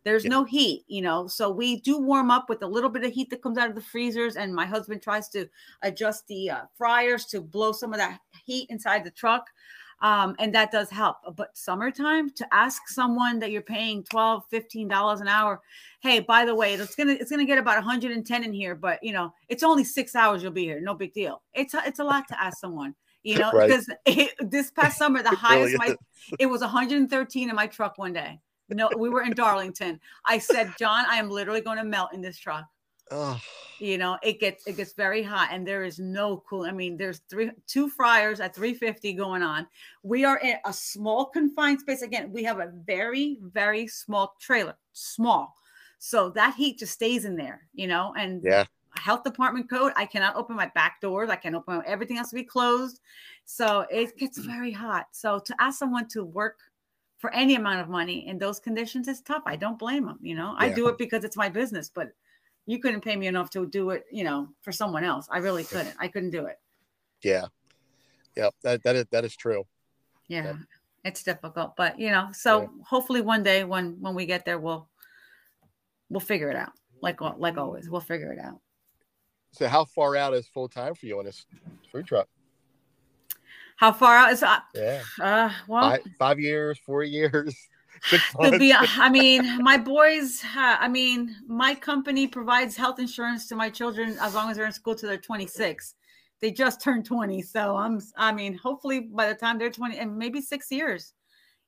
there's 0.03 0.23
Yeah. 0.23 0.29
no 0.29 0.43
heat, 0.43 0.83
you 0.87 1.01
know. 1.01 1.27
So 1.27 1.51
we 1.51 1.79
do 1.81 1.99
warm 1.99 2.31
up 2.31 2.49
with 2.49 2.63
a 2.63 2.67
little 2.67 2.89
bit 2.89 3.03
of 3.03 3.11
heat 3.11 3.29
that 3.29 3.43
comes 3.43 3.57
out 3.57 3.69
of 3.69 3.75
the 3.75 3.81
freezers, 3.81 4.35
and 4.35 4.53
my 4.53 4.65
husband 4.65 5.01
tries 5.01 5.29
to 5.29 5.47
adjust 5.83 6.27
the 6.27 6.49
uh, 6.49 6.61
fryers 6.75 7.25
to 7.27 7.41
blow 7.41 7.71
some 7.71 7.93
of 7.93 7.99
that 7.99 8.19
heat 8.45 8.67
inside 8.69 9.03
the 9.03 9.11
truck. 9.11 9.45
Um, 10.01 10.35
and 10.39 10.53
that 10.55 10.71
does 10.71 10.89
help. 10.89 11.17
But 11.35 11.55
summertime, 11.55 12.31
to 12.31 12.53
ask 12.53 12.87
someone 12.87 13.39
that 13.39 13.51
you're 13.51 13.61
paying 13.61 14.03
12 14.03 14.43
$15 14.51 15.21
an 15.21 15.27
hour, 15.27 15.61
hey, 16.01 16.19
by 16.19 16.45
the 16.45 16.55
way, 16.55 16.73
it's 16.73 16.95
gonna 16.95 17.13
it's 17.13 17.29
gonna 17.29 17.45
get 17.45 17.59
about 17.59 17.75
110 17.75 18.43
in 18.43 18.53
here, 18.53 18.75
but 18.75 19.03
you 19.03 19.13
know, 19.13 19.33
it's 19.47 19.63
only 19.63 19.83
six 19.83 20.15
hours 20.15 20.41
you'll 20.41 20.51
be 20.51 20.63
here, 20.63 20.81
no 20.81 20.95
big 20.95 21.13
deal. 21.13 21.41
It's 21.53 21.73
a, 21.73 21.83
it's 21.85 21.99
a 21.99 22.03
lot 22.03 22.27
to 22.29 22.43
ask 22.43 22.59
someone. 22.59 22.95
You 23.23 23.37
know, 23.37 23.51
Right. 23.51 23.67
because 23.67 23.87
it, 24.05 24.31
this 24.49 24.71
past 24.71 24.97
summer, 24.97 25.21
the 25.21 25.29
highest 25.35 25.77
my 25.77 25.95
it 26.39 26.47
was 26.47 26.61
113 26.61 27.49
in 27.49 27.55
my 27.55 27.67
truck 27.67 27.97
one 27.97 28.13
day. 28.13 28.39
No, 28.69 28.89
we 28.97 29.09
were 29.09 29.21
in 29.23 29.33
Darlington. 29.33 29.99
I 30.25 30.37
said, 30.37 30.73
John, 30.79 31.05
I 31.07 31.17
am 31.17 31.29
literally 31.29 31.61
going 31.61 31.77
to 31.77 31.83
melt 31.83 32.13
in 32.13 32.21
this 32.21 32.37
truck. 32.37 32.65
Ugh. 33.11 33.39
You 33.81 33.97
know, 33.97 34.19
it 34.21 34.39
gets 34.39 34.67
it 34.67 34.77
gets 34.77 34.93
very 34.93 35.23
hot, 35.23 35.49
and 35.51 35.67
there 35.67 35.83
is 35.83 35.97
no 35.97 36.43
cool. 36.47 36.65
I 36.65 36.71
mean, 36.71 36.97
there's 36.97 37.21
three 37.29 37.49
two 37.65 37.89
fryers 37.89 38.39
at 38.39 38.53
350 38.53 39.13
going 39.13 39.41
on. 39.41 39.65
We 40.03 40.23
are 40.23 40.37
in 40.37 40.57
a 40.65 40.71
small 40.71 41.25
confined 41.25 41.79
space. 41.79 42.03
Again, 42.03 42.31
we 42.31 42.43
have 42.43 42.59
a 42.59 42.71
very 42.85 43.39
very 43.41 43.87
small 43.87 44.35
trailer, 44.39 44.77
small, 44.93 45.55
so 45.97 46.29
that 46.29 46.53
heat 46.53 46.77
just 46.77 46.93
stays 46.93 47.25
in 47.25 47.35
there. 47.35 47.61
You 47.73 47.87
know, 47.87 48.13
and 48.15 48.43
yeah. 48.43 48.65
health 48.97 49.23
department 49.23 49.67
code. 49.67 49.93
I 49.95 50.05
cannot 50.05 50.35
open 50.35 50.55
my 50.55 50.69
back 50.75 51.01
doors. 51.01 51.31
I 51.31 51.35
can't 51.35 51.55
open 51.55 51.81
everything 51.87 52.17
has 52.17 52.29
to 52.29 52.35
be 52.35 52.43
closed. 52.43 52.99
So 53.45 53.87
it 53.89 54.15
gets 54.15 54.37
mm. 54.37 54.45
very 54.45 54.71
hot. 54.71 55.07
So 55.11 55.39
to 55.39 55.55
ask 55.59 55.79
someone 55.79 56.07
to 56.09 56.23
work 56.23 56.59
for 57.17 57.33
any 57.33 57.55
amount 57.55 57.79
of 57.79 57.89
money 57.89 58.27
in 58.27 58.37
those 58.37 58.59
conditions 58.59 59.07
is 59.07 59.21
tough. 59.21 59.43
I 59.47 59.55
don't 59.55 59.79
blame 59.79 60.05
them. 60.05 60.19
You 60.21 60.35
know, 60.35 60.55
I 60.57 60.69
do 60.69 60.87
it 60.87 60.97
because 60.99 61.23
it's 61.23 61.37
my 61.37 61.49
business, 61.49 61.89
but 61.89 62.09
you 62.65 62.79
couldn't 62.79 63.01
pay 63.01 63.15
me 63.15 63.27
enough 63.27 63.49
to 63.51 63.65
do 63.67 63.89
it, 63.91 64.05
you 64.11 64.23
know, 64.23 64.49
for 64.61 64.71
someone 64.71 65.03
else. 65.03 65.27
I 65.31 65.39
really 65.39 65.63
couldn't. 65.63 65.95
I 65.99 66.07
couldn't 66.07 66.29
do 66.31 66.45
it. 66.45 66.59
Yeah. 67.23 67.45
Yeah. 68.35 68.49
That 68.63 68.83
that 68.83 68.95
is 68.95 69.05
that 69.11 69.25
is 69.25 69.35
true. 69.35 69.65
Yeah. 70.27 70.43
Yep. 70.45 70.55
It's 71.03 71.23
difficult, 71.23 71.75
but 71.75 71.99
you 71.99 72.11
know, 72.11 72.29
so 72.33 72.61
Yeah. 72.61 72.67
hopefully 72.87 73.21
one 73.21 73.43
day 73.43 73.63
when 73.63 73.99
when 73.99 74.13
we 74.15 74.25
get 74.25 74.45
there, 74.45 74.59
we'll 74.59 74.87
we'll 76.09 76.19
figure 76.19 76.49
it 76.49 76.55
out. 76.55 76.71
Like 77.01 77.19
like 77.21 77.57
always, 77.57 77.89
we'll 77.89 78.01
figure 78.01 78.31
it 78.31 78.39
out. 78.39 78.59
So 79.53 79.67
how 79.67 79.83
far 79.85 80.15
out 80.15 80.33
is 80.33 80.47
full 80.47 80.69
time 80.69 80.93
for 80.95 81.07
you 81.07 81.19
on 81.19 81.25
this 81.25 81.45
food 81.91 82.05
truck? 82.05 82.27
How 83.75 83.91
far 83.91 84.15
out 84.15 84.31
is 84.31 84.43
uh, 84.43 84.59
Yeah. 84.75 85.01
uh 85.19 85.51
well 85.67 85.89
Five, 85.89 86.01
five 86.19 86.39
years, 86.39 86.79
four 86.85 87.03
years, 87.03 87.55
be 88.59 88.73
i 88.73 89.09
mean 89.09 89.63
my 89.63 89.77
boys 89.77 90.41
i 90.55 90.87
mean 90.87 91.35
my 91.47 91.75
company 91.75 92.27
provides 92.27 92.75
health 92.75 92.99
insurance 92.99 93.47
to 93.47 93.55
my 93.55 93.69
children 93.69 94.17
as 94.21 94.33
long 94.33 94.49
as 94.49 94.57
they're 94.57 94.65
in 94.65 94.71
school 94.71 94.95
till 94.95 95.09
they're 95.09 95.17
26 95.17 95.95
they 96.41 96.51
just 96.51 96.81
turned 96.81 97.05
20 97.05 97.41
so 97.41 97.75
i'm 97.75 98.01
i 98.17 98.31
mean 98.31 98.53
hopefully 98.53 99.01
by 99.01 99.27
the 99.27 99.35
time 99.35 99.57
they're 99.57 99.71
20 99.71 99.97
and 99.97 100.17
maybe 100.17 100.41
six 100.41 100.71
years 100.71 101.13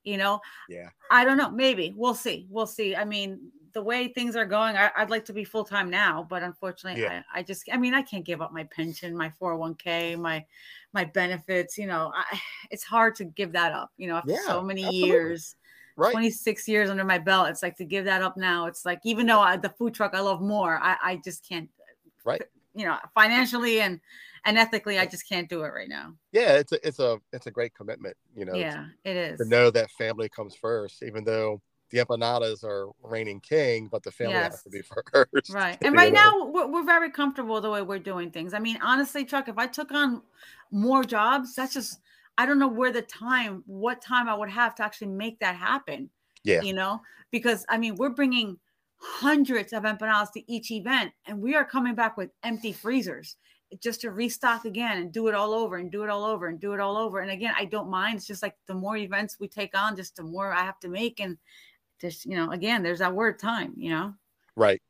you 0.02 0.16
know 0.16 0.40
yeah. 0.68 0.88
i 1.10 1.24
don't 1.24 1.36
know 1.36 1.50
maybe 1.50 1.94
we'll 1.96 2.14
see 2.14 2.46
we'll 2.50 2.66
see 2.66 2.94
i 2.96 3.04
mean 3.04 3.38
the 3.72 3.82
way 3.82 4.08
things 4.08 4.36
are 4.36 4.46
going 4.46 4.76
I, 4.76 4.90
i'd 4.98 5.10
like 5.10 5.24
to 5.26 5.32
be 5.32 5.44
full-time 5.44 5.90
now 5.90 6.26
but 6.28 6.42
unfortunately 6.42 7.02
Yeah. 7.02 7.22
I, 7.32 7.40
I 7.40 7.42
just 7.42 7.64
i 7.72 7.76
mean 7.76 7.94
i 7.94 8.02
can't 8.02 8.24
give 8.24 8.40
up 8.40 8.52
my 8.52 8.64
pension 8.64 9.16
my 9.16 9.32
401k 9.40 10.18
my 10.18 10.44
my 10.92 11.04
benefits 11.04 11.76
you 11.76 11.86
know 11.86 12.12
I, 12.14 12.40
it's 12.70 12.84
hard 12.84 13.14
to 13.16 13.24
give 13.24 13.52
that 13.52 13.72
up 13.72 13.90
you 13.96 14.08
know 14.08 14.16
after 14.16 14.32
Yeah, 14.32 14.46
so 14.46 14.62
many 14.62 14.82
absolutely. 14.82 15.08
years 15.08 15.56
Right. 15.96 16.12
26 16.12 16.66
years 16.66 16.90
under 16.90 17.04
my 17.04 17.18
belt. 17.18 17.48
It's 17.48 17.62
like 17.62 17.76
to 17.76 17.84
give 17.84 18.04
that 18.06 18.20
up 18.20 18.36
now. 18.36 18.66
It's 18.66 18.84
like 18.84 19.00
even 19.04 19.26
though 19.26 19.40
I, 19.40 19.56
the 19.56 19.68
food 19.68 19.94
truck 19.94 20.12
I 20.14 20.20
love 20.20 20.40
more, 20.40 20.78
I, 20.82 20.96
I 21.02 21.20
just 21.24 21.48
can't. 21.48 21.68
Right. 22.24 22.42
You 22.74 22.86
know, 22.86 22.96
financially 23.14 23.80
and 23.80 24.00
and 24.44 24.58
ethically, 24.58 24.98
I 24.98 25.06
just 25.06 25.28
can't 25.28 25.48
do 25.48 25.62
it 25.62 25.68
right 25.68 25.88
now. 25.88 26.14
Yeah, 26.32 26.54
it's 26.54 26.72
a 26.72 26.86
it's 26.86 26.98
a 26.98 27.20
it's 27.32 27.46
a 27.46 27.50
great 27.50 27.74
commitment. 27.74 28.16
You 28.36 28.44
know, 28.44 28.54
Yeah, 28.54 28.86
it 29.04 29.16
is. 29.16 29.38
to 29.38 29.46
know 29.46 29.70
that 29.70 29.90
family 29.92 30.28
comes 30.28 30.56
first, 30.56 31.02
even 31.02 31.24
though 31.24 31.62
the 31.90 32.04
empanadas 32.04 32.64
are 32.64 32.88
reigning 33.02 33.40
king, 33.40 33.88
but 33.90 34.02
the 34.02 34.10
family 34.10 34.34
has 34.34 34.62
to 34.64 34.70
be 34.70 34.82
first. 34.82 35.50
Right. 35.50 35.78
And 35.82 35.94
right 35.94 36.12
know? 36.12 36.20
now, 36.20 36.46
we're, 36.46 36.66
we're 36.66 36.84
very 36.84 37.10
comfortable 37.10 37.60
the 37.60 37.70
way 37.70 37.82
we're 37.82 37.98
doing 38.00 38.30
things. 38.30 38.52
I 38.52 38.58
mean, 38.58 38.78
honestly, 38.82 39.24
Chuck, 39.24 39.48
if 39.48 39.58
I 39.58 39.66
took 39.68 39.92
on 39.92 40.22
more 40.72 41.04
jobs, 41.04 41.54
that's 41.54 41.72
just, 41.72 42.00
I 42.36 42.46
don't 42.46 42.58
know 42.58 42.68
where 42.68 42.92
the 42.92 43.02
time, 43.02 43.62
what 43.66 44.02
time 44.02 44.28
I 44.28 44.34
would 44.34 44.50
have 44.50 44.74
to 44.76 44.84
actually 44.84 45.08
make 45.08 45.38
that 45.40 45.56
happen. 45.56 46.10
Yeah. 46.42 46.62
You 46.62 46.74
know, 46.74 47.00
because 47.30 47.64
I 47.68 47.78
mean, 47.78 47.96
we're 47.96 48.10
bringing 48.10 48.58
hundreds 48.96 49.72
of 49.72 49.84
empanadas 49.84 50.32
to 50.32 50.52
each 50.52 50.70
event 50.70 51.12
and 51.26 51.40
we 51.40 51.54
are 51.54 51.64
coming 51.64 51.94
back 51.94 52.16
with 52.16 52.30
empty 52.42 52.72
freezers 52.72 53.36
just 53.82 54.00
to 54.02 54.10
restock 54.10 54.64
again 54.64 54.98
and 54.98 55.12
do 55.12 55.28
it 55.28 55.34
all 55.34 55.52
over 55.52 55.76
and 55.76 55.90
do 55.90 56.02
it 56.04 56.10
all 56.10 56.24
over 56.24 56.48
and 56.48 56.60
do 56.60 56.72
it 56.74 56.80
all 56.80 56.96
over. 56.96 57.20
And 57.20 57.30
again, 57.30 57.54
I 57.58 57.64
don't 57.64 57.90
mind. 57.90 58.16
It's 58.16 58.26
just 58.26 58.42
like 58.42 58.54
the 58.66 58.74
more 58.74 58.96
events 58.96 59.38
we 59.40 59.48
take 59.48 59.76
on, 59.76 59.96
just 59.96 60.16
the 60.16 60.22
more 60.22 60.52
I 60.52 60.62
have 60.62 60.78
to 60.80 60.88
make. 60.88 61.20
And 61.20 61.38
just, 62.00 62.24
you 62.24 62.36
know, 62.36 62.50
again, 62.50 62.82
there's 62.82 62.98
that 63.00 63.14
word 63.14 63.38
time, 63.38 63.74
you 63.76 63.90
know? 63.90 64.14
Right. 64.56 64.80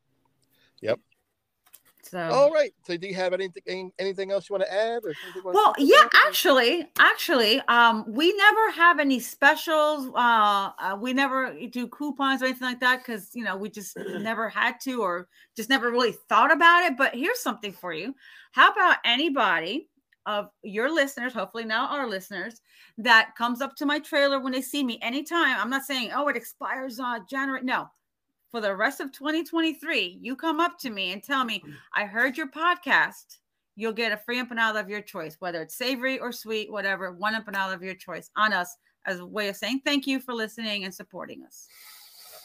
So 2.14 2.20
All 2.20 2.52
right. 2.52 2.72
So, 2.86 2.96
do 2.96 3.08
you 3.08 3.14
have 3.14 3.32
anything 3.32 3.90
anything 3.98 4.30
else 4.30 4.48
you 4.48 4.54
want 4.54 4.64
to 4.64 4.72
add? 4.72 5.02
Or 5.02 5.08
anything 5.08 5.42
wanna 5.42 5.56
Well, 5.56 5.74
yeah, 5.78 6.02
about? 6.02 6.14
actually, 6.28 6.88
actually, 6.96 7.60
um, 7.62 8.04
we 8.06 8.32
never 8.34 8.70
have 8.70 9.00
any 9.00 9.18
specials. 9.18 10.06
Uh, 10.14 10.70
uh, 10.78 10.96
we 11.00 11.12
never 11.12 11.52
do 11.70 11.88
coupons 11.88 12.40
or 12.40 12.44
anything 12.44 12.68
like 12.68 12.78
that 12.78 12.98
because 12.98 13.34
you 13.34 13.42
know 13.42 13.56
we 13.56 13.68
just 13.68 13.96
never 14.20 14.48
had 14.48 14.78
to 14.82 15.02
or 15.02 15.26
just 15.56 15.68
never 15.68 15.90
really 15.90 16.14
thought 16.28 16.52
about 16.52 16.84
it. 16.84 16.96
But 16.96 17.16
here's 17.16 17.40
something 17.40 17.72
for 17.72 17.92
you. 17.92 18.14
How 18.52 18.70
about 18.70 18.98
anybody 19.04 19.88
of 20.24 20.50
your 20.62 20.94
listeners, 20.94 21.32
hopefully 21.32 21.64
now 21.64 21.88
our 21.88 22.08
listeners, 22.08 22.60
that 22.98 23.34
comes 23.36 23.60
up 23.60 23.74
to 23.76 23.86
my 23.86 23.98
trailer 23.98 24.38
when 24.38 24.52
they 24.52 24.62
see 24.62 24.84
me 24.84 25.00
anytime? 25.02 25.58
I'm 25.58 25.68
not 25.68 25.82
saying, 25.82 26.12
oh, 26.14 26.28
it 26.28 26.36
expires 26.36 27.00
uh 27.00 27.18
January. 27.28 27.64
No. 27.64 27.88
For 28.55 28.61
the 28.61 28.76
rest 28.76 29.00
of 29.00 29.11
2023, 29.11 30.20
you 30.22 30.36
come 30.36 30.61
up 30.61 30.78
to 30.78 30.90
me 30.90 31.11
and 31.11 31.20
tell 31.20 31.44
me, 31.44 31.59
mm. 31.66 31.74
I 31.92 32.05
heard 32.05 32.36
your 32.36 32.46
podcast 32.46 33.38
you'll 33.74 33.92
get 33.92 34.12
a 34.12 34.16
free 34.16 34.40
empanada 34.40 34.78
of 34.78 34.88
your 34.88 35.00
choice, 35.00 35.34
whether 35.40 35.61
it's 35.61 35.74
savory 35.74 36.20
or 36.20 36.30
sweet, 36.30 36.70
whatever, 36.70 37.11
one 37.11 37.34
empanada 37.34 37.74
of 37.74 37.82
your 37.82 37.96
choice 37.96 38.30
on 38.36 38.52
us 38.52 38.76
as 39.07 39.18
a 39.18 39.26
way 39.26 39.48
of 39.48 39.57
saying 39.57 39.80
thank 39.84 40.07
you 40.07 40.20
for 40.20 40.32
listening 40.32 40.84
and 40.84 40.94
supporting 40.94 41.42
us. 41.42 41.66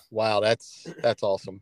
Wow, 0.10 0.40
that's 0.40 0.88
that's 0.98 1.22
awesome. 1.22 1.62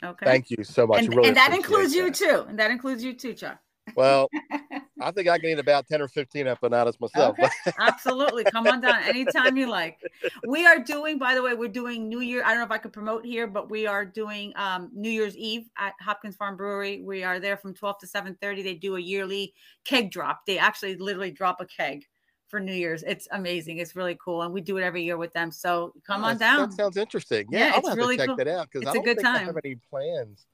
Okay. 0.00 0.26
Thank 0.26 0.52
you 0.52 0.62
so 0.62 0.86
much. 0.86 1.00
and, 1.00 1.12
really 1.12 1.26
and 1.26 1.36
that 1.36 1.48
appreciate 1.48 1.72
includes 1.72 1.92
you 1.92 2.10
too. 2.12 2.44
And 2.48 2.56
that 2.56 2.70
includes 2.70 3.02
you 3.02 3.14
too, 3.14 3.34
Chuck. 3.34 3.58
Well, 3.96 4.28
I 5.00 5.10
think 5.12 5.28
I 5.28 5.38
can 5.38 5.50
eat 5.50 5.58
about 5.58 5.86
ten 5.86 6.02
or 6.02 6.08
fifteen 6.08 6.46
empanadas 6.46 7.00
myself. 7.00 7.38
Okay. 7.38 7.48
Absolutely. 7.78 8.44
Come 8.44 8.66
on 8.66 8.80
down 8.80 9.02
anytime 9.04 9.56
you 9.56 9.68
like. 9.68 9.98
We 10.46 10.66
are 10.66 10.78
doing, 10.78 11.18
by 11.18 11.34
the 11.34 11.42
way, 11.42 11.54
we're 11.54 11.68
doing 11.68 12.08
New 12.08 12.20
Year. 12.20 12.42
I 12.44 12.48
don't 12.50 12.58
know 12.58 12.64
if 12.64 12.70
I 12.70 12.78
could 12.78 12.92
promote 12.92 13.24
here, 13.24 13.46
but 13.46 13.70
we 13.70 13.86
are 13.86 14.04
doing 14.04 14.52
um, 14.56 14.90
New 14.94 15.10
Year's 15.10 15.36
Eve 15.36 15.68
at 15.78 15.94
Hopkins 16.00 16.36
Farm 16.36 16.56
Brewery. 16.56 17.00
We 17.02 17.24
are 17.24 17.40
there 17.40 17.56
from 17.56 17.74
12 17.74 17.98
to 18.00 18.06
7:30. 18.06 18.62
They 18.62 18.74
do 18.74 18.96
a 18.96 19.00
yearly 19.00 19.54
keg 19.84 20.10
drop. 20.10 20.44
They 20.46 20.58
actually 20.58 20.96
literally 20.96 21.30
drop 21.30 21.60
a 21.60 21.66
keg 21.66 22.04
for 22.48 22.60
New 22.60 22.74
Year's. 22.74 23.02
It's 23.04 23.28
amazing. 23.30 23.78
It's 23.78 23.94
really 23.96 24.18
cool. 24.22 24.42
And 24.42 24.52
we 24.52 24.60
do 24.60 24.76
it 24.76 24.82
every 24.82 25.02
year 25.04 25.16
with 25.16 25.32
them. 25.32 25.50
So 25.52 25.94
come 26.06 26.24
Oh, 26.24 26.28
on 26.28 26.36
down. 26.36 26.68
That 26.68 26.72
sounds 26.74 26.96
interesting. 26.96 27.46
Yeah, 27.50 27.58
Yeah, 27.58 27.72
I'll 27.74 27.78
it's 27.78 27.88
have 27.90 27.96
really 27.96 28.16
to 28.16 28.22
check 28.22 28.26
cool. 28.28 28.36
that 28.36 28.48
out 28.48 28.68
because 28.70 28.86
I 28.86 28.90
a 28.90 28.94
don't 28.94 29.04
good 29.04 29.16
think 29.16 29.26
I 29.28 29.38
time. 29.38 29.46
have 29.46 29.56
any 29.64 29.76
plans. 29.88 30.46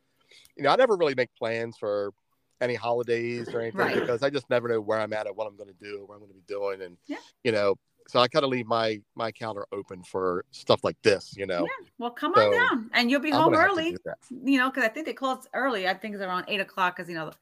You 0.57 0.65
know, 0.65 0.71
I 0.71 0.77
never 0.77 0.97
really 0.97 1.15
make 1.15 1.35
plans 1.35 1.77
for 1.79 2.13
any 2.61 2.75
holidays 2.75 3.49
or 3.53 3.61
anything 3.61 3.79
Right. 3.81 3.95
because 3.95 4.23
I 4.23 4.31
just 4.31 4.49
never 4.51 4.69
know 4.69 4.81
where 4.81 5.01
I'm 5.01 5.13
at 5.13 5.27
or 5.27 5.33
what 5.33 5.47
I'm 5.47 5.57
going 5.57 5.69
to 5.69 5.75
do, 5.85 6.05
what 6.07 6.15
I'm 6.15 6.21
going 6.21 6.31
to 6.31 6.37
be 6.37 6.45
doing, 6.47 6.83
and 6.83 6.97
Yeah. 7.07 7.19
you 7.45 7.53
know, 7.53 7.77
so 8.09 8.21
I 8.21 8.29
kind 8.29 8.45
of 8.45 8.51
leave 8.51 8.67
my 8.67 9.01
my 9.17 9.33
calendar 9.33 9.67
open 9.73 10.03
for 10.05 10.45
stuff 10.53 10.81
like 10.85 10.97
this. 11.03 11.35
You 11.37 11.47
know, 11.47 11.63
Yeah. 11.65 11.87
Well, 11.99 12.11
come 12.13 12.33
So, 12.37 12.47
on 12.47 12.53
down 12.53 12.91
and 12.93 13.11
you'll 13.11 13.21
be 13.21 13.31
home 13.31 13.53
gonna 13.53 13.59
have 13.59 13.75
to 13.75 13.81
early. 13.81 13.97
you 14.45 14.59
know, 14.59 14.71
because 14.71 14.85
I 14.85 14.89
think 14.89 15.07
they 15.07 15.13
close 15.13 15.47
early. 15.53 15.89
I 15.89 15.95
think 15.95 16.15
it's 16.15 16.23
around 16.23 16.45
eight 16.49 16.61
o'clock, 16.61 16.97
because 16.97 17.09
you 17.09 17.17
know, 17.17 17.33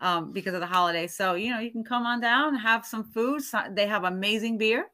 um, 0.00 0.32
because 0.32 0.54
of 0.54 0.60
the 0.60 0.66
holiday. 0.66 1.06
So 1.06 1.34
you 1.34 1.50
know, 1.50 1.58
you 1.58 1.70
can 1.70 1.84
come 1.84 2.06
on 2.06 2.20
down, 2.20 2.54
have 2.54 2.86
some 2.86 3.04
food. 3.04 3.42
They 3.72 3.86
have 3.86 4.04
amazing 4.04 4.58
beer, 4.58 4.86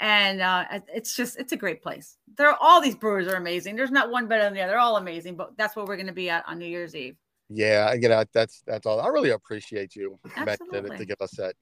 and 0.00 0.40
uh, 0.40 0.64
it's 0.94 1.16
just 1.16 1.38
it's 1.38 1.52
a 1.52 1.56
great 1.56 1.82
place. 1.82 2.18
There 2.36 2.48
are 2.48 2.58
all 2.60 2.80
these 2.80 2.94
brewers 2.96 3.26
are 3.26 3.36
amazing. 3.36 3.74
There's 3.74 3.90
not 3.90 4.10
one 4.10 4.28
better 4.28 4.44
than 4.44 4.52
the 4.54 4.60
other. 4.60 4.72
They're 4.72 4.78
all 4.80 4.96
amazing. 4.98 5.36
But 5.36 5.56
that's 5.56 5.74
where 5.76 5.84
we're 5.86 5.96
going 5.96 6.06
to 6.08 6.12
be 6.12 6.30
at 6.30 6.46
on 6.46 6.58
New 6.58 6.66
Year's 6.66 6.94
Eve. 6.94 7.16
Yeah, 7.48 7.94
you 7.94 8.08
know, 8.08 8.24
that's 8.32 8.62
that's 8.66 8.86
all. 8.86 9.00
I 9.00 9.08
really 9.08 9.30
appreciate 9.30 9.96
you 9.96 10.18
Absolutely. 10.36 10.98
to 10.98 11.04
give 11.06 11.20
us 11.20 11.30
that 11.32 11.54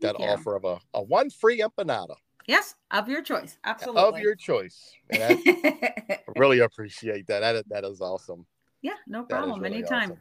that 0.00 0.16
Thank 0.16 0.18
you. 0.20 0.26
offer 0.34 0.56
of 0.56 0.64
a, 0.64 0.78
a 0.94 1.02
one 1.02 1.30
free 1.30 1.60
empanada 1.60 2.14
Yes, 2.46 2.74
of 2.92 3.08
your 3.08 3.22
choice. 3.22 3.58
Absolutely. 3.64 4.02
of 4.02 4.18
your 4.18 4.34
choice. 4.36 4.92
I 5.12 6.20
really 6.36 6.60
appreciate 6.60 7.26
that. 7.26 7.40
That 7.40 7.68
that 7.68 7.84
is 7.84 8.00
awesome. 8.00 8.46
yeah, 8.82 8.92
no 9.06 9.24
problem. 9.24 9.60
really 9.60 9.78
Anytime. 9.78 10.12
awesome. 10.12 10.18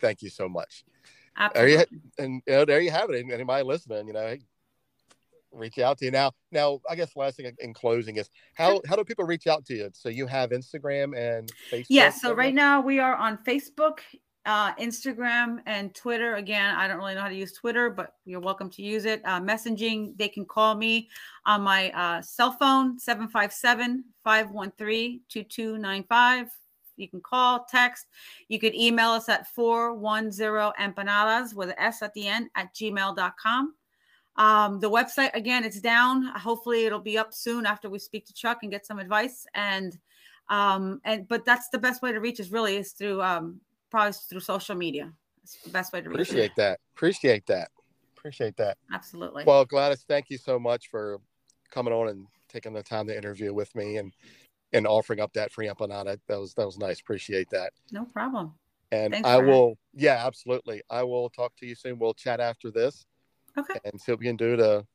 Thank 0.00 0.22
you 0.22 0.28
so 0.30 0.48
much. 0.48 0.84
Absolutely. 1.36 1.72
You, 1.90 2.00
and 2.18 2.42
you 2.46 2.52
know, 2.52 2.64
there 2.64 2.80
you 2.80 2.90
have 2.90 3.10
it. 3.10 3.24
Anybody 3.32 3.64
listening, 3.64 4.08
you 4.08 4.12
know, 4.12 4.36
reach 5.52 5.78
out 5.78 5.98
to 5.98 6.06
you 6.06 6.10
now. 6.10 6.32
Now, 6.50 6.80
I 6.90 6.96
guess 6.96 7.14
last 7.14 7.36
thing 7.36 7.52
in 7.60 7.72
closing 7.72 8.16
is 8.16 8.28
how 8.54 8.80
how 8.88 8.96
do 8.96 9.04
people 9.04 9.24
reach 9.24 9.46
out 9.46 9.64
to 9.66 9.74
you? 9.74 9.90
So 9.92 10.08
you 10.08 10.26
have 10.26 10.50
Instagram 10.50 11.16
and 11.16 11.50
Facebook. 11.70 11.86
Yes. 11.88 12.20
so 12.20 12.34
right 12.34 12.54
now 12.54 12.80
we 12.80 12.98
are 12.98 13.14
on 13.14 13.38
Facebook, 13.38 13.98
uh, 14.46 14.74
Instagram, 14.74 15.58
and 15.66 15.94
Twitter. 15.94 16.34
Again, 16.34 16.74
I 16.74 16.88
don't 16.88 16.98
really 16.98 17.14
know 17.14 17.20
how 17.20 17.28
to 17.28 17.34
use 17.34 17.52
Twitter, 17.52 17.90
but 17.90 18.14
you're 18.24 18.40
welcome 18.40 18.70
to 18.70 18.82
use 18.82 19.04
it. 19.04 19.22
Uh, 19.24 19.40
messaging, 19.40 20.16
they 20.16 20.28
can 20.28 20.44
call 20.44 20.74
me 20.74 21.08
on 21.46 21.62
my 21.62 21.90
uh, 21.90 22.22
cell 22.22 22.52
phone, 22.52 22.98
757 22.98 24.04
513 24.24 25.20
2295. 25.28 26.50
You 26.96 27.08
can 27.08 27.20
call, 27.20 27.64
text. 27.70 28.06
You 28.48 28.58
could 28.58 28.74
email 28.74 29.10
us 29.10 29.28
at 29.28 29.46
410 29.54 30.72
empanadas 30.78 31.54
with 31.54 31.70
an 31.70 31.78
S 31.78 32.02
at 32.02 32.12
the 32.14 32.28
end 32.28 32.50
at 32.54 32.74
gmail.com. 32.74 33.74
Um, 34.36 34.80
the 34.80 34.90
website, 34.90 35.34
again, 35.34 35.64
it's 35.64 35.80
down. 35.80 36.24
Hopefully, 36.24 36.84
it'll 36.84 36.98
be 37.00 37.18
up 37.18 37.32
soon 37.32 37.66
after 37.66 37.88
we 37.88 37.98
speak 37.98 38.26
to 38.26 38.34
Chuck 38.34 38.58
and 38.62 38.70
get 38.70 38.86
some 38.86 38.98
advice. 38.98 39.46
And 39.54 39.98
um 40.48 41.00
and 41.04 41.28
but 41.28 41.44
that's 41.44 41.68
the 41.68 41.78
best 41.78 42.02
way 42.02 42.10
to 42.10 42.18
reach 42.18 42.40
us 42.40 42.50
really 42.50 42.76
is 42.76 42.90
through 42.90 43.22
um 43.22 43.60
probably 43.92 44.12
through 44.28 44.40
social 44.40 44.74
media 44.74 45.12
it's 45.44 45.58
the 45.58 45.70
best 45.70 45.92
way 45.92 46.00
to 46.00 46.08
reach 46.08 46.14
appreciate 46.30 46.56
that. 46.56 46.80
Appreciate 46.96 47.46
that. 47.46 47.68
Appreciate 48.16 48.56
that. 48.56 48.78
absolutely 48.92 49.44
Well, 49.44 49.64
Gladys, 49.64 50.04
thank 50.08 50.30
you 50.30 50.38
so 50.38 50.58
much 50.58 50.88
for 50.88 51.18
coming 51.70 51.92
on 51.92 52.08
and 52.08 52.26
taking 52.48 52.72
the 52.72 52.82
time 52.82 53.06
to 53.08 53.16
interview 53.16 53.52
with 53.52 53.72
me 53.76 53.98
and 53.98 54.12
and 54.72 54.86
offering 54.86 55.20
up 55.20 55.32
that 55.34 55.52
free 55.52 55.68
empanada. 55.68 56.18
That 56.28 56.40
was 56.40 56.54
that 56.54 56.64
was 56.64 56.78
nice. 56.78 57.00
Appreciate 57.00 57.50
that. 57.50 57.72
no 57.90 58.04
problem 58.06 58.54
And 58.92 59.12
Thanks 59.12 59.28
I 59.28 59.38
will, 59.38 59.78
yeah, 59.94 60.24
absolutely. 60.26 60.80
I 60.90 61.02
will 61.02 61.28
talk 61.28 61.52
to 61.56 61.66
you 61.66 61.74
soon. 61.74 61.98
We'll 61.98 62.14
chat 62.14 62.40
after 62.40 62.70
this 62.70 63.04
okay 63.58 63.78
and 63.84 64.00
see 64.00 64.12
what 64.12 64.20
we 64.20 64.26
can 64.26 64.36
do 64.36 64.56
to 64.56 64.86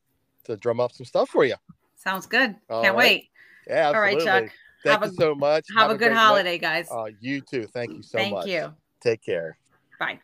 to 0.44 0.56
drum 0.56 0.80
up 0.80 0.92
some 0.92 1.06
stuff 1.06 1.28
for 1.28 1.44
you. 1.44 1.56
sounds 1.96 2.26
good 2.26 2.56
All 2.70 2.82
can't 2.82 2.96
right. 2.96 3.04
wait 3.04 3.30
Yeah, 3.68 3.88
all 3.88 4.00
right 4.00 4.18
chuck 4.18 4.48
Thank 4.84 5.02
Have 5.02 5.04
you 5.04 5.10
a- 5.10 5.22
so 5.22 5.34
much. 5.34 5.66
have, 5.76 5.90
a 5.90 5.94
good 5.94 5.98
great 5.98 6.14
night. 6.14 6.24
holiday 6.24 6.58
guys 6.58 6.88
Uh, 6.90 7.06
you 7.20 7.40
too. 7.42 7.66
Thank 7.74 7.90
you 7.96 8.02
so 8.02 8.18
thank 8.18 8.32
much. 8.32 8.46
Thank 8.46 8.54
you 8.72 8.87
Take 9.00 9.22
care. 9.22 9.56
bye 9.98 10.18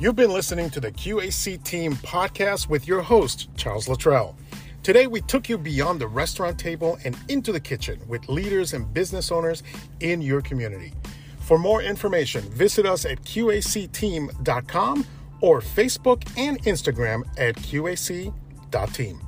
You've 0.00 0.14
been 0.14 0.32
listening 0.32 0.70
to 0.70 0.80
the 0.80 0.92
QAC 0.92 1.64
Team 1.64 1.94
podcast 1.96 2.68
with 2.68 2.86
your 2.86 3.02
host, 3.02 3.48
Charles 3.56 3.88
Luttrell. 3.88 4.36
Today, 4.84 5.08
we 5.08 5.20
took 5.22 5.48
you 5.48 5.58
beyond 5.58 6.00
the 6.00 6.06
restaurant 6.06 6.56
table 6.56 6.98
and 7.04 7.16
into 7.26 7.50
the 7.50 7.58
kitchen 7.58 8.00
with 8.06 8.28
leaders 8.28 8.74
and 8.74 8.94
business 8.94 9.32
owners 9.32 9.64
in 9.98 10.22
your 10.22 10.40
community. 10.40 10.94
For 11.40 11.58
more 11.58 11.82
information, 11.82 12.42
visit 12.42 12.86
us 12.86 13.04
at 13.04 13.22
QACteam.com 13.22 15.04
or 15.40 15.60
Facebook 15.60 16.22
and 16.38 16.62
Instagram 16.62 17.22
at 17.36 17.56
QAC.team. 17.56 19.27